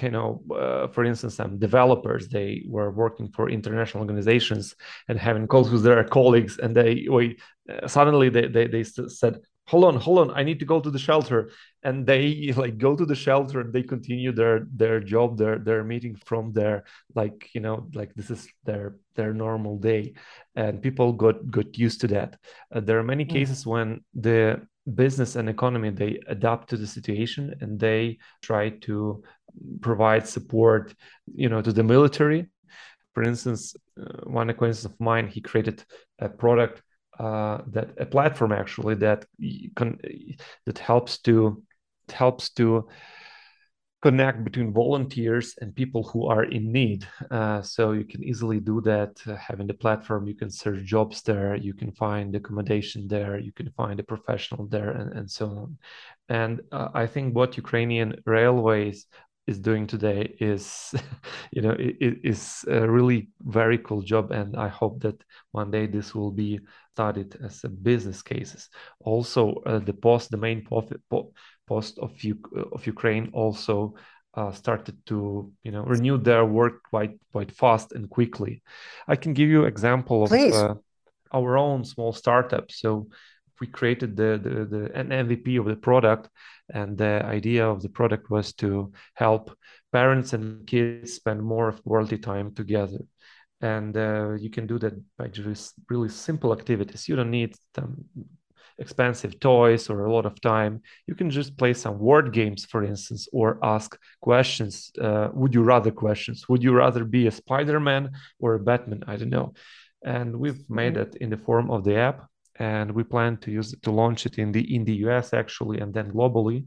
you 0.02 0.12
know, 0.12 0.42
uh, 0.56 0.88
for 0.88 1.04
instance, 1.04 1.36
some 1.36 1.60
developers 1.60 2.30
they 2.30 2.64
were 2.70 2.92
working 2.92 3.30
for 3.32 3.50
international 3.50 4.04
organizations 4.04 4.76
and 5.10 5.20
having 5.20 5.48
calls 5.48 5.72
with 5.72 5.84
their 5.84 6.04
colleagues, 6.04 6.58
and 6.60 6.76
they 6.76 7.06
wait 7.10 7.42
uh, 7.70 7.88
suddenly 7.88 8.30
they 8.30 8.48
they, 8.48 8.68
they 8.68 8.84
said 8.84 9.40
hold 9.68 9.84
on 9.84 9.96
hold 9.96 10.20
on 10.20 10.32
i 10.38 10.44
need 10.44 10.60
to 10.60 10.66
go 10.66 10.80
to 10.80 10.92
the 10.92 11.00
shelter. 11.00 11.52
And 11.84 12.06
they 12.06 12.54
like 12.58 12.78
go 12.78 12.96
to 12.96 13.06
the 13.06 13.16
shelter 13.16 13.62
and 13.62 13.74
they 13.74 13.84
continue 13.84 14.32
their 14.32 14.68
their 14.76 15.00
job 15.00 15.38
their 15.38 15.58
their 15.60 15.84
meeting 15.84 16.16
from 16.26 16.52
there 16.54 16.86
like 17.14 17.50
you 17.54 17.62
know 17.62 17.88
like 17.94 18.14
this 18.16 18.30
is 18.30 18.48
their 18.64 18.96
their 19.16 19.34
normal 19.34 19.78
day. 19.78 20.14
And 20.56 20.82
people 20.82 21.14
got 21.14 21.50
got 21.50 21.78
used 21.78 22.02
to 22.02 22.08
that. 22.08 22.38
Uh, 22.74 22.82
there 22.82 23.00
are 23.00 23.04
many 23.04 23.26
mm-hmm. 23.26 23.38
cases 23.38 23.66
when 23.66 24.04
the 24.14 24.62
business 24.94 25.36
and 25.36 25.50
economy 25.50 25.90
they 25.90 26.20
adapt 26.28 26.70
to 26.70 26.78
the 26.78 26.88
situation 26.88 27.56
and 27.62 27.80
they 27.80 28.20
try 28.42 28.70
to 28.70 29.24
provide 29.82 30.28
support 30.28 30.94
you 31.34 31.50
know 31.50 31.62
to 31.62 31.74
the 31.74 31.84
military. 31.84 32.48
For 33.14 33.24
instance 33.24 33.76
uh, 34.00 34.30
one 34.30 34.50
acquaintance 34.50 34.86
of 34.86 35.00
mine 35.00 35.28
he 35.28 35.42
created 35.42 35.84
a 36.20 36.30
product 36.30 36.82
uh, 37.20 37.60
that 37.68 37.90
a 37.98 38.06
platform 38.06 38.52
actually 38.52 38.96
that 38.96 39.26
can, 39.76 40.00
that 40.66 40.80
helps 40.80 41.20
to 41.20 41.64
helps 42.12 42.50
to 42.52 42.88
connect 44.06 44.44
between 44.44 44.72
volunteers 44.72 45.56
and 45.62 45.76
people 45.76 46.04
who 46.04 46.28
are 46.28 46.44
in 46.44 46.72
need. 46.72 47.08
Uh, 47.32 47.60
so 47.64 47.94
you 47.94 48.06
can 48.06 48.24
easily 48.24 48.60
do 48.60 48.80
that 48.82 49.20
uh, 49.26 49.36
having 49.36 49.66
the 49.66 49.74
platform. 49.74 50.28
You 50.28 50.36
can 50.36 50.52
search 50.52 50.84
jobs 50.84 51.24
there, 51.24 51.56
you 51.56 51.74
can 51.74 51.92
find 51.92 52.36
accommodation 52.36 53.08
there, 53.08 53.40
you 53.40 53.52
can 53.52 53.72
find 53.72 54.00
a 54.00 54.04
professional 54.04 54.68
there, 54.68 54.92
and, 54.92 55.12
and 55.14 55.32
so 55.32 55.48
on. 55.48 55.78
And 56.30 56.62
uh, 56.72 56.90
I 56.94 57.08
think 57.08 57.36
what 57.36 57.58
Ukrainian 57.58 58.22
railways 58.28 59.08
is 59.48 59.60
doing 59.60 59.88
today 59.88 60.36
is 60.40 60.94
you 61.52 61.62
know 61.62 61.76
it 61.78 62.20
is 62.24 62.66
a 62.68 62.90
really 62.90 63.30
very 63.42 63.78
cool 63.78 64.02
job 64.02 64.32
and 64.32 64.56
i 64.58 64.68
hope 64.68 65.00
that 65.02 65.24
one 65.52 65.72
day 65.72 65.86
this 65.88 66.16
will 66.16 66.32
be 66.32 66.60
studied 66.96 67.36
as 67.44 67.62
a 67.66 67.70
business 67.70 68.22
cases. 68.22 68.70
Also 69.02 69.56
uh, 69.66 69.80
the 69.80 69.92
post 69.94 70.32
the 70.32 70.38
main 70.38 70.64
profit, 70.64 71.02
post 71.68 72.00
of, 72.00 72.12
U- 72.24 72.70
of 72.72 72.88
ukraine 72.88 73.30
also 73.34 73.96
uh, 74.36 74.52
started 74.52 74.96
to 75.06 75.52
you 75.64 75.72
know 75.72 75.84
renew 75.84 76.18
their 76.18 76.46
work 76.46 76.84
quite 76.90 77.20
quite 77.34 77.52
fast 77.52 77.92
and 77.92 78.10
quickly. 78.10 78.62
I 79.08 79.16
can 79.18 79.34
give 79.34 79.50
you 79.50 79.66
example 79.66 80.24
of 80.24 80.36
uh, 80.52 80.76
our 81.34 81.58
own 81.58 81.84
small 81.84 82.14
startup. 82.14 82.72
So 82.72 83.08
we 83.60 83.68
created 83.68 84.16
the, 84.16 84.40
the, 84.42 84.66
the 84.66 84.98
an 84.98 85.10
MVP 85.10 85.60
of 85.60 85.66
the 85.66 85.76
product, 85.76 86.30
and 86.74 86.98
the 86.98 87.24
idea 87.26 87.68
of 87.68 87.82
the 87.82 87.90
product 87.90 88.30
was 88.30 88.54
to 88.54 88.92
help 89.14 89.56
parents 89.92 90.34
and 90.34 90.66
kids 90.68 91.14
spend 91.14 91.42
more 91.42 91.70
of 91.70 91.84
quality 91.84 92.18
time 92.18 92.54
together. 92.54 93.00
And 93.62 93.96
uh, 93.96 94.34
you 94.34 94.50
can 94.50 94.68
do 94.68 94.78
that 94.80 94.94
by 95.18 95.28
just 95.28 95.74
really 95.90 96.10
simple 96.10 96.52
activities. 96.54 97.08
You 97.08 97.16
don't 97.16 97.32
need 97.32 97.56
them 97.74 98.06
expensive 98.78 99.40
toys 99.40 99.90
or 99.90 100.06
a 100.06 100.14
lot 100.14 100.26
of 100.26 100.40
time 100.42 100.82
you 101.08 101.16
can 101.16 101.30
just 101.30 101.58
play 101.58 101.74
some 101.74 101.98
word 101.98 102.34
games 102.34 102.66
for 102.66 102.84
instance 102.84 103.28
or 103.32 103.58
ask 103.64 103.98
questions 104.22 104.92
uh, 105.02 105.30
would 105.34 105.54
you 105.54 105.64
rather 105.64 105.92
questions 105.92 106.50
would 106.50 106.62
you 106.62 106.74
rather 106.74 107.06
be 107.06 107.28
a 107.28 107.32
spider-man 107.32 108.12
or 108.40 108.56
a 108.56 108.60
batman 108.60 109.02
i 109.08 109.16
don't 109.16 109.30
know 109.30 109.54
and 110.04 110.36
we've 110.36 110.70
made 110.70 110.96
mm-hmm. 110.96 111.16
it 111.16 111.22
in 111.22 111.30
the 111.30 111.38
form 111.38 111.72
of 111.72 111.84
the 111.84 111.96
app 111.96 112.28
and 112.58 112.92
we 112.92 113.04
plan 113.04 113.38
to 113.38 113.52
use 113.52 113.74
it 113.74 113.82
to 113.84 113.92
launch 113.92 114.26
it 114.26 114.38
in 114.38 114.52
the 114.52 114.76
in 114.76 114.86
the 114.86 114.96
US 115.08 115.34
actually 115.34 115.80
and 115.80 115.94
then 115.94 116.12
globally. 116.12 116.66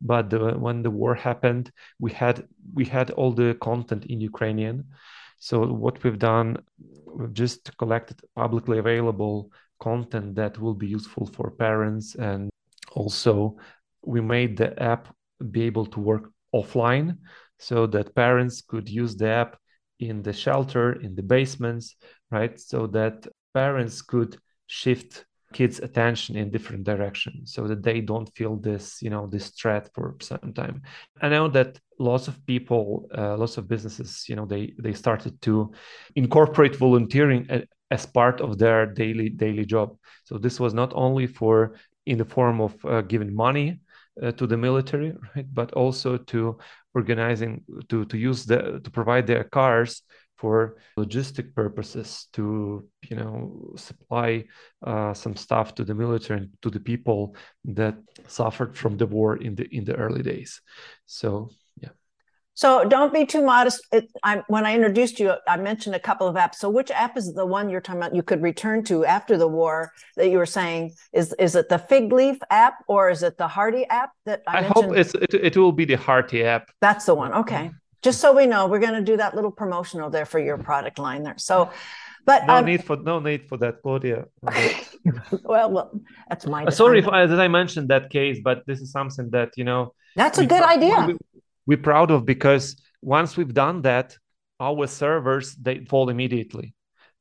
But 0.00 0.30
the, 0.30 0.58
when 0.58 0.82
the 0.82 0.90
war 0.90 1.14
happened, 1.14 1.70
we 1.98 2.12
had 2.12 2.46
we 2.74 2.84
had 2.84 3.10
all 3.12 3.32
the 3.32 3.54
content 3.60 4.06
in 4.06 4.20
Ukrainian. 4.20 4.84
So 5.38 5.64
what 5.66 6.02
we've 6.02 6.18
done, 6.18 6.58
we've 7.06 7.32
just 7.32 7.76
collected 7.78 8.20
publicly 8.34 8.78
available 8.78 9.52
content 9.80 10.34
that 10.34 10.58
will 10.58 10.74
be 10.74 10.88
useful 10.88 11.26
for 11.26 11.50
parents, 11.52 12.16
and 12.16 12.50
also 12.92 13.56
we 14.02 14.20
made 14.20 14.56
the 14.56 14.80
app 14.82 15.14
be 15.52 15.62
able 15.62 15.86
to 15.86 16.00
work 16.00 16.30
offline, 16.52 17.18
so 17.58 17.86
that 17.86 18.14
parents 18.14 18.60
could 18.62 18.88
use 18.88 19.14
the 19.16 19.28
app 19.28 19.56
in 20.00 20.22
the 20.22 20.32
shelter, 20.32 20.92
in 20.92 21.14
the 21.14 21.22
basements, 21.22 21.94
right? 22.30 22.58
So 22.58 22.86
that 22.88 23.26
parents 23.54 24.02
could 24.02 24.36
shift 24.66 25.24
kids 25.52 25.80
attention 25.80 26.36
in 26.36 26.50
different 26.50 26.84
directions 26.84 27.54
so 27.54 27.66
that 27.66 27.82
they 27.82 28.00
don't 28.00 28.34
feel 28.36 28.56
this 28.56 29.00
you 29.00 29.10
know 29.10 29.26
this 29.26 29.48
threat 29.50 29.88
for 29.94 30.16
some 30.20 30.52
time. 30.54 30.82
I 31.22 31.28
know 31.28 31.48
that 31.48 31.80
lots 31.98 32.28
of 32.28 32.44
people 32.46 33.08
uh, 33.16 33.36
lots 33.36 33.56
of 33.56 33.68
businesses 33.68 34.24
you 34.28 34.36
know 34.36 34.46
they 34.46 34.74
they 34.78 34.92
started 34.92 35.40
to 35.42 35.72
incorporate 36.16 36.76
volunteering 36.76 37.64
as 37.90 38.04
part 38.04 38.40
of 38.40 38.58
their 38.58 38.86
daily 38.86 39.30
daily 39.30 39.64
job. 39.64 39.96
So 40.24 40.38
this 40.38 40.60
was 40.60 40.74
not 40.74 40.92
only 40.94 41.26
for 41.26 41.76
in 42.06 42.18
the 42.18 42.24
form 42.24 42.60
of 42.60 42.74
uh, 42.84 43.02
giving 43.02 43.34
money 43.34 43.80
uh, 44.22 44.32
to 44.32 44.46
the 44.46 44.56
military 44.56 45.12
right 45.36 45.46
but 45.52 45.72
also 45.72 46.16
to 46.16 46.58
organizing 46.94 47.62
to 47.88 48.04
to 48.06 48.18
use 48.18 48.44
the 48.44 48.80
to 48.82 48.90
provide 48.90 49.26
their 49.26 49.44
cars 49.44 50.02
for 50.38 50.76
logistic 50.96 51.54
purposes 51.54 52.28
to 52.32 52.88
you 53.10 53.16
know 53.16 53.72
supply 53.76 54.44
uh, 54.86 55.12
some 55.12 55.36
stuff 55.36 55.74
to 55.74 55.84
the 55.84 55.94
military 55.94 56.40
and 56.40 56.50
to 56.62 56.70
the 56.70 56.80
people 56.80 57.34
that 57.64 57.96
suffered 58.26 58.76
from 58.76 58.96
the 58.96 59.06
war 59.06 59.36
in 59.36 59.54
the 59.56 59.66
in 59.74 59.84
the 59.84 59.94
early 59.96 60.22
days. 60.22 60.60
So 61.06 61.50
yeah. 61.82 61.90
So 62.54 62.84
don't 62.84 63.12
be 63.12 63.26
too 63.26 63.42
modest. 63.44 63.80
It, 63.92 64.06
I, 64.22 64.42
when 64.48 64.64
i 64.66 64.74
introduced 64.74 65.20
you 65.20 65.34
i 65.46 65.56
mentioned 65.56 65.94
a 65.96 66.00
couple 66.00 66.28
of 66.28 66.36
apps. 66.36 66.56
So 66.56 66.70
which 66.70 66.90
app 66.92 67.16
is 67.16 67.34
the 67.34 67.46
one 67.46 67.68
you're 67.68 67.80
talking 67.80 68.00
about 68.00 68.14
you 68.14 68.22
could 68.22 68.42
return 68.42 68.84
to 68.84 69.04
after 69.04 69.36
the 69.36 69.48
war 69.48 69.90
that 70.16 70.28
you 70.30 70.38
were 70.38 70.52
saying? 70.58 70.94
Is 71.12 71.34
is 71.38 71.56
it 71.56 71.68
the 71.68 71.78
fig 71.78 72.12
leaf 72.12 72.38
app 72.50 72.74
or 72.86 73.10
is 73.10 73.24
it 73.24 73.36
the 73.38 73.48
hardy 73.48 73.84
app 73.86 74.10
that 74.24 74.42
i, 74.46 74.58
I 74.58 74.62
hope 74.62 74.96
it's 74.96 75.14
it, 75.14 75.34
it 75.34 75.56
will 75.56 75.72
be 75.72 75.84
the 75.84 75.96
hardy 75.96 76.44
app. 76.44 76.70
That's 76.80 77.06
the 77.06 77.16
one. 77.16 77.32
Okay 77.32 77.72
just 78.02 78.20
so 78.20 78.34
we 78.34 78.46
know 78.46 78.66
we're 78.66 78.78
going 78.78 78.94
to 78.94 79.02
do 79.02 79.16
that 79.16 79.34
little 79.34 79.50
promotional 79.50 80.10
there 80.10 80.26
for 80.26 80.38
your 80.38 80.58
product 80.58 80.98
line 80.98 81.22
there. 81.22 81.38
So 81.38 81.70
but 82.28 82.46
no 82.46 82.56
um, 82.56 82.64
need 82.66 82.84
for 82.84 82.96
no 82.96 83.18
need 83.18 83.48
for 83.48 83.56
that 83.56 83.80
claudia 83.82 84.26
well 85.52 85.70
well 85.70 85.90
that's 86.28 86.46
my 86.46 86.64
uh, 86.64 86.70
sorry 86.70 86.98
if 86.98 87.08
I, 87.08 87.26
that 87.26 87.40
i 87.40 87.48
mentioned 87.48 87.88
that 87.88 88.10
case 88.10 88.38
but 88.48 88.58
this 88.66 88.80
is 88.80 88.92
something 88.92 89.30
that 89.30 89.50
you 89.56 89.64
know 89.64 89.94
that's 90.14 90.38
a 90.38 90.46
good 90.46 90.62
idea. 90.76 91.06
we, 91.08 91.16
we're 91.66 91.86
proud 91.92 92.10
of 92.10 92.26
because 92.26 92.64
once 93.02 93.36
we've 93.36 93.54
done 93.54 93.82
that 93.82 94.16
our 94.60 94.86
servers 94.86 95.54
they 95.54 95.76
fall 95.90 96.10
immediately 96.10 96.74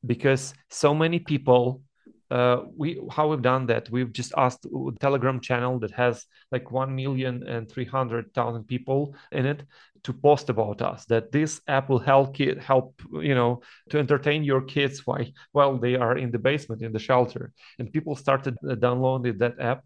because 0.05 0.53
so 0.69 0.93
many 0.93 1.19
people 1.19 1.81
uh, 2.29 2.57
we 2.75 2.99
how 3.09 3.29
we've 3.29 3.41
done 3.53 3.67
that 3.67 3.89
we've 3.89 4.11
just 4.11 4.33
asked 4.35 4.65
a 4.65 4.91
telegram 4.99 5.39
channel 5.39 5.79
that 5.79 5.91
has 5.91 6.25
like 6.51 6.71
1 6.71 6.93
million 6.93 7.47
and 7.47 7.71
300,000 7.71 8.65
people 8.65 9.15
in 9.31 9.45
it 9.45 9.63
to 10.07 10.13
post 10.13 10.49
about 10.49 10.81
us 10.81 11.03
that 11.05 11.31
this 11.33 11.59
app 11.67 11.89
will 11.89 11.99
help 11.99 12.33
kid, 12.33 12.57
help 12.57 12.89
you 13.11 13.35
know 13.35 13.61
to 13.89 13.99
entertain 13.99 14.41
your 14.41 14.61
kids 14.61 15.05
while 15.05 15.27
while 15.51 15.77
they 15.77 15.95
are 15.95 16.17
in 16.17 16.31
the 16.31 16.39
basement 16.39 16.81
in 16.81 16.93
the 16.93 17.05
shelter. 17.09 17.51
And 17.77 17.91
people 17.91 18.15
started 18.15 18.55
uh, 18.57 18.75
downloading 18.75 19.37
that 19.39 19.59
app 19.59 19.83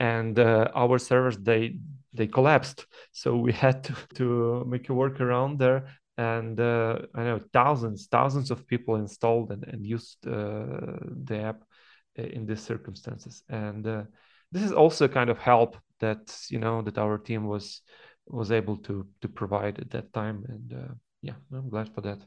and 0.00 0.36
uh, 0.36 0.68
our 0.74 0.98
servers 0.98 1.38
they 1.38 1.78
they 2.12 2.26
collapsed. 2.26 2.86
So 3.12 3.36
we 3.36 3.52
had 3.64 3.84
to, 3.84 3.94
to 4.14 4.64
make 4.66 4.90
a 4.90 4.92
workaround 4.92 5.58
there 5.58 5.80
and 6.18 6.58
uh, 6.60 6.98
I 7.14 7.22
know 7.24 7.40
thousands, 7.52 8.08
thousands 8.10 8.50
of 8.50 8.66
people 8.66 8.96
installed 8.96 9.52
and, 9.52 9.64
and 9.64 9.86
used 9.86 10.18
uh, 10.26 10.98
the 11.28 11.38
app 11.50 11.62
uh, 12.18 12.22
in 12.22 12.46
these 12.46 12.60
circumstances. 12.60 13.44
And 13.48 13.86
uh, 13.86 14.02
this 14.50 14.62
is 14.62 14.72
also 14.72 15.08
kind 15.08 15.30
of 15.30 15.38
help 15.38 15.76
that 16.00 16.36
you 16.50 16.58
know 16.58 16.82
that 16.82 16.98
our 16.98 17.16
team 17.16 17.46
was 17.46 17.80
was 18.26 18.50
able 18.50 18.76
to 18.76 19.06
to 19.20 19.28
provide 19.28 19.78
at 19.78 19.90
that 19.90 20.12
time 20.12 20.44
and 20.48 20.72
uh, 20.72 20.92
yeah 21.22 21.34
i'm 21.52 21.68
glad 21.68 21.92
for 21.94 22.00
that. 22.00 22.18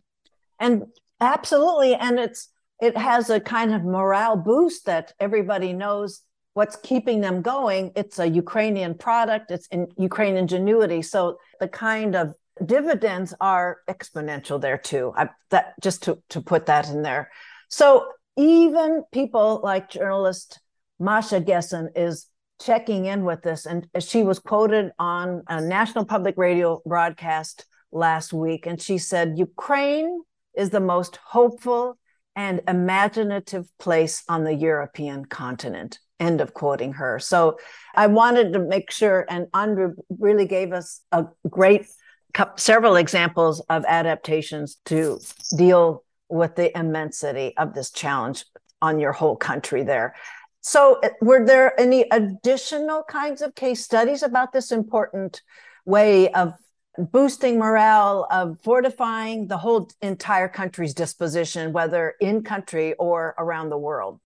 And 0.59 0.85
absolutely 1.19 1.95
and 1.95 2.19
it's 2.19 2.49
it 2.81 2.97
has 2.97 3.29
a 3.29 3.39
kind 3.39 3.73
of 3.73 3.83
morale 3.83 4.35
boost 4.35 4.85
that 4.85 5.13
everybody 5.19 5.73
knows 5.73 6.21
what's 6.53 6.77
keeping 6.77 7.21
them 7.21 7.41
going. 7.41 7.91
It's 7.95 8.19
a 8.19 8.27
ukrainian 8.27 8.95
product. 8.95 9.51
It's 9.51 9.67
in 9.67 9.87
ukrainian 9.97 10.37
ingenuity. 10.37 11.01
So 11.01 11.37
the 11.59 11.67
kind 11.67 12.15
of 12.15 12.33
dividends 12.65 13.33
are 13.41 13.79
exponential 13.89 14.59
there 14.61 14.77
too. 14.77 15.13
I, 15.15 15.29
that 15.51 15.73
just 15.81 16.03
to 16.03 16.21
to 16.29 16.41
put 16.41 16.65
that 16.67 16.89
in 16.89 17.01
there. 17.01 17.31
So 17.69 18.07
even 18.37 19.03
people 19.11 19.61
like 19.63 19.89
journalist 19.89 20.59
Masha 20.99 21.41
Gessen 21.41 21.89
is 21.95 22.27
checking 22.61 23.05
in 23.05 23.23
with 23.25 23.41
this. 23.41 23.65
And 23.65 23.87
she 23.99 24.23
was 24.23 24.39
quoted 24.39 24.91
on 24.99 25.43
a 25.47 25.61
national 25.61 26.05
public 26.05 26.35
radio 26.37 26.81
broadcast 26.85 27.65
last 27.91 28.33
week. 28.33 28.65
And 28.65 28.81
she 28.81 28.97
said, 28.97 29.37
Ukraine 29.37 30.21
is 30.55 30.69
the 30.69 30.79
most 30.79 31.17
hopeful 31.17 31.97
and 32.35 32.61
imaginative 32.67 33.65
place 33.77 34.23
on 34.27 34.43
the 34.43 34.53
European 34.53 35.25
continent. 35.25 35.99
End 36.19 36.41
of 36.41 36.53
quoting 36.53 36.93
her. 36.93 37.19
So 37.19 37.57
I 37.93 38.07
wanted 38.07 38.53
to 38.53 38.59
make 38.59 38.91
sure, 38.91 39.25
and 39.29 39.47
Andrew 39.53 39.95
really 40.09 40.45
gave 40.45 40.71
us 40.73 41.01
a 41.11 41.25
great 41.49 41.85
several 42.57 42.97
examples 42.97 43.61
of 43.69 43.85
adaptations 43.87 44.77
to 44.85 45.19
deal 45.57 46.03
with 46.27 46.55
the 46.55 46.77
immensity 46.77 47.55
of 47.57 47.73
this 47.73 47.91
challenge 47.91 48.45
on 48.81 48.99
your 48.99 49.13
whole 49.13 49.35
country 49.35 49.83
there. 49.83 50.15
So, 50.67 50.99
uh, 51.03 51.09
were 51.21 51.45
there 51.45 51.79
any 51.79 52.07
additional 52.11 53.03
kinds 53.03 53.43
of 53.43 53.53
case 53.53 53.85
studies 53.85 54.23
about 54.23 54.51
this 54.51 54.71
important 54.71 55.43
way 55.85 56.31
of 56.31 56.55
boosting 56.97 57.59
morale, 57.59 58.25
of 58.31 58.57
fortifying 58.63 59.45
the 59.45 59.59
whole 59.59 59.87
entire 60.01 60.49
country's 60.49 60.95
disposition, 60.95 61.71
whether 61.71 62.15
in 62.19 62.43
country 62.43 62.95
or 62.95 63.35
around 63.37 63.69
the 63.69 63.77
world? 63.77 64.19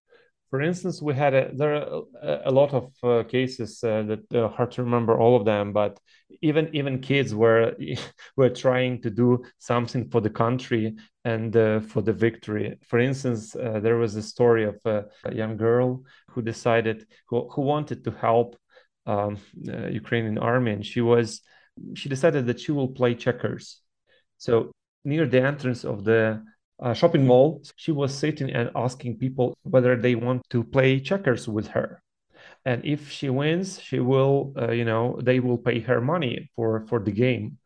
For 0.50 0.62
instance, 0.62 1.00
we 1.00 1.14
had 1.14 1.32
a, 1.32 1.50
there 1.54 1.74
are 1.76 2.02
a, 2.44 2.50
lot 2.50 2.74
of 2.74 2.90
uh, 3.04 3.22
cases 3.22 3.84
uh, 3.84 4.02
that 4.02 4.34
uh, 4.34 4.48
hard 4.48 4.72
to 4.72 4.82
remember 4.82 5.16
all 5.16 5.36
of 5.36 5.44
them, 5.44 5.72
but 5.72 6.00
even 6.42 6.68
even 6.72 6.98
kids 6.98 7.36
were 7.36 7.76
were 8.36 8.50
trying 8.50 9.00
to 9.02 9.10
do 9.10 9.44
something 9.58 10.08
for 10.10 10.20
the 10.20 10.30
country 10.30 10.96
and 11.24 11.56
uh, 11.56 11.78
for 11.78 12.02
the 12.02 12.12
victory. 12.12 12.76
For 12.88 12.98
instance, 12.98 13.54
uh, 13.54 13.78
there 13.78 13.96
was 13.96 14.16
a 14.16 14.22
story 14.22 14.64
of 14.64 14.80
a, 14.86 15.04
young 15.32 15.56
girl 15.56 16.02
who 16.30 16.42
decided 16.42 17.06
who, 17.28 17.48
who 17.50 17.62
wanted 17.62 18.04
to 18.04 18.10
help 18.10 18.56
um, 19.06 19.38
uh, 19.68 19.88
Ukrainian 19.88 20.38
army, 20.38 20.72
and 20.72 20.84
she 20.84 21.00
was 21.00 21.40
she 21.94 22.08
decided 22.08 22.46
that 22.46 22.60
she 22.60 22.72
will 22.72 22.88
play 22.88 23.14
checkers. 23.14 23.80
So 24.38 24.72
near 25.04 25.26
the 25.26 25.42
entrance 25.42 25.84
of 25.84 26.04
the 26.04 26.42
uh, 26.82 26.94
shopping 26.94 27.26
mall, 27.26 27.62
she 27.76 27.92
was 27.92 28.14
sitting 28.14 28.50
and 28.50 28.70
asking 28.74 29.18
people 29.18 29.56
whether 29.62 29.96
they 29.96 30.14
want 30.14 30.42
to 30.50 30.64
play 30.64 31.00
checkers 31.00 31.48
with 31.48 31.68
her. 31.68 32.02
And 32.64 32.84
if 32.84 33.10
she 33.10 33.30
wins, 33.30 33.80
she 33.80 34.00
will, 34.00 34.52
uh, 34.56 34.70
you 34.72 34.84
know, 34.84 35.18
they 35.22 35.40
will 35.40 35.58
pay 35.58 35.80
her 35.80 36.00
money 36.00 36.50
for 36.56 36.86
for 36.88 37.00
the 37.00 37.12
game. 37.12 37.58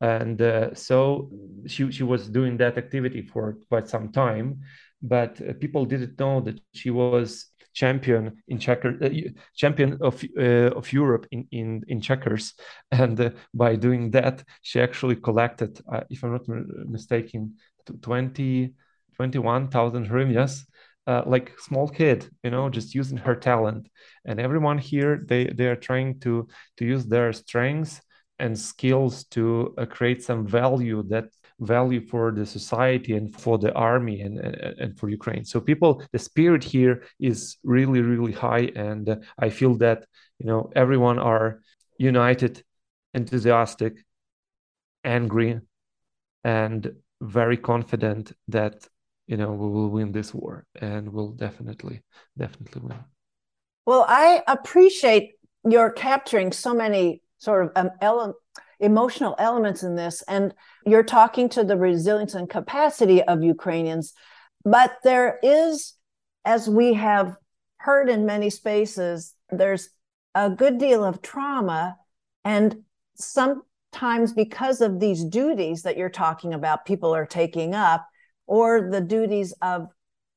And 0.00 0.40
uh, 0.40 0.74
so 0.74 1.30
she 1.66 1.90
she 1.92 2.04
was 2.04 2.28
doing 2.28 2.56
that 2.56 2.78
activity 2.78 3.22
for 3.22 3.58
quite 3.68 3.88
some 3.88 4.12
time, 4.12 4.60
but 5.02 5.40
uh, 5.40 5.52
people 5.60 5.84
didn't 5.84 6.18
know 6.18 6.40
that 6.40 6.58
she 6.72 6.90
was 6.90 7.49
champion 7.72 8.42
in 8.48 8.58
checker 8.58 8.96
uh, 9.02 9.10
champion 9.56 9.98
of 10.00 10.22
uh, 10.38 10.70
of 10.76 10.92
Europe 10.92 11.26
in 11.30 11.46
in 11.50 11.82
in 11.88 12.00
checkers. 12.00 12.54
And 12.92 13.20
uh, 13.20 13.30
by 13.54 13.76
doing 13.76 14.10
that 14.12 14.44
she 14.62 14.80
actually 14.80 15.16
collected 15.16 15.80
if 16.10 16.24
i'm 16.24 16.32
not 16.32 16.48
mistaken 16.48 17.56
20 18.02 18.74
21,000 19.16 20.08
hryvnias 20.08 20.64
uh, 21.06 21.22
like 21.26 21.52
small 21.58 21.88
kid 21.88 22.28
you 22.44 22.50
know 22.50 22.68
just 22.68 22.94
using 22.94 23.18
her 23.18 23.34
talent. 23.34 23.88
And 24.24 24.38
everyone 24.40 24.78
here 24.78 25.24
they 25.26 25.46
they 25.46 25.66
are 25.66 25.76
trying 25.76 26.20
to 26.20 26.48
to 26.76 26.84
use 26.84 27.06
their 27.06 27.32
strengths 27.32 28.00
and 28.38 28.58
skills 28.58 29.24
to 29.24 29.74
uh, 29.76 29.86
create 29.86 30.22
some 30.22 30.46
value 30.46 31.02
that 31.08 31.26
value 31.60 32.06
for 32.06 32.32
the 32.32 32.46
society 32.46 33.14
and 33.14 33.34
for 33.38 33.58
the 33.58 33.72
army 33.74 34.22
and, 34.22 34.38
and, 34.38 34.56
and 34.78 34.98
for 34.98 35.08
Ukraine. 35.08 35.44
So 35.44 35.60
people, 35.60 36.02
the 36.12 36.18
spirit 36.18 36.64
here 36.64 37.04
is 37.18 37.58
really, 37.62 38.00
really 38.00 38.32
high. 38.32 38.70
And 38.74 39.24
I 39.38 39.50
feel 39.50 39.74
that, 39.76 40.06
you 40.38 40.46
know, 40.46 40.70
everyone 40.74 41.18
are 41.18 41.60
united, 41.98 42.64
enthusiastic, 43.14 44.04
angry, 45.04 45.60
and 46.44 46.92
very 47.20 47.56
confident 47.56 48.32
that, 48.48 48.88
you 49.26 49.36
know, 49.36 49.52
we 49.52 49.68
will 49.68 49.90
win 49.90 50.12
this 50.12 50.32
war 50.34 50.64
and 50.80 51.12
we'll 51.12 51.32
definitely, 51.32 52.02
definitely 52.36 52.82
win. 52.82 52.98
Well, 53.86 54.06
I 54.08 54.42
appreciate 54.46 55.34
your 55.64 55.90
capturing 55.90 56.52
so 56.52 56.72
many 56.72 57.22
sort 57.38 57.66
of 57.66 57.72
um, 57.76 57.90
emotional 58.80 59.34
elements 59.38 59.82
in 59.82 59.94
this, 59.94 60.22
and 60.22 60.54
you're 60.86 61.02
talking 61.02 61.48
to 61.50 61.62
the 61.62 61.76
resilience 61.76 62.34
and 62.34 62.48
capacity 62.48 63.22
of 63.22 63.42
Ukrainians. 63.42 64.14
But 64.64 64.96
there 65.04 65.38
is, 65.42 65.94
as 66.44 66.68
we 66.68 66.94
have 66.94 67.36
heard 67.76 68.08
in 68.08 68.26
many 68.26 68.50
spaces, 68.50 69.34
there's 69.50 69.90
a 70.34 70.50
good 70.50 70.78
deal 70.78 71.04
of 71.04 71.22
trauma, 71.22 71.96
and 72.44 72.82
sometimes 73.14 74.32
because 74.32 74.80
of 74.80 75.00
these 75.00 75.24
duties 75.24 75.82
that 75.82 75.96
you're 75.96 76.08
talking 76.08 76.54
about, 76.54 76.86
people 76.86 77.14
are 77.14 77.26
taking 77.26 77.74
up, 77.74 78.06
or 78.46 78.90
the 78.90 79.00
duties 79.00 79.52
of 79.62 79.88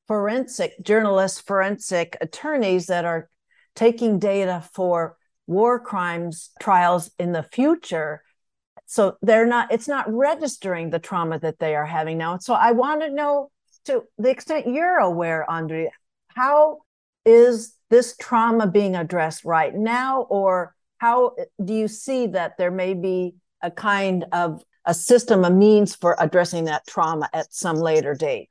forensic 0.06 0.72
journalists, 0.82 1.40
forensic 1.40 2.16
attorneys 2.20 2.86
that 2.86 3.04
are 3.04 3.30
taking 3.74 4.18
data 4.18 4.62
for 4.72 5.16
war 5.46 5.78
crimes 5.80 6.50
trials 6.60 7.10
in 7.18 7.32
the 7.32 7.42
future 7.42 8.22
so 8.86 9.16
they're 9.22 9.46
not 9.46 9.72
it's 9.72 9.88
not 9.88 10.06
registering 10.12 10.90
the 10.90 10.98
trauma 10.98 11.38
that 11.38 11.58
they 11.58 11.74
are 11.74 11.86
having 11.86 12.18
now. 12.18 12.38
So 12.38 12.54
i 12.54 12.72
want 12.72 13.00
to 13.02 13.10
know 13.10 13.50
to 13.86 14.04
the 14.18 14.30
extent 14.30 14.66
you're 14.66 14.98
aware 14.98 15.48
andre 15.50 15.90
how 16.28 16.80
is 17.24 17.74
this 17.90 18.16
trauma 18.16 18.66
being 18.66 18.96
addressed 18.96 19.44
right 19.44 19.74
now? 19.74 20.22
Or 20.22 20.74
how 20.98 21.34
do 21.64 21.74
you 21.74 21.88
see 21.88 22.26
that 22.28 22.56
there 22.58 22.70
may 22.70 22.94
be 22.94 23.34
a 23.62 23.70
kind 23.70 24.24
of 24.32 24.62
a 24.84 24.94
system 24.94 25.44
a 25.44 25.50
means 25.50 25.94
for 25.94 26.16
addressing 26.18 26.64
that 26.64 26.86
trauma 26.86 27.28
at 27.32 27.52
some 27.52 27.76
later 27.76 28.14
date? 28.14 28.50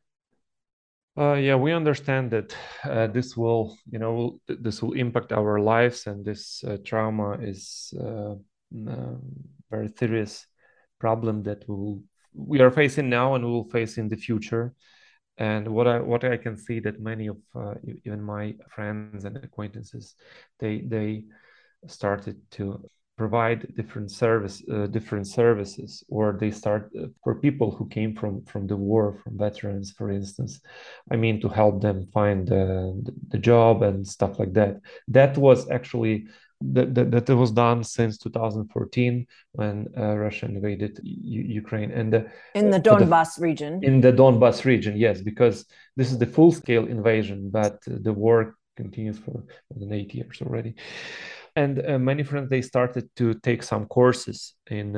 Uh, 1.15 1.34
yeah, 1.34 1.55
we 1.55 1.71
understand 1.71 2.31
that 2.31 2.55
uh, 2.86 3.05
this 3.05 3.38
will, 3.38 3.77
you 3.88 3.99
know, 3.99 4.39
this 4.47 4.81
will 4.81 4.93
impact 4.93 5.31
our 5.31 5.59
lives, 5.59 6.07
and 6.07 6.25
this 6.25 6.63
uh, 6.63 6.77
trauma 6.84 7.34
is 7.34 7.93
uh, 8.01 8.34
very 9.76 9.89
serious 9.97 10.45
problem 10.99 11.43
that 11.43 11.67
we 11.67 11.76
will, 11.76 12.01
we 12.34 12.59
are 12.61 12.71
facing 12.71 13.09
now 13.09 13.36
and 13.36 13.43
we 13.43 13.51
will 13.51 13.69
face 13.78 13.97
in 13.97 14.07
the 14.09 14.15
future. 14.28 14.74
And 15.38 15.67
what 15.67 15.88
I 15.88 15.97
what 15.99 16.24
I 16.24 16.38
can 16.38 16.55
see 16.65 16.80
that 16.82 16.99
many 16.99 17.26
of 17.34 17.38
uh, 17.55 17.74
even 18.05 18.21
my 18.21 18.55
friends 18.76 19.26
and 19.26 19.36
acquaintances, 19.38 20.15
they 20.59 20.82
they 20.95 21.26
started 21.88 22.38
to 22.57 22.63
provide 23.17 23.76
different 23.76 24.09
service 24.09 24.63
uh, 24.71 24.88
different 24.88 25.28
services 25.28 26.03
or 26.09 26.26
they 26.39 26.51
start 26.51 26.89
uh, 26.99 27.05
for 27.24 27.36
people 27.36 27.69
who 27.76 27.88
came 27.88 28.15
from 28.15 28.43
from 28.45 28.65
the 28.65 28.76
war 28.76 29.13
from 29.21 29.38
veterans 29.38 29.91
for 29.97 30.09
instance 30.09 30.59
i 31.11 31.15
mean 31.15 31.39
to 31.39 31.47
help 31.47 31.80
them 31.80 32.07
find 32.11 32.51
uh, 32.51 32.91
the 33.34 33.38
job 33.38 33.84
and 33.84 34.07
stuff 34.07 34.39
like 34.39 34.53
that 34.53 34.74
that 35.07 35.38
was 35.38 35.69
actually 35.69 36.26
that, 36.72 36.95
that, 36.95 37.26
that 37.26 37.36
was 37.36 37.51
done 37.51 37.84
since 37.84 38.18
2014 38.18 39.28
when 39.51 39.88
uh, 39.97 40.16
Russia 40.16 40.45
invaded 40.45 40.99
U- 41.03 41.41
Ukraine 41.41 41.91
and 41.91 42.14
the, 42.14 42.32
in 42.55 42.70
the 42.70 42.80
Donbas 42.80 43.36
the, 43.36 43.41
region. 43.41 43.80
In 43.84 44.01
the 44.01 44.14
Donbas 44.14 44.64
region, 44.64 44.95
yes, 44.97 45.22
because 45.22 45.66
this 45.95 46.11
is 46.11 46.18
the 46.18 46.26
full 46.26 46.51
scale 46.51 46.86
invasion, 46.88 47.49
but 47.51 47.80
the 47.86 48.14
war 48.14 48.55
continues 48.78 49.20
for 49.20 49.32
more 49.32 49.80
than 49.80 49.93
eight 49.93 50.14
years 50.16 50.41
already 50.41 50.76
and 51.55 51.86
uh, 51.86 51.99
many 51.99 52.24
friends 52.24 52.49
they 52.49 52.61
started 52.61 53.09
to 53.16 53.36
take 53.36 53.61
some 53.64 53.86
courses 53.86 54.55
in, 54.70 54.95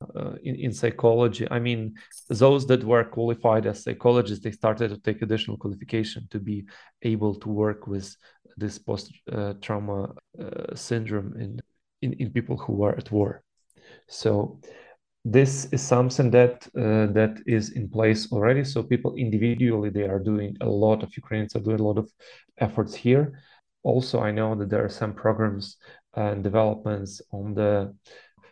uh, 0.00 0.32
in 0.42 0.54
in 0.56 0.72
psychology. 0.72 1.46
I 1.50 1.58
mean 1.58 1.94
those 2.28 2.66
that 2.66 2.84
were 2.84 3.04
qualified 3.04 3.66
as 3.66 3.82
psychologists 3.82 4.44
they 4.44 4.52
started 4.52 4.90
to 4.90 4.98
take 4.98 5.22
additional 5.22 5.56
qualification 5.56 6.26
to 6.30 6.38
be 6.38 6.66
able 7.02 7.34
to 7.36 7.48
work 7.48 7.86
with 7.86 8.14
this 8.56 8.78
post 8.78 9.12
uh, 9.32 9.54
trauma 9.60 10.14
uh, 10.40 10.74
syndrome 10.74 11.34
in, 11.40 11.60
in 12.02 12.12
in 12.14 12.30
people 12.30 12.56
who 12.56 12.74
were 12.74 12.96
at 12.96 13.10
war. 13.10 13.42
So 14.08 14.60
this 15.24 15.66
is 15.72 15.82
something 15.82 16.30
that 16.30 16.66
uh, 16.76 17.12
that 17.12 17.40
is 17.46 17.70
in 17.70 17.88
place 17.88 18.30
already. 18.32 18.64
So 18.64 18.82
people 18.82 19.14
individually 19.16 19.90
they 19.90 20.08
are 20.08 20.20
doing 20.20 20.56
a 20.60 20.68
lot 20.68 21.02
of 21.02 21.16
ukrainians 21.16 21.56
are 21.56 21.64
doing 21.64 21.80
a 21.80 21.88
lot 21.90 21.98
of 21.98 22.10
efforts 22.58 22.94
here. 22.94 23.40
Also 23.82 24.20
i 24.20 24.30
know 24.30 24.54
that 24.56 24.68
there 24.68 24.84
are 24.84 24.98
some 25.00 25.14
programs 25.14 25.76
and 26.14 26.42
developments 26.42 27.22
on 27.30 27.54
the 27.54 27.94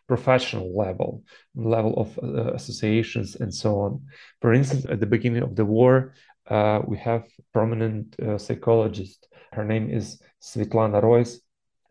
professional 0.06 0.76
level 0.76 1.22
level 1.54 1.94
of 1.96 2.18
uh, 2.22 2.52
associations 2.54 3.36
and 3.36 3.52
so 3.54 3.80
on. 3.80 4.00
For 4.40 4.52
instance 4.52 4.86
at 4.88 5.00
the 5.00 5.06
beginning 5.06 5.42
of 5.42 5.56
the 5.56 5.64
war 5.64 6.14
uh, 6.50 6.80
we 6.86 6.98
have 6.98 7.24
prominent 7.52 8.18
uh, 8.20 8.36
psychologist. 8.38 9.28
Her 9.52 9.64
name 9.64 9.88
is 9.90 10.20
svetlana 10.42 11.02
Royce, 11.02 11.40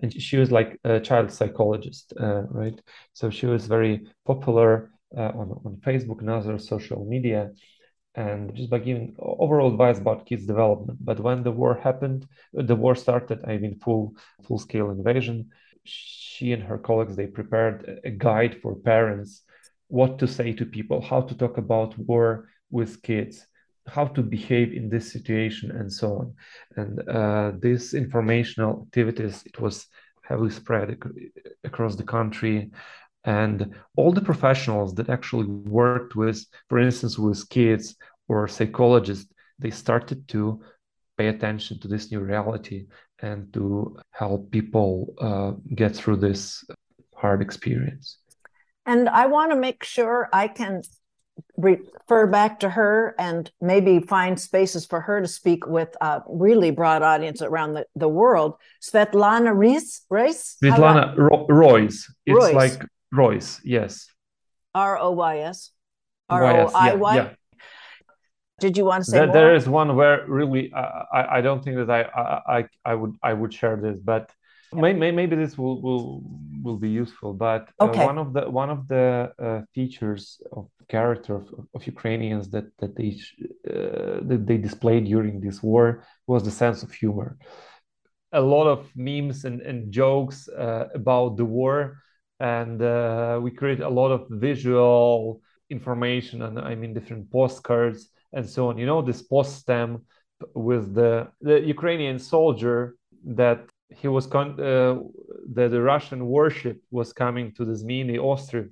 and 0.02 0.14
she 0.14 0.38
was 0.38 0.52
like 0.52 0.80
a 0.84 1.00
child 1.00 1.32
psychologist 1.32 2.14
uh, 2.20 2.44
right? 2.50 2.80
So 3.14 3.30
she 3.30 3.48
was 3.48 3.66
very 3.68 4.08
popular 4.26 4.92
uh, 5.18 5.32
on, 5.36 5.52
on 5.66 5.78
facebook 5.86 6.20
and 6.22 6.30
other 6.30 6.58
social 6.58 7.06
media 7.06 7.52
and 8.16 8.54
just 8.56 8.70
by 8.70 8.80
giving 8.80 9.16
overall 9.20 9.72
advice 9.72 9.98
about 9.98 10.26
kids 10.26 10.46
development. 10.46 11.00
But 11.04 11.20
when 11.20 11.44
the 11.44 11.52
war 11.52 11.76
happened 11.76 12.28
the 12.54 12.76
war 12.76 12.96
started 12.96 13.40
i 13.48 13.58
mean 13.58 13.80
full 13.80 14.16
full 14.46 14.60
scale 14.60 14.92
invasion 14.92 15.50
she 15.84 16.52
and 16.54 16.64
her 16.64 16.78
colleagues 16.78 17.16
they 17.16 17.28
prepared 17.28 18.00
a 18.04 18.12
guide 18.12 18.60
for 18.62 18.76
parents 18.76 19.44
what 19.88 20.18
to 20.20 20.28
say 20.28 20.54
to 20.54 20.66
people 20.66 21.02
how 21.02 21.22
to 21.22 21.36
talk 21.36 21.58
about 21.58 21.98
war 21.98 22.50
with 22.72 23.02
kids 23.02 23.46
how 23.88 24.06
to 24.06 24.22
behave 24.22 24.74
in 24.74 24.90
this 24.90 25.12
situation 25.12 25.72
and 25.72 25.92
so 25.92 26.18
on. 26.18 26.34
And 26.78 27.10
uh, 27.10 27.52
this 27.60 27.94
informational 27.94 28.84
activities 28.88 29.44
it 29.46 29.60
was 29.60 29.88
heavily 30.24 30.52
spread 30.52 30.90
ac- 30.92 31.32
across 31.64 31.96
the 31.96 32.04
country. 32.04 32.72
And 33.26 33.76
all 33.96 34.12
the 34.12 34.22
professionals 34.22 34.94
that 34.96 35.10
actually 35.10 35.48
worked 35.48 36.16
with 36.16 36.46
for 36.70 36.80
instance 36.80 37.18
with 37.18 37.48
kids 37.50 37.96
or 38.28 38.48
psychologists 38.48 39.32
they 39.60 39.70
started 39.70 40.28
to 40.30 40.62
pay 41.18 41.28
attention 41.28 41.80
to 41.80 41.88
this 41.88 42.12
new 42.12 42.20
reality 42.20 42.88
and 43.24 43.52
to 43.54 43.98
help 44.12 44.52
people 44.52 45.16
uh, 45.20 45.52
get 45.74 45.96
through 45.96 46.18
this 46.18 46.64
hard 47.16 47.42
experience 47.42 48.18
and 48.86 49.10
i 49.10 49.26
want 49.26 49.50
to 49.52 49.58
make 49.58 49.84
sure 49.84 50.30
i 50.34 50.48
can 50.48 50.84
refer 51.58 52.28
back 52.28 52.60
to 52.60 52.70
her 52.70 53.16
and 53.18 53.52
maybe 53.62 54.00
find 54.00 54.40
spaces 54.40 54.86
for 54.86 55.02
her 55.02 55.22
to 55.22 55.28
speak 55.28 55.66
with 55.66 55.96
a 56.02 56.22
really 56.28 56.72
broad 56.72 57.02
audience 57.02 57.42
around 57.42 57.74
the, 57.74 57.86
the 57.96 58.08
world. 58.08 58.56
Svetlana 58.82 59.56
Reis, 59.56 60.02
Reis? 60.10 60.58
Svetlana 60.64 61.16
Ro- 61.18 61.48
Royce. 61.50 62.12
It's 62.26 62.38
Royce. 62.38 62.54
like 62.54 62.86
Royce, 63.12 63.62
yes. 63.64 64.08
R 64.76 64.98
O 64.98 65.12
Y 65.12 65.40
S. 65.40 65.72
R 66.30 66.46
O 66.46 66.72
I 66.74 66.96
Y. 66.96 67.36
Did 68.66 68.78
you 68.78 68.86
want 68.86 69.04
to 69.04 69.12
say 69.12 69.18
there, 69.18 69.28
more? 69.28 69.36
There 69.40 69.56
is 69.60 69.66
one 69.68 69.90
where 70.00 70.18
really 70.40 70.72
uh, 70.72 71.04
I, 71.20 71.22
I 71.38 71.40
don't 71.46 71.62
think 71.64 71.76
that 71.82 71.90
I, 72.00 72.02
I 72.58 72.60
I 72.92 72.94
would 73.00 73.14
I 73.30 73.34
would 73.40 73.54
share 73.60 73.78
this, 73.86 73.98
but 74.12 74.24
maybe, 74.84 75.12
maybe 75.22 75.36
this 75.44 75.58
will 75.58 75.78
will 75.86 76.06
will 76.64 76.80
be 76.88 76.92
useful. 77.04 77.32
But 77.34 77.64
uh, 77.82 77.88
okay. 77.88 78.06
one 78.12 78.18
of 78.24 78.32
the 78.36 78.44
one 78.62 78.70
of 78.70 78.88
the 78.94 79.06
uh, 79.46 79.62
features 79.76 80.24
of 80.58 80.64
character 80.88 81.34
of, 81.42 81.46
of 81.76 81.82
Ukrainians 81.96 82.44
that 82.54 82.68
that 82.80 82.94
they 83.00 83.12
uh, 83.74 84.20
that 84.30 84.42
they 84.48 84.58
displayed 84.68 85.04
during 85.14 85.36
this 85.46 85.58
war 85.70 85.86
was 86.32 86.42
the 86.44 86.56
sense 86.64 86.80
of 86.86 86.90
humor. 87.02 87.30
A 88.32 88.44
lot 88.56 88.68
of 88.76 88.80
memes 88.96 89.38
and, 89.48 89.60
and 89.70 89.92
jokes 89.92 90.38
uh, 90.48 90.86
about 91.02 91.38
the 91.40 91.46
war 91.46 91.76
and 92.40 92.82
uh, 92.82 93.40
we 93.44 93.52
create 93.52 93.82
a 93.82 93.94
lot 94.00 94.12
of 94.18 94.22
visual 94.50 95.42
information 95.70 96.42
and 96.42 96.60
i 96.60 96.74
mean 96.76 96.94
different 96.94 97.30
postcards 97.32 98.10
and 98.34 98.50
so 98.50 98.70
on. 98.70 98.78
You 98.78 98.86
know 98.86 99.02
this 99.02 99.22
post 99.22 99.58
stem 99.58 100.02
with 100.54 100.94
the 100.94 101.28
the 101.42 101.60
ukrainian 101.62 102.20
soldier 102.20 102.96
that 103.26 103.60
he 103.90 104.08
was 104.08 104.26
con- 104.26 104.60
uh, 104.60 104.96
the, 105.54 105.70
the 105.70 105.82
russian 105.82 106.26
warship 106.26 106.82
was 106.92 107.14
coming 107.14 107.54
to 107.54 107.64
the 107.66 107.74
Zminy 107.74 108.18
ostrov 108.18 108.68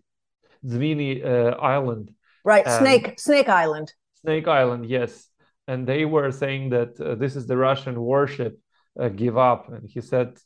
Zminy 0.65 1.25
uh, 1.25 1.55
island. 1.75 2.11
Right 2.43 2.67
snake 2.67 3.19
snake 3.19 3.49
island. 3.49 3.93
Snake 4.21 4.47
island 4.47 4.85
yes. 4.87 5.27
And 5.67 5.87
they 5.87 6.05
were 6.05 6.31
saying 6.31 6.69
that 6.71 6.99
uh, 6.99 7.15
this 7.15 7.35
is 7.35 7.47
the 7.47 7.57
russian 7.57 7.99
warship 7.99 8.59
uh, 8.99 9.09
give 9.09 9.37
up. 9.37 9.69
And 9.69 9.89
he 9.89 10.01
said 10.01 10.37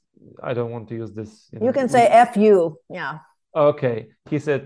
I 0.41 0.53
don't 0.53 0.71
want 0.71 0.87
to 0.89 0.95
use 0.95 1.11
this. 1.13 1.49
You, 1.51 1.59
know, 1.59 1.65
you 1.65 1.73
can 1.73 1.89
say 1.89 2.07
"f 2.07 2.37
you," 2.37 2.79
yeah. 2.89 3.19
okay. 3.53 4.07
He 4.29 4.39
said 4.39 4.61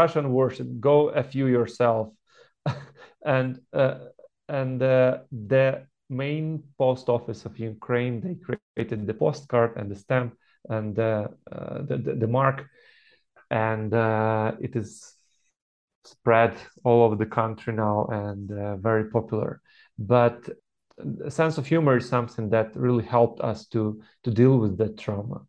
russian 0.00 0.32
warship 0.32 0.66
go 0.80 1.08
a 1.10 1.22
few 1.22 1.46
yourself 1.46 2.08
and 3.24 3.60
uh, 3.72 3.98
and 4.48 4.82
uh, 4.82 5.18
the 5.30 5.86
main 6.08 6.62
post 6.78 7.08
office 7.08 7.44
of 7.46 7.58
ukraine 7.58 8.20
they 8.20 8.34
created 8.34 9.06
the 9.06 9.14
postcard 9.14 9.76
and 9.76 9.90
the 9.90 9.96
stamp 9.96 10.34
and 10.68 10.98
uh, 10.98 11.28
the, 11.88 12.00
the, 12.04 12.14
the 12.14 12.26
mark. 12.26 12.66
And 13.50 13.92
uh, 13.92 14.52
it 14.60 14.76
is 14.76 15.14
spread 16.04 16.56
all 16.84 17.02
over 17.02 17.16
the 17.16 17.26
country 17.26 17.72
now 17.72 18.06
and 18.10 18.50
uh, 18.50 18.76
very 18.76 19.10
popular. 19.10 19.60
But 19.98 20.48
a 21.24 21.30
sense 21.30 21.58
of 21.58 21.66
humor 21.66 21.96
is 21.96 22.08
something 22.08 22.50
that 22.50 22.76
really 22.76 23.04
helped 23.04 23.40
us 23.40 23.66
to 23.68 24.02
to 24.24 24.30
deal 24.30 24.58
with 24.58 24.78
that 24.78 24.98
trauma 24.98 25.42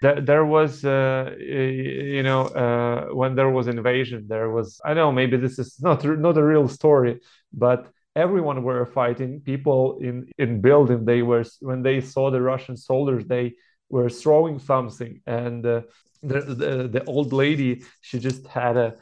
there, 0.00 0.20
there 0.20 0.46
was 0.46 0.84
uh, 0.84 1.34
you 1.38 2.22
know 2.22 2.42
uh, 2.46 3.14
when 3.14 3.34
there 3.34 3.50
was 3.50 3.68
invasion 3.68 4.26
there 4.28 4.50
was 4.50 4.80
i 4.84 4.94
know 4.94 5.12
maybe 5.12 5.36
this 5.36 5.58
is 5.58 5.80
not 5.88 6.04
not 6.04 6.36
a 6.38 6.44
real 6.44 6.68
story 6.68 7.20
but 7.52 7.90
everyone 8.16 8.62
were 8.62 8.86
fighting. 8.86 9.40
People 9.40 9.98
in 10.00 10.28
in 10.38 10.60
building 10.60 11.04
they 11.04 11.22
were 11.22 11.44
when 11.60 11.82
they 11.82 12.00
saw 12.00 12.30
the 12.30 12.42
russian 12.52 12.76
soldiers 12.76 13.24
they 13.26 13.54
were 13.88 14.10
throwing 14.10 14.58
something. 14.58 15.20
And 15.26 15.64
uh, 15.66 15.82
the, 16.22 16.40
the, 16.40 16.88
the 16.94 17.04
old 17.04 17.32
lady 17.32 17.82
she 18.00 18.18
just 18.18 18.46
had 18.46 18.76
a 18.76 18.94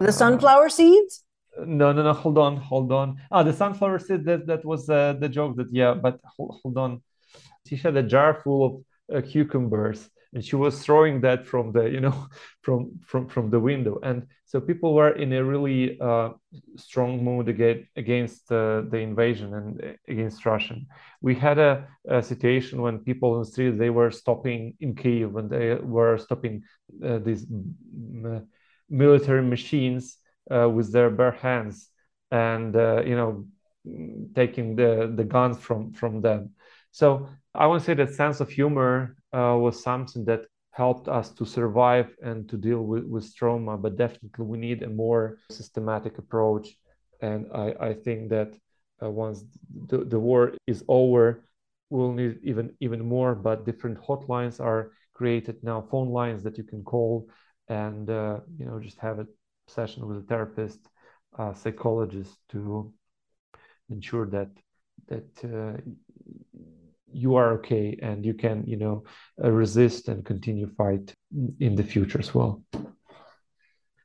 the 0.00 0.12
sunflower 0.12 0.68
seeds? 0.70 1.24
No 1.58 1.92
no 1.92 2.02
no 2.02 2.12
hold 2.12 2.38
on 2.38 2.56
hold 2.56 2.90
on. 2.92 3.20
Ah 3.30 3.42
the 3.42 3.52
sunflower 3.52 3.98
seed 3.98 4.24
that 4.24 4.46
that 4.46 4.64
was 4.64 4.88
uh, 4.88 5.14
the 5.18 5.28
joke 5.28 5.56
that 5.56 5.68
yeah 5.72 5.94
but 5.94 6.20
hold, 6.36 6.60
hold 6.62 6.78
on. 6.78 7.02
She 7.66 7.76
had 7.76 7.96
a 7.96 8.02
jar 8.02 8.40
full 8.42 8.60
of 8.66 8.72
uh, 9.16 9.20
cucumbers 9.26 10.10
and 10.34 10.44
she 10.44 10.56
was 10.56 10.84
throwing 10.84 11.20
that 11.20 11.46
from 11.46 11.72
the 11.72 11.84
you 11.88 12.00
know 12.00 12.26
from 12.62 12.98
from 13.06 13.28
from 13.28 13.50
the 13.50 13.60
window. 13.60 13.98
And 14.02 14.26
so 14.46 14.60
people 14.60 14.94
were 14.94 15.10
in 15.10 15.32
a 15.32 15.42
really 15.42 15.98
uh, 16.00 16.30
strong 16.76 17.24
mood 17.24 17.48
against 17.48 17.88
against 17.96 18.52
uh, 18.52 18.82
the 18.88 18.98
invasion 18.98 19.54
and 19.54 19.82
uh, 19.82 19.92
against 20.08 20.46
russian 20.46 20.86
we 21.20 21.34
had 21.34 21.58
a, 21.58 21.88
a, 22.08 22.22
situation 22.22 22.80
when 22.80 22.98
people 22.98 23.34
in 23.34 23.40
the 23.40 23.46
streets 23.46 23.78
they 23.78 23.90
were 23.90 24.10
stopping 24.10 24.74
in 24.80 24.94
kiev 24.94 25.32
when 25.32 25.48
they 25.48 25.74
were 25.74 26.16
stopping 26.18 26.62
uh, 27.04 27.18
these 27.18 27.46
military 28.88 29.42
machines 29.42 30.18
uh, 30.54 30.68
with 30.68 30.92
their 30.92 31.10
bare 31.10 31.32
hands 31.32 31.88
and 32.30 32.76
uh, 32.76 33.02
you 33.04 33.16
know 33.16 33.44
taking 34.34 34.76
the 34.76 35.12
the 35.14 35.24
guns 35.24 35.58
from 35.58 35.92
from 35.92 36.20
them. 36.20 36.50
So 36.90 37.28
i 37.54 37.66
to 37.66 37.80
say 37.80 37.94
that 37.94 38.14
sense 38.14 38.40
of 38.40 38.48
humor 38.48 39.16
uh, 39.34 39.56
was 39.56 39.82
something 39.82 40.24
that 40.24 40.42
helped 40.70 41.08
us 41.08 41.30
to 41.38 41.44
survive 41.44 42.08
and 42.22 42.48
to 42.50 42.56
deal 42.56 42.82
with, 42.90 43.04
with 43.04 43.34
trauma 43.36 43.76
but 43.76 43.96
definitely 43.96 44.44
we 44.44 44.58
need 44.58 44.82
a 44.82 44.88
more 44.88 45.38
systematic 45.50 46.18
approach. 46.18 46.66
And 47.28 47.40
i 47.64 47.66
i 47.90 47.92
think 48.04 48.20
that 48.36 48.50
uh, 49.02 49.10
once 49.24 49.38
the, 49.90 49.98
the 50.12 50.20
war 50.28 50.42
is 50.72 50.80
over 50.88 51.24
we'll 51.90 52.12
need 52.20 52.34
even 52.50 52.66
even 52.86 53.00
more 53.16 53.32
but 53.48 53.64
different 53.70 53.98
hotlines 54.08 54.56
are 54.70 54.82
created 55.18 55.56
now 55.62 55.78
phone 55.92 56.10
lines 56.20 56.42
that 56.42 56.58
you 56.58 56.64
can 56.72 56.82
call 56.82 57.28
and 57.68 58.10
uh, 58.10 58.40
you 58.58 58.66
know 58.66 58.78
just 58.80 58.98
have 58.98 59.18
a 59.20 59.26
session 59.66 60.06
with 60.06 60.18
a 60.18 60.22
therapist, 60.22 60.80
uh, 61.38 61.54
psychologist 61.54 62.38
to 62.48 62.92
ensure 63.90 64.26
that 64.26 64.50
that 65.08 65.30
uh, 65.44 65.80
you 67.14 67.36
are 67.36 67.52
okay 67.52 67.98
and 68.02 68.24
you 68.24 68.34
can 68.34 68.64
you 68.66 68.76
know 68.76 69.04
uh, 69.42 69.50
resist 69.50 70.08
and 70.08 70.24
continue 70.24 70.68
fight 70.76 71.14
in 71.60 71.74
the 71.74 71.82
future 71.82 72.18
as 72.18 72.34
well. 72.34 72.62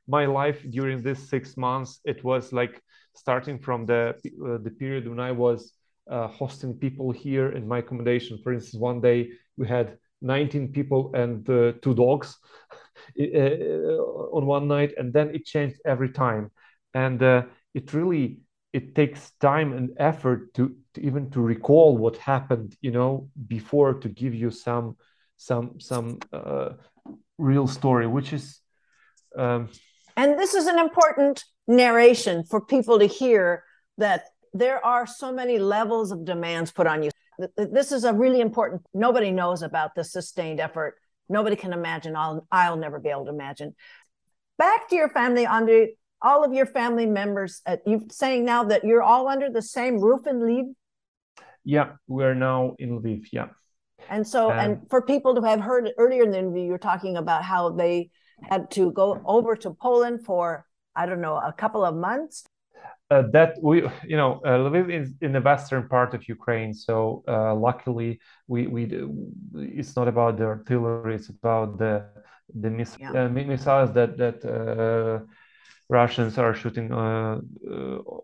My 0.06 0.26
life 0.26 0.64
during 0.70 1.02
this 1.02 1.28
six 1.28 1.56
months 1.56 2.00
it 2.04 2.24
was 2.24 2.52
like 2.52 2.80
starting 3.14 3.58
from 3.58 3.86
the 3.86 4.14
uh, 4.46 4.58
the 4.62 4.70
period 4.70 5.08
when 5.08 5.20
i 5.20 5.32
was 5.32 5.72
uh, 6.10 6.26
hosting 6.26 6.74
people 6.74 7.12
here 7.12 7.52
in 7.52 7.66
my 7.66 7.78
accommodation. 7.78 8.38
For 8.42 8.52
instance 8.52 8.80
one 8.80 9.00
day 9.00 9.30
we 9.56 9.66
had 9.68 9.98
19 10.22 10.72
people 10.72 11.12
and 11.14 11.48
uh, 11.48 11.72
two 11.82 11.94
dogs 11.94 12.36
uh, 13.20 14.36
on 14.36 14.46
one 14.46 14.68
night 14.68 14.92
and 14.96 15.12
then 15.12 15.34
it 15.34 15.44
changed 15.44 15.76
every 15.86 16.10
time. 16.10 16.50
And 16.94 17.22
uh, 17.22 17.42
it 17.74 17.92
really 17.92 18.40
it 18.72 18.94
takes 18.94 19.32
time 19.40 19.72
and 19.72 19.90
effort 19.98 20.54
to, 20.54 20.76
to, 20.94 21.00
even 21.02 21.30
to 21.30 21.40
recall 21.40 21.96
what 21.96 22.16
happened 22.16 22.76
you 22.80 22.90
know 22.90 23.28
before 23.46 23.94
to 23.94 24.08
give 24.08 24.34
you 24.34 24.50
some 24.50 24.96
some 25.36 25.80
some 25.80 26.18
uh, 26.32 26.70
real 27.38 27.66
story 27.66 28.06
which 28.06 28.32
is 28.32 28.60
um, 29.36 29.68
and 30.16 30.38
this 30.38 30.54
is 30.54 30.66
an 30.66 30.78
important 30.78 31.44
narration 31.66 32.44
for 32.44 32.60
people 32.60 32.98
to 32.98 33.06
hear 33.06 33.64
that 33.98 34.24
there 34.52 34.84
are 34.84 35.06
so 35.06 35.32
many 35.32 35.58
levels 35.58 36.10
of 36.10 36.24
demands 36.24 36.72
put 36.72 36.86
on 36.86 37.02
you. 37.02 37.10
This 37.56 37.92
is 37.92 38.04
a 38.04 38.12
really 38.12 38.40
important 38.40 38.82
nobody 38.92 39.30
knows 39.30 39.62
about 39.62 39.94
the 39.94 40.04
sustained 40.04 40.60
effort. 40.60 40.96
Nobody 41.28 41.56
can 41.56 41.72
imagine 41.72 42.16
i'll 42.16 42.46
i'll 42.50 42.76
never 42.76 42.98
be 42.98 43.08
able 43.08 43.24
to 43.26 43.30
imagine. 43.30 43.74
Back 44.58 44.88
to 44.90 44.96
your 44.96 45.08
family 45.08 45.46
under 45.46 45.86
all 46.20 46.44
of 46.44 46.52
your 46.52 46.66
family 46.66 47.06
members 47.06 47.62
uh, 47.64 47.78
you 47.86 48.06
saying 48.10 48.44
now 48.44 48.64
that 48.64 48.84
you're 48.84 49.02
all 49.02 49.26
under 49.26 49.48
the 49.48 49.62
same 49.62 49.98
roof 49.98 50.26
in 50.26 50.40
Yeah 51.64 51.92
we're 52.06 52.34
now 52.34 52.74
in 52.78 53.00
Lviv 53.00 53.26
yeah 53.32 53.48
and 54.08 54.26
so 54.26 54.50
um, 54.50 54.58
and 54.58 54.90
for 54.90 55.02
people 55.02 55.34
who 55.34 55.44
have 55.44 55.60
heard 55.60 55.90
earlier 55.98 56.22
in 56.22 56.30
the 56.30 56.38
interview 56.38 56.64
you're 56.64 56.78
talking 56.78 57.16
about 57.16 57.42
how 57.44 57.70
they 57.70 58.10
had 58.42 58.70
to 58.70 58.92
go 58.92 59.20
over 59.24 59.54
to 59.56 59.70
Poland 59.70 60.24
for 60.24 60.66
I 60.96 61.06
don't 61.06 61.20
know 61.20 61.36
a 61.36 61.52
couple 61.52 61.84
of 61.84 61.94
months 61.94 62.44
uh, 63.10 63.24
that 63.32 63.56
we 63.60 63.82
you 64.06 64.16
know 64.16 64.40
uh, 64.44 64.50
Lviv 64.50 64.88
is 64.90 65.12
in 65.20 65.32
the 65.32 65.40
western 65.40 65.88
part 65.88 66.14
of 66.14 66.28
Ukraine, 66.28 66.72
so 66.72 67.24
uh, 67.26 67.54
luckily 67.54 68.20
we 68.46 68.66
we 68.68 68.82
it's 69.54 69.96
not 69.96 70.06
about 70.06 70.38
the 70.38 70.44
artillery, 70.44 71.16
it's 71.16 71.28
about 71.28 71.78
the 71.78 72.04
the 72.54 72.70
miss, 72.70 72.96
yeah. 73.00 73.24
Uh, 73.24 73.28
missiles 73.28 73.92
that 73.94 74.16
that 74.16 74.44
uh, 74.44 75.24
Russians 75.90 76.38
are 76.38 76.54
shooting 76.54 76.92
uh, 76.92 77.40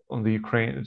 on 0.09 0.23
the 0.23 0.31
Ukraine, 0.31 0.85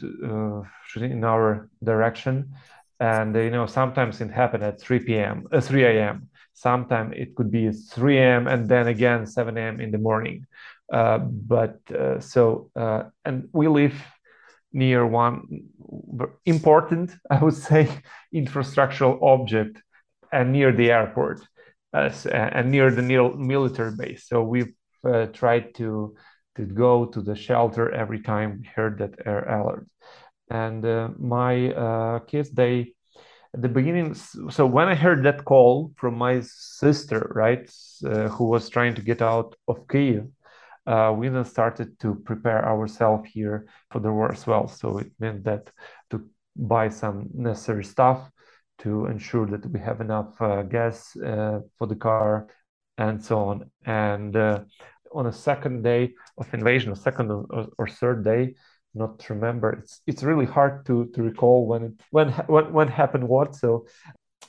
shooting 0.87 1.13
in 1.13 1.25
our 1.25 1.69
direction, 1.85 2.55
and 2.99 3.35
you 3.37 3.51
know 3.51 3.67
sometimes 3.67 4.21
it 4.21 4.31
happened 4.31 4.65
at 4.65 4.81
3 4.81 5.01
p.m. 5.01 5.47
3 5.53 5.85
a.m. 5.85 6.29
Sometimes 6.55 7.13
it 7.17 7.35
could 7.37 7.51
be 7.51 7.71
3 7.71 8.19
a.m. 8.19 8.47
and 8.47 8.67
then 8.67 8.87
again 8.87 9.27
7 9.27 9.57
a.m. 9.59 9.81
in 9.81 9.91
the 9.91 9.99
morning. 9.99 10.47
Uh, 10.91 11.19
but 11.19 11.79
uh, 11.93 12.19
so 12.19 12.71
uh, 12.75 13.05
and 13.27 13.49
we 13.53 13.69
live 13.69 13.95
near 14.73 15.07
one 15.07 15.43
important, 16.47 17.13
I 17.31 17.45
would 17.45 17.55
say, 17.55 17.89
infrastructural 18.35 19.23
object, 19.23 19.83
and 20.33 20.51
near 20.53 20.73
the 20.73 20.91
airport, 20.91 21.41
and 21.93 22.71
near 22.71 22.91
the 22.91 23.03
military 23.03 23.95
base. 23.97 24.27
So 24.29 24.43
we've 24.43 24.73
tried 25.33 25.75
to 25.77 26.15
to 26.57 26.65
go 26.65 27.07
to 27.07 27.21
the 27.21 27.35
shelter 27.35 27.91
every 27.93 28.21
time 28.21 28.61
we 28.61 28.69
heard 28.75 28.99
that 28.99 29.15
air 29.27 29.45
alert. 29.45 29.87
And 30.51 30.85
uh, 30.85 31.11
my 31.19 31.73
uh, 31.73 32.19
kids, 32.21 32.51
they 32.51 32.95
at 33.55 33.63
the 33.63 33.69
beginning. 33.69 34.15
So 34.15 34.67
when 34.67 34.89
I 34.89 34.95
heard 34.95 35.25
that 35.25 35.45
call 35.45 35.93
from 35.97 36.17
my 36.17 36.41
sister, 36.43 37.33
right, 37.35 37.69
uh, 38.05 38.29
who 38.29 38.45
was 38.45 38.69
trying 38.69 38.95
to 38.95 39.03
get 39.03 39.23
out 39.23 39.55
of 39.69 39.89
Kiev, 39.89 40.27
uh, 40.87 41.15
we 41.17 41.29
then 41.29 41.45
started 41.45 41.99
to 42.01 42.15
prepare 42.15 42.65
ourselves 42.67 43.29
here 43.31 43.67
for 43.91 44.01
the 44.01 44.13
war 44.13 44.33
as 44.33 44.47
well. 44.47 44.69
So 44.69 44.99
it 44.99 45.13
meant 45.19 45.45
that 45.45 45.71
to 46.11 46.29
buy 46.57 46.89
some 46.89 47.29
necessary 47.35 47.85
stuff 47.85 48.31
to 48.79 49.07
ensure 49.07 49.47
that 49.47 49.67
we 49.67 49.79
have 49.79 50.01
enough 50.01 50.41
uh, 50.41 50.63
gas 50.63 51.15
uh, 51.17 51.61
for 51.79 51.87
the 51.87 51.97
car 51.97 52.49
and 52.99 53.23
so 53.23 53.39
on. 53.39 53.71
And 53.85 54.37
on 55.13 55.27
a 55.27 55.33
second 55.33 55.83
day 55.83 56.15
of 56.39 56.53
invasion, 56.55 56.93
a 56.93 56.97
second 56.97 57.31
or, 57.31 57.69
or, 57.79 57.89
third 57.89 58.25
day, 58.25 58.55
not 58.95 59.29
remember. 59.29 59.73
It's 59.73 60.01
it's 60.07 60.23
really 60.23 60.47
hard 60.47 60.87
to 60.87 61.07
to 61.15 61.23
recall 61.23 61.67
when 61.67 61.83
it, 61.85 61.93
when 62.11 62.31
when 62.47 62.73
when 62.73 62.89
happened 62.89 63.27
what. 63.29 63.55
So 63.55 63.87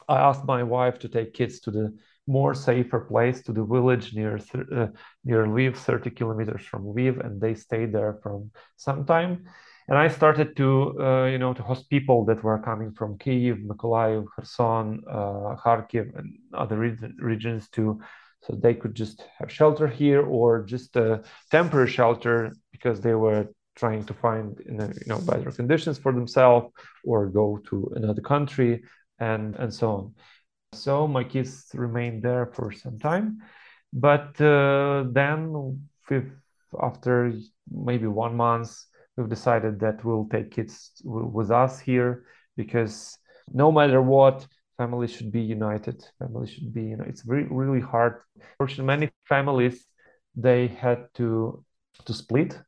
I 0.07 0.17
asked 0.19 0.45
my 0.45 0.63
wife 0.63 0.99
to 0.99 1.09
take 1.09 1.33
kids 1.33 1.59
to 1.61 1.71
the 1.71 1.97
more 2.27 2.53
safer 2.53 2.99
place 2.99 3.41
to 3.43 3.51
the 3.51 3.63
village 3.63 4.13
near 4.13 4.39
uh, 4.55 4.87
near 5.23 5.45
Lviv, 5.45 5.75
30 5.77 6.09
kilometers 6.11 6.63
from 6.65 6.85
Lviv, 6.85 7.23
and 7.25 7.41
they 7.41 7.55
stayed 7.55 7.93
there 7.93 8.19
from 8.23 8.51
some 8.77 9.05
time. 9.05 9.45
And 9.87 9.97
I 9.97 10.07
started 10.07 10.55
to, 10.57 10.95
uh, 11.01 11.25
you 11.25 11.37
know, 11.37 11.53
to 11.53 11.63
host 11.63 11.89
people 11.89 12.23
that 12.25 12.43
were 12.43 12.59
coming 12.59 12.93
from 12.93 13.17
Kiev, 13.17 13.57
Mykolaiv, 13.57 14.25
Kherson, 14.33 15.01
uh, 15.09 15.55
Kharkiv, 15.63 16.17
and 16.17 16.37
other 16.53 16.77
re- 16.77 17.13
regions 17.17 17.67
to, 17.69 17.99
so 18.43 18.53
they 18.55 18.73
could 18.73 18.95
just 18.95 19.23
have 19.37 19.51
shelter 19.51 19.87
here 19.87 20.21
or 20.21 20.63
just 20.63 20.95
a 20.95 21.23
temporary 21.51 21.89
shelter 21.89 22.53
because 22.71 23.01
they 23.01 23.13
were 23.13 23.47
trying 23.75 24.03
to 24.05 24.13
find, 24.13 24.59
you 24.65 24.89
know, 25.05 25.19
better 25.19 25.51
conditions 25.51 25.97
for 25.97 26.11
themselves 26.11 26.67
or 27.03 27.27
go 27.27 27.59
to 27.69 27.91
another 27.95 28.21
country 28.21 28.83
and 29.19 29.55
and 29.55 29.73
so 29.73 29.89
on. 29.91 30.15
So 30.73 31.07
my 31.07 31.23
kids 31.23 31.67
remained 31.73 32.23
there 32.23 32.47
for 32.47 32.71
some 32.71 32.97
time. 32.97 33.39
But 33.93 34.39
uh, 34.39 35.05
then, 35.11 35.89
after 36.81 37.33
maybe 37.69 38.07
one 38.07 38.35
month, 38.35 38.71
we've 39.17 39.29
decided 39.29 39.79
that 39.81 40.03
we'll 40.05 40.29
take 40.31 40.51
kids 40.51 40.91
with 41.03 41.51
us 41.51 41.79
here 41.79 42.23
because 42.55 43.17
no 43.53 43.71
matter 43.71 44.01
what, 44.01 44.47
families 44.81 45.11
should 45.15 45.31
be 45.31 45.41
united. 45.41 45.97
Families 46.19 46.51
should 46.51 46.73
be, 46.73 46.83
you 46.91 46.97
know, 46.97 47.05
it's 47.07 47.23
very 47.23 47.45
really 47.61 47.81
hard. 47.81 48.13
Fortunately, 48.57 48.85
many 48.95 49.11
families 49.29 49.85
they 50.35 50.67
had 50.67 50.99
to 51.15 51.63
to 52.05 52.13
split, 52.13 52.59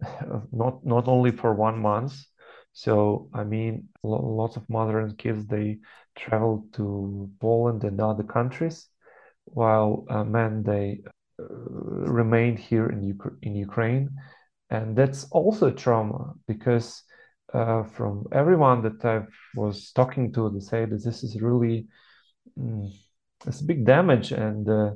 not 0.52 0.84
not 0.84 1.08
only 1.08 1.32
for 1.32 1.54
one 1.54 1.78
month. 1.80 2.14
So 2.72 3.30
I 3.34 3.44
mean, 3.44 3.88
lots 4.02 4.56
of 4.56 4.68
mother 4.68 5.00
and 5.00 5.18
kids 5.18 5.46
they 5.46 5.78
traveled 6.16 6.72
to 6.74 7.30
Poland 7.40 7.84
and 7.84 8.00
other 8.00 8.24
countries, 8.24 8.88
while 9.44 10.04
uh, 10.10 10.24
men 10.24 10.62
they 10.62 11.02
uh, 11.40 11.44
remained 12.22 12.58
here 12.58 12.86
in 12.88 13.00
Uk- 13.12 13.38
in 13.42 13.54
Ukraine, 13.56 14.10
and 14.70 14.96
that's 14.96 15.24
also 15.30 15.68
a 15.68 15.72
trauma 15.84 16.34
because 16.46 17.02
uh, 17.56 17.82
from 17.96 18.26
everyone 18.32 18.82
that 18.82 19.04
I 19.04 19.22
was 19.54 19.92
talking 19.92 20.32
to, 20.34 20.50
they 20.50 20.60
say 20.60 20.84
that 20.84 21.02
this 21.02 21.22
is 21.24 21.40
really 21.40 21.86
mm, 22.58 22.90
it's 23.46 23.60
a 23.60 23.64
big 23.64 23.84
damage 23.84 24.32
and 24.32 24.68
uh, 24.68 24.90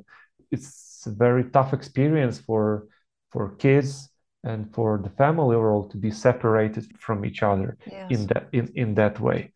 it's 0.51 1.03
a 1.05 1.11
very 1.11 1.45
tough 1.45 1.73
experience 1.73 2.39
for 2.39 2.87
for 3.31 3.55
kids 3.55 4.09
and 4.43 4.73
for 4.73 4.99
the 5.03 5.09
family 5.09 5.55
overall 5.55 5.87
to 5.87 5.97
be 5.97 6.11
separated 6.11 6.85
from 6.99 7.25
each 7.25 7.43
other 7.43 7.77
yes. 7.89 8.07
in 8.11 8.27
that 8.27 8.47
in, 8.51 8.71
in 8.75 8.95
that 8.95 9.19
way 9.19 9.51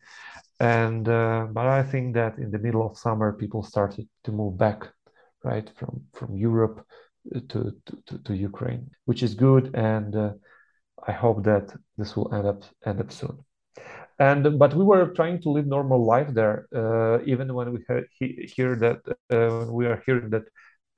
and 0.60 1.08
uh, 1.08 1.46
but 1.50 1.66
i 1.66 1.82
think 1.82 2.14
that 2.14 2.38
in 2.38 2.50
the 2.50 2.58
middle 2.58 2.84
of 2.86 2.96
summer 2.96 3.32
people 3.32 3.62
started 3.62 4.06
to 4.24 4.30
move 4.32 4.56
back 4.56 4.88
right 5.44 5.70
from 5.76 6.02
from 6.14 6.36
europe 6.36 6.86
to 7.48 7.72
to, 8.06 8.18
to 8.24 8.34
ukraine 8.34 8.88
which 9.04 9.22
is 9.22 9.34
good 9.34 9.74
and 9.74 10.14
uh, 10.16 10.32
i 11.06 11.12
hope 11.12 11.44
that 11.44 11.72
this 11.96 12.16
will 12.16 12.32
end 12.34 12.46
up 12.46 12.62
end 12.84 13.00
up 13.00 13.12
soon. 13.12 13.38
And 14.18 14.58
but 14.58 14.74
we 14.74 14.84
were 14.84 15.08
trying 15.08 15.42
to 15.42 15.50
live 15.50 15.66
normal 15.66 16.04
life 16.04 16.32
there 16.32 16.66
uh, 16.74 17.18
even 17.26 17.52
when 17.52 17.72
we 17.74 17.80
hear, 18.54 18.76
that 18.76 19.00
uh, 19.30 19.70
we 19.70 19.86
are 19.86 20.02
hearing 20.06 20.30
that 20.30 20.44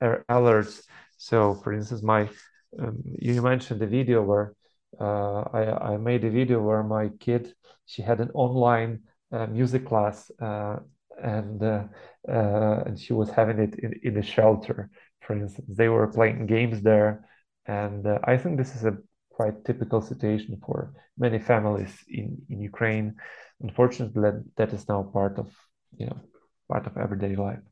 air 0.01 0.23
alerts. 0.29 0.83
So 1.17 1.55
for 1.55 1.73
instance 1.73 2.01
my 2.01 2.29
um, 2.79 3.01
you 3.19 3.41
mentioned 3.41 3.81
the 3.81 3.87
video 3.87 4.23
where 4.23 4.53
uh, 4.99 5.41
I, 5.53 5.93
I 5.93 5.97
made 5.97 6.23
a 6.23 6.29
video 6.29 6.61
where 6.61 6.83
my 6.83 7.09
kid 7.19 7.53
she 7.85 8.01
had 8.01 8.19
an 8.21 8.31
online 8.33 9.01
uh, 9.31 9.47
music 9.47 9.85
class 9.85 10.31
uh, 10.41 10.77
and 11.21 11.61
uh, 11.61 11.83
and 12.25 12.97
she 12.99 13.13
was 13.13 13.29
having 13.29 13.59
it 13.59 13.75
in, 13.79 13.93
in 14.03 14.17
a 14.17 14.23
shelter 14.23 14.89
for 15.21 15.33
instance. 15.35 15.67
They 15.77 15.89
were 15.89 16.07
playing 16.07 16.45
games 16.45 16.81
there 16.81 17.25
and 17.65 18.07
i 18.23 18.37
think 18.37 18.57
this 18.57 18.75
is 18.75 18.85
a 18.85 18.97
quite 19.39 19.57
typical 19.69 20.01
situation 20.11 20.51
for 20.65 20.77
many 21.25 21.39
families 21.51 21.93
in, 22.19 22.29
in 22.51 22.57
ukraine 22.71 23.07
unfortunately 23.67 24.21
that, 24.25 24.37
that 24.57 24.69
is 24.77 24.83
now 24.91 25.01
part 25.17 25.35
of 25.43 25.47
you 25.99 26.05
know 26.07 26.19
part 26.71 26.85
of 26.89 26.93
everyday 26.97 27.35
life 27.47 27.63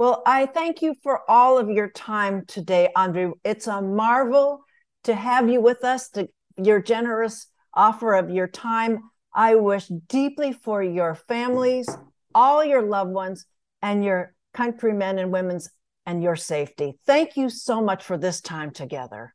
well, 0.00 0.22
I 0.24 0.46
thank 0.46 0.80
you 0.80 0.94
for 1.02 1.30
all 1.30 1.58
of 1.58 1.68
your 1.68 1.90
time 1.90 2.46
today, 2.46 2.88
Andre. 2.96 3.32
It's 3.44 3.66
a 3.66 3.82
marvel 3.82 4.64
to 5.04 5.14
have 5.14 5.50
you 5.50 5.60
with 5.60 5.84
us, 5.84 6.08
to 6.12 6.26
your 6.56 6.80
generous 6.80 7.48
offer 7.74 8.14
of 8.14 8.30
your 8.30 8.48
time. 8.48 9.10
I 9.34 9.56
wish 9.56 9.88
deeply 10.08 10.52
for 10.52 10.82
your 10.82 11.14
families, 11.14 11.86
all 12.34 12.64
your 12.64 12.80
loved 12.80 13.12
ones, 13.12 13.44
and 13.82 14.02
your 14.02 14.32
countrymen 14.54 15.18
and 15.18 15.30
women's 15.32 15.68
and 16.06 16.22
your 16.22 16.34
safety. 16.34 16.98
Thank 17.06 17.36
you 17.36 17.50
so 17.50 17.82
much 17.82 18.02
for 18.02 18.16
this 18.16 18.40
time 18.40 18.70
together. 18.70 19.34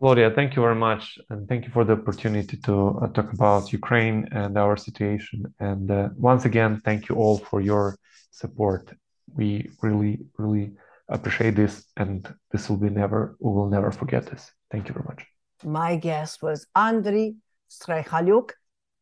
Claudia, 0.00 0.30
thank 0.30 0.56
you 0.56 0.62
very 0.62 0.74
much. 0.74 1.18
And 1.28 1.46
thank 1.48 1.64
you 1.66 1.70
for 1.70 1.84
the 1.84 1.92
opportunity 1.92 2.56
to 2.56 2.98
uh, 3.02 3.08
talk 3.08 3.32
about 3.32 3.72
Ukraine 3.72 4.28
and 4.32 4.56
our 4.56 4.76
situation. 4.76 5.44
And 5.60 5.90
uh, 5.90 6.08
once 6.16 6.46
again, 6.46 6.80
thank 6.84 7.08
you 7.08 7.16
all 7.16 7.36
for 7.38 7.60
your 7.60 7.98
support 8.30 8.92
we 9.34 9.70
really, 9.82 10.20
really 10.36 10.72
appreciate 11.08 11.56
this, 11.56 11.84
and 11.96 12.32
this 12.50 12.68
will 12.68 12.76
be 12.76 12.90
never, 12.90 13.36
we 13.40 13.52
will 13.52 13.68
never 13.68 13.90
forget 13.90 14.26
this. 14.26 14.50
Thank 14.70 14.88
you 14.88 14.94
very 14.94 15.04
much. 15.06 15.26
My 15.64 15.96
guest 15.96 16.42
was 16.42 16.66
Andriy 16.76 17.36
Strychaluk, 17.70 18.50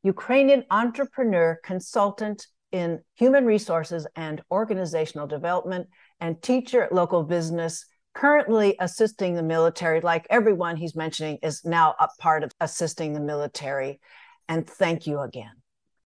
Ukrainian 0.02 0.64
entrepreneur, 0.70 1.58
consultant 1.62 2.46
in 2.72 3.00
human 3.14 3.44
resources 3.46 4.06
and 4.16 4.42
organizational 4.50 5.26
development, 5.26 5.88
and 6.20 6.40
teacher 6.42 6.82
at 6.82 6.92
local 6.92 7.22
business, 7.22 7.86
currently 8.18 8.74
assisting 8.80 9.34
the 9.34 9.42
military. 9.42 10.00
Like 10.00 10.26
everyone 10.28 10.76
he's 10.76 10.96
mentioning, 10.96 11.38
is 11.42 11.64
now 11.64 11.94
a 12.00 12.08
part 12.18 12.42
of 12.42 12.50
assisting 12.60 13.12
the 13.12 13.20
military. 13.20 14.00
And 14.48 14.68
thank 14.68 15.06
you 15.06 15.20
again. 15.20 15.57